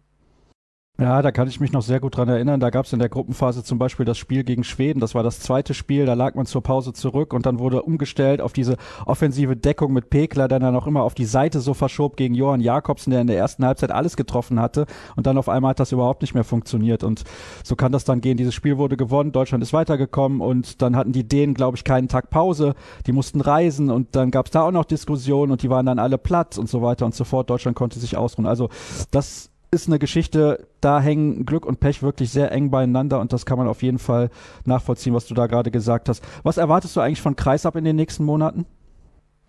Ja, 0.99 1.21
da 1.21 1.31
kann 1.31 1.47
ich 1.47 1.61
mich 1.61 1.73
noch 1.73 1.83
sehr 1.83 2.01
gut 2.01 2.17
dran 2.17 2.31
erinnern. 2.31 2.59
Da 2.59 2.71
gab 2.71 2.87
es 2.87 2.93
in 2.95 2.99
der 2.99 3.11
Gruppenphase 3.11 3.63
zum 3.63 3.79
Beispiel 3.79 4.07
das 4.07 4.17
Spiel 4.17 4.45
gegen 4.45 4.65
Schweden. 4.65 4.99
Das 4.99 5.15
war 5.15 5.23
das 5.23 5.41
zweite 5.41 5.75
Spiel. 5.75 6.07
Da 6.07 6.15
lag 6.15 6.35
man 6.35 6.47
zur 6.47 6.63
Pause 6.63 6.95
zurück 6.95 7.35
und 7.35 7.45
dann 7.45 7.59
wurde 7.59 7.83
umgestellt 7.83 8.41
auf 8.41 8.55
diese 8.55 8.79
offensive 9.05 9.57
Deckung 9.57 9.93
mit 9.93 10.09
Pekler, 10.09 10.49
der 10.49 10.59
dann 10.59 10.75
auch 10.75 10.87
immer 10.87 11.03
auf 11.03 11.13
die 11.15 11.27
Seite 11.27 11.61
so 11.61 11.75
verschob 11.75 12.17
gegen 12.17 12.35
Johann 12.35 12.63
Jakobsen, 12.63 13.11
der 13.11 13.21
in 13.21 13.27
der 13.27 13.37
ersten 13.37 13.67
Halbzeit 13.67 13.91
alles 13.91 14.17
getroffen 14.17 14.59
hatte. 14.59 14.87
Und 15.17 15.27
dann 15.27 15.37
auf 15.37 15.51
einmal 15.51 15.71
hat 15.71 15.81
das 15.81 15.93
überhaupt 15.93 16.23
nicht 16.23 16.33
mehr 16.33 16.45
funktioniert. 16.45 17.05
Und 17.05 17.25
so 17.63 17.77
kann 17.77 17.93
das 17.93 18.05
dann 18.05 18.23
gehen. 18.23 18.39
Dieses 18.39 18.55
Spiel 18.55 18.79
wurde 18.79 18.97
gewonnen. 18.97 19.33
Deutschland 19.33 19.63
ist 19.63 19.75
weitergekommen 19.75 20.41
und 20.41 20.81
dann 20.81 20.97
hatten 20.97 21.13
die 21.13 21.29
Dänen, 21.29 21.55
glaube 21.55 21.77
ich, 21.77 21.85
keinen 21.85 22.09
Tag 22.09 22.31
Pause. 22.31 22.75
Die 23.07 23.13
mussten 23.13 23.43
reisen 23.43 23.91
und 23.91 24.17
dann 24.17 24.31
gab 24.31 24.47
es 24.47 24.53
da 24.53 24.63
auch 24.63 24.73
noch 24.73 24.87
Diskussionen 24.87 25.53
und 25.53 25.63
die 25.63 25.69
waren 25.69 25.85
dann 25.85 25.99
alle 25.99 26.17
platt 26.17 26.57
und 26.57 26.71
so 26.71 26.81
weiter 26.81 27.05
und 27.05 27.15
so 27.15 27.25
fort. 27.25 27.51
Deutschland 27.51 27.77
konnte 27.77 27.99
sich 27.99 28.17
ausruhen. 28.17 28.47
Also 28.47 28.71
das 29.11 29.51
ist 29.71 29.89
eine 29.89 29.99
Geschichte, 29.99 30.69
da 30.81 31.01
hängen 31.01 31.45
Glück 31.45 31.67
und 31.67 31.81
Pech 31.81 32.03
wirklich 32.03 32.31
sehr 32.31 32.53
eng 32.53 32.71
beieinander 32.71 33.21
und 33.21 33.33
das 33.33 33.47
kann 33.47 33.59
man 33.59 33.69
auf 33.69 33.83
jeden 33.83 33.99
Fall 33.99 34.31
nachvollziehen, 34.65 35.15
was 35.15 35.27
du 35.27 35.35
da 35.35 35.47
gerade 35.47 35.71
gesagt 35.71 36.09
hast. 36.09 36.25
Was 36.43 36.57
erwartest 36.57 36.97
du 36.97 37.01
eigentlich 37.01 37.23
von 37.23 37.37
Kreisab 37.37 37.77
in 37.77 37.85
den 37.85 37.97
nächsten 37.97 38.25
Monaten? 38.25 38.67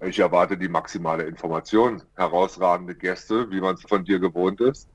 Ich 0.01 0.19
erwarte 0.19 0.58
die 0.58 0.69
maximale 0.69 1.23
Information, 1.23 2.03
herausragende 2.15 2.95
Gäste, 2.95 3.49
wie 3.49 3.62
man 3.62 3.75
es 3.75 3.82
von 3.82 4.03
dir 4.03 4.19
gewohnt 4.19 4.62
ist. 4.62 4.89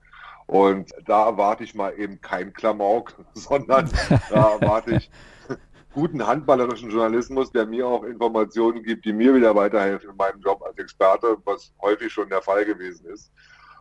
Und 0.46 0.92
da 1.06 1.26
erwarte 1.26 1.64
ich 1.64 1.74
mal 1.74 1.92
eben 1.98 2.20
kein 2.20 2.52
Klamauk, 2.52 3.14
sondern 3.35 3.90
da 4.30 4.58
erwarte 4.61 4.96
ich 4.96 5.11
guten 5.94 6.24
handballerischen 6.26 6.90
Journalismus, 6.90 7.50
der 7.50 7.66
mir 7.66 7.87
auch 7.87 8.04
Informationen 8.04 8.82
gibt, 8.82 9.04
die 9.04 9.12
mir 9.12 9.35
wieder 9.35 9.54
weiterhelfen 9.54 10.11
in 10.11 10.16
meinem 10.16 10.40
Job 10.40 10.62
als 10.62 10.78
Experte, 10.78 11.37
was 11.44 11.72
häufig 11.80 12.12
schon 12.12 12.28
der 12.28 12.42
Fall 12.42 12.64
gewesen 12.64 13.06
ist. 13.06 13.32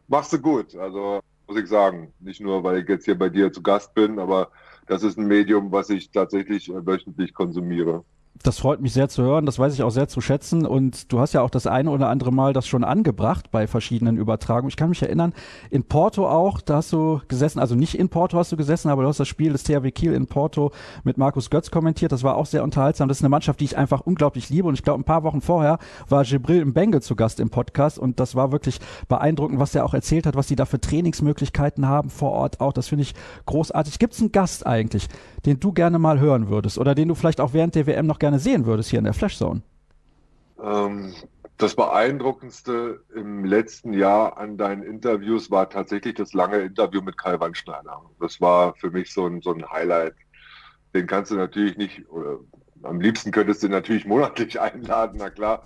Machst 0.07 0.33
du 0.33 0.39
gut. 0.39 0.75
Also 0.75 1.21
muss 1.51 1.61
ich 1.61 1.69
sagen. 1.69 2.13
Nicht 2.19 2.39
nur, 2.39 2.63
weil 2.63 2.81
ich 2.81 2.87
jetzt 2.87 3.05
hier 3.05 3.17
bei 3.17 3.27
dir 3.27 3.51
zu 3.51 3.61
Gast 3.61 3.93
bin, 3.93 4.19
aber 4.19 4.51
das 4.87 5.03
ist 5.03 5.17
ein 5.17 5.27
Medium, 5.27 5.71
was 5.71 5.89
ich 5.89 6.09
tatsächlich 6.09 6.69
äh, 6.69 6.85
wöchentlich 6.85 7.33
konsumiere. 7.33 8.05
Das 8.43 8.57
freut 8.57 8.81
mich 8.81 8.93
sehr 8.93 9.07
zu 9.07 9.21
hören, 9.21 9.45
das 9.45 9.59
weiß 9.59 9.73
ich 9.75 9.83
auch 9.83 9.91
sehr 9.91 10.07
zu 10.07 10.19
schätzen 10.19 10.65
und 10.65 11.11
du 11.11 11.19
hast 11.19 11.33
ja 11.33 11.41
auch 11.41 11.51
das 11.51 11.67
eine 11.67 11.91
oder 11.91 12.09
andere 12.09 12.31
Mal 12.31 12.53
das 12.53 12.67
schon 12.67 12.83
angebracht 12.83 13.51
bei 13.51 13.67
verschiedenen 13.67 14.17
Übertragungen. 14.17 14.69
Ich 14.69 14.77
kann 14.77 14.89
mich 14.89 15.01
erinnern, 15.03 15.33
in 15.69 15.83
Porto 15.83 16.27
auch, 16.27 16.59
da 16.59 16.77
hast 16.77 16.91
du 16.91 17.21
gesessen, 17.27 17.59
also 17.59 17.75
nicht 17.75 17.93
in 17.93 18.09
Porto 18.09 18.39
hast 18.39 18.51
du 18.51 18.57
gesessen, 18.57 18.89
aber 18.89 19.03
du 19.03 19.09
hast 19.09 19.19
das 19.19 19.27
Spiel 19.27 19.51
des 19.51 19.63
THW 19.63 19.91
Kiel 19.91 20.13
in 20.13 20.25
Porto 20.25 20.71
mit 21.03 21.19
Markus 21.19 21.51
Götz 21.51 21.69
kommentiert, 21.69 22.11
das 22.11 22.23
war 22.23 22.35
auch 22.35 22.47
sehr 22.47 22.63
unterhaltsam. 22.63 23.07
Das 23.07 23.17
ist 23.17 23.23
eine 23.23 23.29
Mannschaft, 23.29 23.59
die 23.59 23.65
ich 23.65 23.77
einfach 23.77 24.01
unglaublich 24.01 24.49
liebe 24.49 24.67
und 24.67 24.73
ich 24.73 24.81
glaube, 24.81 25.01
ein 25.01 25.05
paar 25.05 25.21
Wochen 25.21 25.41
vorher 25.41 25.77
war 26.09 26.23
Gibril 26.23 26.61
im 26.61 26.73
Bengel 26.73 27.03
zu 27.03 27.15
Gast 27.15 27.39
im 27.39 27.51
Podcast 27.51 27.99
und 27.99 28.19
das 28.19 28.33
war 28.33 28.51
wirklich 28.51 28.79
beeindruckend, 29.07 29.59
was 29.59 29.75
er 29.75 29.85
auch 29.85 29.93
erzählt 29.93 30.25
hat, 30.25 30.35
was 30.35 30.47
die 30.47 30.55
da 30.55 30.65
für 30.65 30.81
Trainingsmöglichkeiten 30.81 31.87
haben 31.87 32.09
vor 32.09 32.31
Ort 32.31 32.59
auch. 32.59 32.73
Das 32.73 32.87
finde 32.87 33.03
ich 33.03 33.13
großartig. 33.45 33.99
Gibt 33.99 34.15
es 34.15 34.19
einen 34.19 34.31
Gast 34.31 34.65
eigentlich, 34.65 35.09
den 35.45 35.59
du 35.59 35.73
gerne 35.73 35.99
mal 35.99 36.19
hören 36.19 36.49
würdest 36.49 36.79
oder 36.79 36.95
den 36.95 37.09
du 37.09 37.13
vielleicht 37.13 37.39
auch 37.39 37.53
während 37.53 37.75
der 37.75 37.85
WM 37.85 38.07
noch 38.07 38.17
gerne 38.21 38.39
sehen 38.39 38.65
würdest 38.65 38.89
hier 38.89 38.99
in 38.99 39.05
der 39.05 39.13
Flashzone? 39.13 39.61
Ähm, 40.63 41.13
das 41.57 41.75
Beeindruckendste 41.75 43.03
im 43.13 43.43
letzten 43.45 43.93
Jahr 43.93 44.37
an 44.37 44.57
deinen 44.57 44.83
Interviews 44.83 45.51
war 45.51 45.69
tatsächlich 45.69 46.15
das 46.15 46.33
lange 46.33 46.59
Interview 46.59 47.01
mit 47.01 47.17
Kai 47.17 47.39
Wandschneider. 47.39 48.01
Das 48.19 48.39
war 48.39 48.73
für 48.75 48.89
mich 48.89 49.13
so 49.13 49.27
ein, 49.27 49.41
so 49.41 49.53
ein 49.53 49.69
Highlight. 49.69 50.15
Den 50.93 51.07
kannst 51.07 51.31
du 51.31 51.35
natürlich 51.35 51.77
nicht, 51.77 52.09
oder 52.09 52.39
am 52.83 53.01
liebsten 53.01 53.31
könntest 53.31 53.63
du 53.63 53.69
natürlich 53.69 54.05
monatlich 54.05 54.59
einladen, 54.67 55.17
na 55.19 55.29
klar. 55.29 55.63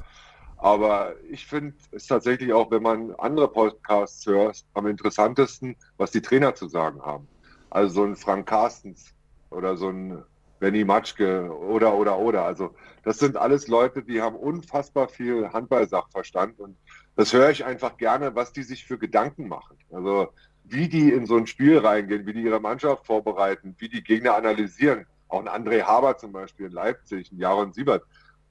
Aber 0.57 1.13
ich 1.29 1.45
finde 1.45 1.75
es 1.91 2.07
tatsächlich 2.07 2.51
auch, 2.53 2.71
wenn 2.71 2.81
man 2.81 3.13
andere 3.15 3.49
Podcasts 3.49 4.25
hört, 4.25 4.65
am 4.73 4.87
interessantesten, 4.87 5.75
was 5.97 6.11
die 6.11 6.21
Trainer 6.21 6.55
zu 6.55 6.67
sagen 6.67 7.01
haben. 7.01 7.27
Also 7.69 7.95
so 7.95 8.03
ein 8.03 8.15
Frank 8.15 8.47
Carstens 8.47 9.13
oder 9.49 9.75
so 9.75 9.89
ein 9.89 10.23
Benny 10.65 10.83
Matschke 10.83 11.55
oder, 11.55 11.93
oder, 11.93 12.17
oder. 12.17 12.43
Also 12.43 12.73
das 13.03 13.19
sind 13.19 13.37
alles 13.37 13.67
Leute, 13.67 14.01
die 14.01 14.19
haben 14.19 14.35
unfassbar 14.35 15.09
viel 15.09 15.47
Handballsachverstand 15.53 16.59
und 16.59 16.75
das 17.15 17.33
höre 17.33 17.51
ich 17.51 17.63
einfach 17.63 17.97
gerne, 17.97 18.33
was 18.33 18.51
die 18.51 18.63
sich 18.63 18.83
für 18.83 18.97
Gedanken 18.97 19.47
machen. 19.47 19.77
Also 19.91 20.29
wie 20.63 20.89
die 20.89 21.11
in 21.11 21.27
so 21.27 21.37
ein 21.37 21.45
Spiel 21.45 21.77
reingehen, 21.77 22.25
wie 22.25 22.33
die 22.33 22.41
ihre 22.41 22.59
Mannschaft 22.59 23.05
vorbereiten, 23.05 23.75
wie 23.77 23.89
die 23.89 24.03
Gegner 24.03 24.33
analysieren. 24.33 25.05
Auch 25.27 25.45
ein 25.45 25.47
André 25.47 25.83
Haber 25.83 26.17
zum 26.17 26.31
Beispiel 26.31 26.65
in 26.65 26.71
Leipzig, 26.71 27.31
ein 27.31 27.37
Jaron 27.37 27.71
Siebert. 27.71 28.01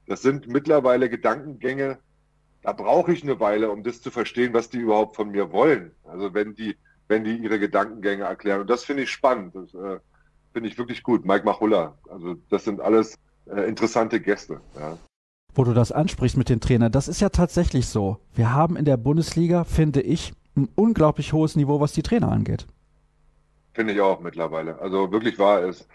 Das 0.06 0.22
sind 0.22 0.46
mittlerweile 0.46 1.10
Gedankengänge, 1.10 1.98
da 2.62 2.70
brauche 2.70 3.12
ich 3.12 3.24
eine 3.24 3.40
Weile, 3.40 3.72
um 3.72 3.82
das 3.82 4.00
zu 4.00 4.12
verstehen, 4.12 4.54
was 4.54 4.70
die 4.70 4.78
überhaupt 4.78 5.16
von 5.16 5.32
mir 5.32 5.50
wollen. 5.50 5.90
Also 6.04 6.32
wenn 6.32 6.54
die, 6.54 6.76
wenn 7.08 7.24
die 7.24 7.38
ihre 7.38 7.58
Gedankengänge 7.58 8.22
erklären. 8.22 8.60
Und 8.60 8.70
das 8.70 8.84
finde 8.84 9.02
ich 9.02 9.10
spannend. 9.10 9.56
Das 9.56 9.74
äh, 9.74 9.98
finde 10.54 10.68
ich 10.68 10.78
wirklich 10.78 11.02
gut. 11.02 11.26
Mike 11.26 11.44
Machulla. 11.44 11.98
Also 12.08 12.36
das 12.48 12.64
sind 12.64 12.80
alles 12.80 13.18
äh, 13.46 13.68
interessante 13.68 14.20
Gäste. 14.20 14.60
Ja. 14.78 14.96
Wo 15.52 15.64
du 15.64 15.74
das 15.74 15.92
ansprichst 15.92 16.36
mit 16.36 16.48
den 16.48 16.60
Trainern, 16.60 16.92
das 16.92 17.08
ist 17.08 17.20
ja 17.20 17.28
tatsächlich 17.28 17.86
so. 17.86 18.18
Wir 18.34 18.54
haben 18.54 18.76
in 18.76 18.84
der 18.84 18.96
Bundesliga, 18.96 19.64
finde 19.64 20.00
ich, 20.00 20.32
ein 20.56 20.68
unglaublich 20.76 21.32
hohes 21.32 21.56
Niveau, 21.56 21.80
was 21.80 21.92
die 21.92 22.02
Trainer 22.02 22.30
angeht. 22.30 22.66
Finde 23.74 23.92
ich 23.92 24.00
auch 24.00 24.20
mittlerweile. 24.20 24.78
Also 24.78 25.10
wirklich 25.10 25.38
wahr 25.38 25.62
ist. 25.62 25.88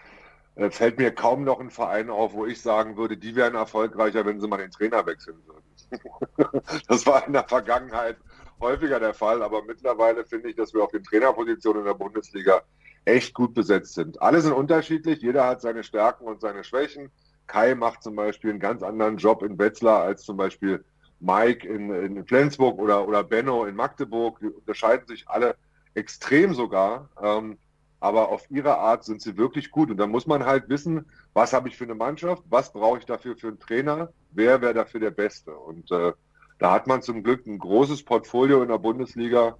Äh, 0.56 0.70
fällt 0.70 0.98
mir 0.98 1.10
kaum 1.10 1.44
noch 1.44 1.58
ein 1.58 1.70
Verein 1.70 2.10
auf, 2.10 2.34
wo 2.34 2.44
ich 2.44 2.60
sagen 2.60 2.96
würde, 2.98 3.16
die 3.16 3.34
wären 3.34 3.54
erfolgreicher, 3.54 4.26
wenn 4.26 4.40
sie 4.40 4.46
mal 4.46 4.58
den 4.58 4.70
Trainer 4.70 5.06
wechseln 5.06 5.38
würden. 5.46 6.60
das 6.88 7.06
war 7.06 7.26
in 7.26 7.32
der 7.32 7.48
Vergangenheit 7.48 8.18
häufiger 8.60 9.00
der 9.00 9.14
Fall, 9.14 9.42
aber 9.42 9.64
mittlerweile 9.64 10.24
finde 10.26 10.50
ich, 10.50 10.56
dass 10.56 10.74
wir 10.74 10.84
auf 10.84 10.90
den 10.90 11.02
Trainerpositionen 11.02 11.80
in 11.80 11.86
der 11.86 11.94
Bundesliga 11.94 12.62
echt 13.04 13.34
gut 13.34 13.54
besetzt 13.54 13.94
sind. 13.94 14.20
Alle 14.20 14.40
sind 14.40 14.52
unterschiedlich, 14.52 15.22
jeder 15.22 15.46
hat 15.46 15.60
seine 15.60 15.82
Stärken 15.82 16.24
und 16.24 16.40
seine 16.40 16.64
Schwächen. 16.64 17.10
Kai 17.46 17.74
macht 17.74 18.02
zum 18.02 18.14
Beispiel 18.14 18.50
einen 18.50 18.60
ganz 18.60 18.82
anderen 18.82 19.16
Job 19.16 19.42
in 19.42 19.58
Wetzlar 19.58 20.02
als 20.02 20.22
zum 20.22 20.36
Beispiel 20.36 20.84
Mike 21.18 21.66
in, 21.66 21.90
in 21.90 22.24
Flensburg 22.26 22.78
oder, 22.78 23.06
oder 23.06 23.24
Benno 23.24 23.64
in 23.64 23.74
Magdeburg. 23.74 24.38
Die 24.40 24.46
unterscheiden 24.46 25.06
sich 25.06 25.28
alle 25.28 25.56
extrem 25.94 26.54
sogar. 26.54 27.08
Ähm, 27.20 27.58
aber 28.00 28.30
auf 28.30 28.50
ihre 28.50 28.78
Art 28.78 29.04
sind 29.04 29.20
sie 29.20 29.36
wirklich 29.36 29.70
gut. 29.70 29.90
Und 29.90 29.98
da 29.98 30.06
muss 30.06 30.26
man 30.26 30.46
halt 30.46 30.68
wissen, 30.68 31.04
was 31.34 31.52
habe 31.52 31.68
ich 31.68 31.76
für 31.76 31.84
eine 31.84 31.94
Mannschaft, 31.94 32.42
was 32.48 32.72
brauche 32.72 32.98
ich 32.98 33.04
dafür 33.04 33.36
für 33.36 33.48
einen 33.48 33.58
Trainer, 33.58 34.10
wer 34.32 34.62
wäre 34.62 34.72
dafür 34.72 35.00
der 35.00 35.10
Beste. 35.10 35.52
Und 35.52 35.90
äh, 35.90 36.12
da 36.58 36.72
hat 36.72 36.86
man 36.86 37.02
zum 37.02 37.22
Glück 37.22 37.46
ein 37.46 37.58
großes 37.58 38.02
Portfolio 38.04 38.62
in 38.62 38.68
der 38.68 38.78
Bundesliga, 38.78 39.56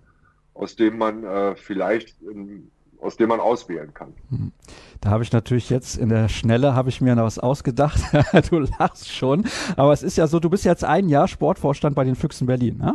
aus 0.55 0.74
dem 0.74 0.96
man 0.96 1.22
äh, 1.24 1.55
vielleicht, 1.55 2.20
in, 2.22 2.70
aus 3.01 3.17
dem 3.17 3.29
man 3.29 3.41
auswählen 3.41 3.93
kann. 3.95 4.15
Hm. 4.31 4.53
Da 5.01 5.11
habe 5.11 5.23
ich 5.23 5.33
natürlich 5.33 5.71
jetzt 5.71 5.97
in 5.97 6.09
der 6.09 6.29
Schnelle 6.29 6.75
habe 6.75 6.89
ich 6.89 7.01
mir 7.01 7.17
noch 7.17 7.25
was 7.25 7.39
ausgedacht. 7.39 8.01
du 8.51 8.61
lachst 8.61 9.11
schon, 9.11 9.47
aber 9.77 9.93
es 9.93 10.03
ist 10.03 10.17
ja 10.17 10.27
so, 10.27 10.41
du 10.41 10.51
bist 10.51 10.65
jetzt 10.65 10.85
ein 10.85 11.09
Jahr 11.09 11.29
Sportvorstand 11.29 11.95
bei 11.95 12.05
den 12.05 12.17
Füchsen 12.17 12.47
Berlin, 12.47 12.79
ne? 12.79 12.95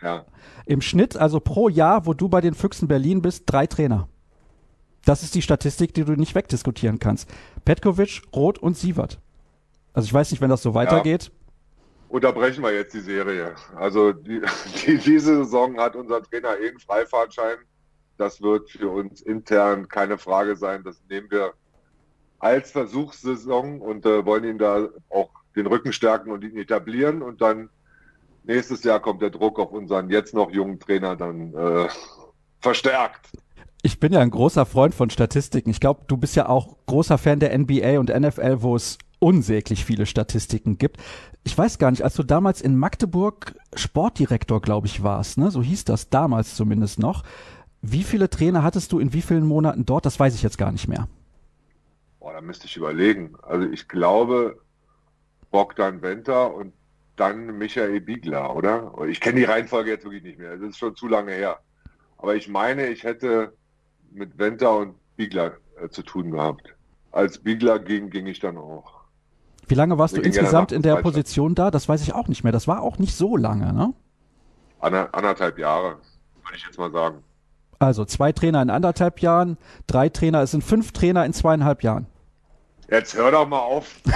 Ja. 0.00 0.24
Im 0.66 0.80
Schnitt, 0.80 1.16
also 1.16 1.40
pro 1.40 1.68
Jahr, 1.68 2.06
wo 2.06 2.14
du 2.14 2.28
bei 2.28 2.40
den 2.40 2.54
Füchsen 2.54 2.88
Berlin 2.88 3.22
bist, 3.22 3.44
drei 3.46 3.66
Trainer. 3.66 4.08
Das 5.04 5.22
ist 5.22 5.34
die 5.34 5.42
Statistik, 5.42 5.94
die 5.94 6.04
du 6.04 6.12
nicht 6.12 6.34
wegdiskutieren 6.34 6.98
kannst. 6.98 7.28
Petkovic, 7.64 8.22
Roth 8.34 8.58
und 8.58 8.76
Sievert. 8.76 9.20
Also 9.92 10.06
ich 10.06 10.14
weiß 10.14 10.30
nicht, 10.30 10.40
wenn 10.40 10.50
das 10.50 10.62
so 10.62 10.74
weitergeht. 10.74 11.24
Ja. 11.24 11.30
Unterbrechen 12.08 12.62
wir 12.62 12.72
jetzt 12.72 12.94
die 12.94 13.00
Serie. 13.00 13.54
Also 13.76 14.12
die, 14.12 14.40
die, 14.86 14.98
diese 14.98 15.36
Saison 15.44 15.78
hat 15.78 15.96
unser 15.96 16.22
Trainer 16.22 16.58
eh 16.58 16.68
einen 16.68 16.78
Freifahrtschein. 16.78 17.56
Das 18.16 18.40
wird 18.40 18.70
für 18.70 18.90
uns 18.90 19.20
intern 19.22 19.88
keine 19.88 20.18
Frage 20.18 20.56
sein. 20.56 20.82
Das 20.84 21.02
nehmen 21.08 21.30
wir 21.30 21.54
als 22.38 22.70
Versuchssaison 22.70 23.80
und 23.80 24.06
äh, 24.06 24.24
wollen 24.24 24.44
ihn 24.44 24.58
da 24.58 24.88
auch 25.08 25.30
den 25.56 25.66
Rücken 25.66 25.92
stärken 25.92 26.30
und 26.30 26.44
ihn 26.44 26.56
etablieren. 26.56 27.22
Und 27.22 27.40
dann 27.40 27.70
nächstes 28.44 28.84
Jahr 28.84 29.00
kommt 29.00 29.22
der 29.22 29.30
Druck 29.30 29.58
auf 29.58 29.72
unseren 29.72 30.10
jetzt 30.10 30.34
noch 30.34 30.50
jungen 30.50 30.78
Trainer 30.78 31.16
dann 31.16 31.54
äh, 31.54 31.88
verstärkt. 32.60 33.30
Ich 33.82 34.00
bin 34.00 34.12
ja 34.12 34.20
ein 34.20 34.30
großer 34.30 34.64
Freund 34.64 34.94
von 34.94 35.10
Statistiken. 35.10 35.70
Ich 35.70 35.80
glaube, 35.80 36.04
du 36.06 36.16
bist 36.16 36.36
ja 36.36 36.48
auch 36.48 36.76
großer 36.86 37.18
Fan 37.18 37.40
der 37.40 37.56
NBA 37.56 37.98
und 37.98 38.08
NFL, 38.08 38.62
wo 38.62 38.76
es 38.76 38.98
unsäglich 39.18 39.84
viele 39.84 40.06
Statistiken 40.06 40.78
gibt. 40.78 40.98
Ich 41.44 41.56
weiß 41.56 41.78
gar 41.78 41.90
nicht, 41.90 42.02
als 42.02 42.14
du 42.14 42.22
damals 42.22 42.60
in 42.60 42.76
Magdeburg 42.76 43.54
Sportdirektor, 43.74 44.60
glaube 44.60 44.86
ich, 44.86 45.02
warst, 45.02 45.38
ne? 45.38 45.50
So 45.50 45.62
hieß 45.62 45.84
das 45.84 46.08
damals 46.08 46.54
zumindest 46.54 46.98
noch. 46.98 47.24
Wie 47.86 48.02
viele 48.02 48.30
Trainer 48.30 48.62
hattest 48.62 48.92
du 48.92 48.98
in 48.98 49.12
wie 49.12 49.20
vielen 49.20 49.44
Monaten 49.44 49.84
dort? 49.84 50.06
Das 50.06 50.18
weiß 50.18 50.34
ich 50.34 50.42
jetzt 50.42 50.56
gar 50.56 50.72
nicht 50.72 50.88
mehr. 50.88 51.06
Boah, 52.18 52.32
da 52.32 52.40
müsste 52.40 52.66
ich 52.66 52.78
überlegen. 52.78 53.34
Also 53.42 53.68
ich 53.68 53.88
glaube 53.88 54.58
Bogdan 55.50 56.00
Venter 56.00 56.54
und 56.54 56.72
dann 57.16 57.58
Michael 57.58 58.00
Biegler, 58.00 58.56
oder? 58.56 58.90
Ich 59.06 59.20
kenne 59.20 59.40
die 59.40 59.44
Reihenfolge 59.44 59.90
jetzt 59.90 60.04
wirklich 60.04 60.22
nicht 60.22 60.38
mehr. 60.38 60.56
Das 60.56 60.70
ist 60.70 60.78
schon 60.78 60.96
zu 60.96 61.08
lange 61.08 61.32
her. 61.32 61.58
Aber 62.16 62.34
ich 62.34 62.48
meine, 62.48 62.86
ich 62.86 63.02
hätte 63.02 63.52
mit 64.10 64.38
Venter 64.38 64.78
und 64.78 64.94
Biegler 65.16 65.58
äh, 65.78 65.90
zu 65.90 66.02
tun 66.02 66.30
gehabt. 66.30 66.74
Als 67.12 67.38
Biegler 67.38 67.78
ging, 67.78 68.08
ging 68.08 68.26
ich 68.26 68.40
dann 68.40 68.56
auch. 68.56 69.02
Wie 69.68 69.74
lange 69.74 69.98
warst 69.98 70.14
Wir 70.14 70.22
du 70.22 70.26
insgesamt 70.26 70.72
in 70.72 70.80
der 70.80 70.96
Position 70.96 71.54
da? 71.54 71.70
Das 71.70 71.86
weiß 71.86 72.00
ich 72.00 72.14
auch 72.14 72.28
nicht 72.28 72.44
mehr. 72.44 72.52
Das 72.52 72.66
war 72.66 72.80
auch 72.80 72.98
nicht 72.98 73.14
so 73.14 73.36
lange, 73.36 73.74
ne? 73.74 73.92
Ander, 74.80 75.14
anderthalb 75.14 75.58
Jahre, 75.58 75.98
würde 76.42 76.56
ich 76.56 76.64
jetzt 76.64 76.78
mal 76.78 76.90
sagen. 76.90 77.22
Also 77.86 78.04
zwei 78.04 78.32
Trainer 78.32 78.62
in 78.62 78.70
anderthalb 78.70 79.20
Jahren, 79.20 79.58
drei 79.86 80.08
Trainer, 80.08 80.42
es 80.42 80.50
sind 80.52 80.64
fünf 80.64 80.92
Trainer 80.92 81.24
in 81.24 81.32
zweieinhalb 81.32 81.82
Jahren. 81.82 82.06
Jetzt 82.90 83.16
hör 83.16 83.30
doch 83.30 83.48
mal 83.48 83.60
auf, 83.60 83.86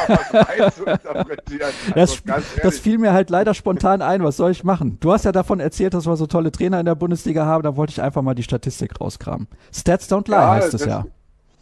das, 1.94 2.22
das, 2.62 2.78
fiel 2.78 2.98
mir 2.98 3.14
halt 3.14 3.30
leider 3.30 3.54
spontan 3.54 4.02
ein. 4.02 4.22
Was 4.22 4.36
soll 4.36 4.50
ich 4.50 4.62
machen? 4.62 4.98
Du 5.00 5.12
hast 5.12 5.24
ja 5.24 5.32
davon 5.32 5.58
erzählt, 5.58 5.94
dass 5.94 6.06
wir 6.06 6.16
so 6.16 6.26
tolle 6.26 6.52
Trainer 6.52 6.78
in 6.78 6.86
der 6.86 6.94
Bundesliga 6.94 7.46
haben. 7.46 7.62
Da 7.62 7.76
wollte 7.76 7.92
ich 7.92 8.02
einfach 8.02 8.20
mal 8.20 8.34
die 8.34 8.42
Statistik 8.42 9.00
rauskramen. 9.00 9.48
Stats 9.72 10.10
don't 10.10 10.28
lie 10.28 10.36
ja, 10.36 10.50
heißt 10.50 10.74
es 10.74 10.84
ja. 10.84 11.06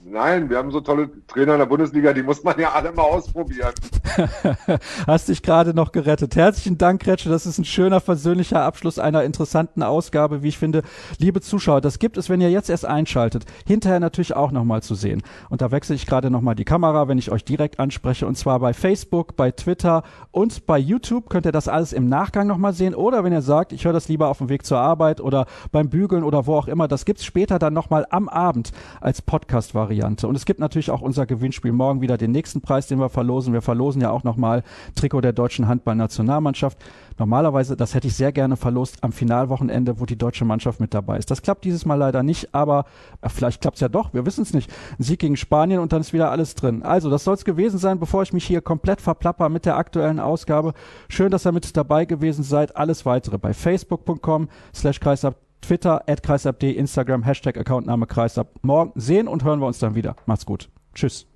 Nein, 0.08 0.48
wir 0.48 0.58
haben 0.58 0.70
so 0.70 0.80
tolle 0.80 1.10
Trainer 1.26 1.54
in 1.54 1.58
der 1.58 1.66
Bundesliga, 1.66 2.12
die 2.12 2.22
muss 2.22 2.44
man 2.44 2.56
ja 2.60 2.70
alle 2.70 2.92
mal 2.92 3.02
ausprobieren. 3.02 3.72
Hast 5.08 5.28
dich 5.28 5.42
gerade 5.42 5.74
noch 5.74 5.90
gerettet. 5.90 6.36
Herzlichen 6.36 6.78
Dank, 6.78 7.02
Kretsche. 7.02 7.28
Das 7.28 7.44
ist 7.44 7.58
ein 7.58 7.64
schöner, 7.64 8.00
versöhnlicher 8.00 8.62
Abschluss 8.62 9.00
einer 9.00 9.24
interessanten 9.24 9.82
Ausgabe, 9.82 10.44
wie 10.44 10.48
ich 10.48 10.58
finde. 10.58 10.82
Liebe 11.18 11.40
Zuschauer, 11.40 11.80
das 11.80 11.98
gibt 11.98 12.18
es, 12.18 12.30
wenn 12.30 12.40
ihr 12.40 12.52
jetzt 12.52 12.70
erst 12.70 12.86
einschaltet. 12.86 13.46
Hinterher 13.66 13.98
natürlich 13.98 14.36
auch 14.36 14.52
nochmal 14.52 14.80
zu 14.80 14.94
sehen. 14.94 15.24
Und 15.50 15.60
da 15.60 15.72
wechsle 15.72 15.96
ich 15.96 16.06
gerade 16.06 16.30
nochmal 16.30 16.54
die 16.54 16.64
Kamera, 16.64 17.08
wenn 17.08 17.18
ich 17.18 17.32
euch 17.32 17.44
direkt 17.44 17.80
anspreche. 17.80 18.28
Und 18.28 18.38
zwar 18.38 18.60
bei 18.60 18.74
Facebook, 18.74 19.34
bei 19.34 19.50
Twitter 19.50 20.04
und 20.30 20.66
bei 20.66 20.78
YouTube 20.78 21.28
könnt 21.28 21.46
ihr 21.46 21.52
das 21.52 21.66
alles 21.66 21.92
im 21.92 22.08
Nachgang 22.08 22.46
nochmal 22.46 22.74
sehen. 22.74 22.94
Oder 22.94 23.24
wenn 23.24 23.32
ihr 23.32 23.42
sagt, 23.42 23.72
ich 23.72 23.84
höre 23.84 23.92
das 23.92 24.06
lieber 24.06 24.28
auf 24.28 24.38
dem 24.38 24.50
Weg 24.50 24.64
zur 24.64 24.78
Arbeit 24.78 25.20
oder 25.20 25.46
beim 25.72 25.90
Bügeln 25.90 26.22
oder 26.22 26.46
wo 26.46 26.54
auch 26.54 26.68
immer, 26.68 26.86
das 26.86 27.06
gibt's 27.06 27.24
später 27.24 27.58
dann 27.58 27.74
nochmal 27.74 28.06
am 28.10 28.28
Abend 28.28 28.70
als 29.00 29.20
Podcast-Variante. 29.20 29.95
Variante. 29.96 30.28
Und 30.28 30.36
es 30.36 30.44
gibt 30.44 30.60
natürlich 30.60 30.90
auch 30.90 31.00
unser 31.00 31.26
Gewinnspiel 31.26 31.72
morgen 31.72 32.00
wieder 32.00 32.18
den 32.18 32.30
nächsten 32.32 32.60
Preis, 32.60 32.86
den 32.86 32.98
wir 32.98 33.08
verlosen. 33.08 33.52
Wir 33.52 33.62
verlosen 33.62 34.02
ja 34.02 34.10
auch 34.10 34.24
nochmal 34.24 34.62
Trikot 34.94 35.22
der 35.22 35.32
deutschen 35.32 35.68
Handballnationalmannschaft. 35.68 36.78
Normalerweise, 37.18 37.76
das 37.76 37.94
hätte 37.94 38.06
ich 38.06 38.14
sehr 38.14 38.32
gerne 38.32 38.56
verlost 38.56 38.98
am 39.02 39.12
Finalwochenende, 39.12 39.98
wo 39.98 40.04
die 40.04 40.18
deutsche 40.18 40.44
Mannschaft 40.44 40.80
mit 40.80 40.92
dabei 40.92 41.16
ist. 41.16 41.30
Das 41.30 41.40
klappt 41.40 41.64
dieses 41.64 41.86
Mal 41.86 41.94
leider 41.94 42.22
nicht, 42.22 42.54
aber 42.54 42.84
äh, 43.22 43.28
vielleicht 43.28 43.62
klappt 43.62 43.76
es 43.76 43.80
ja 43.80 43.88
doch. 43.88 44.12
Wir 44.12 44.26
wissen 44.26 44.42
es 44.42 44.52
nicht. 44.52 44.70
Ein 44.98 45.02
Sieg 45.02 45.20
gegen 45.20 45.36
Spanien 45.36 45.80
und 45.80 45.92
dann 45.92 46.02
ist 46.02 46.12
wieder 46.12 46.30
alles 46.30 46.54
drin. 46.54 46.82
Also, 46.82 47.08
das 47.08 47.24
soll 47.24 47.34
es 47.34 47.44
gewesen 47.44 47.78
sein, 47.78 47.98
bevor 47.98 48.22
ich 48.22 48.32
mich 48.32 48.44
hier 48.44 48.60
komplett 48.60 49.00
verplapper 49.00 49.48
mit 49.48 49.64
der 49.64 49.76
aktuellen 49.76 50.20
Ausgabe. 50.20 50.74
Schön, 51.08 51.30
dass 51.30 51.46
ihr 51.46 51.52
mit 51.52 51.76
dabei 51.76 52.04
gewesen 52.04 52.44
seid. 52.44 52.76
Alles 52.76 53.06
weitere 53.06 53.38
bei 53.38 53.54
facebook.com 53.54 54.48
slash 54.74 55.00
kreisab 55.00 55.45
Twitter, 55.66 56.04
kreisab.de, 56.22 56.70
Instagram, 56.70 57.24
Hashtag 57.24 57.58
Accountname 57.58 58.06
kreisab. 58.06 58.54
Morgen 58.62 58.92
sehen 58.94 59.26
und 59.26 59.42
hören 59.42 59.58
wir 59.58 59.66
uns 59.66 59.80
dann 59.80 59.96
wieder. 59.96 60.14
Macht's 60.24 60.46
gut. 60.46 60.68
Tschüss. 60.94 61.26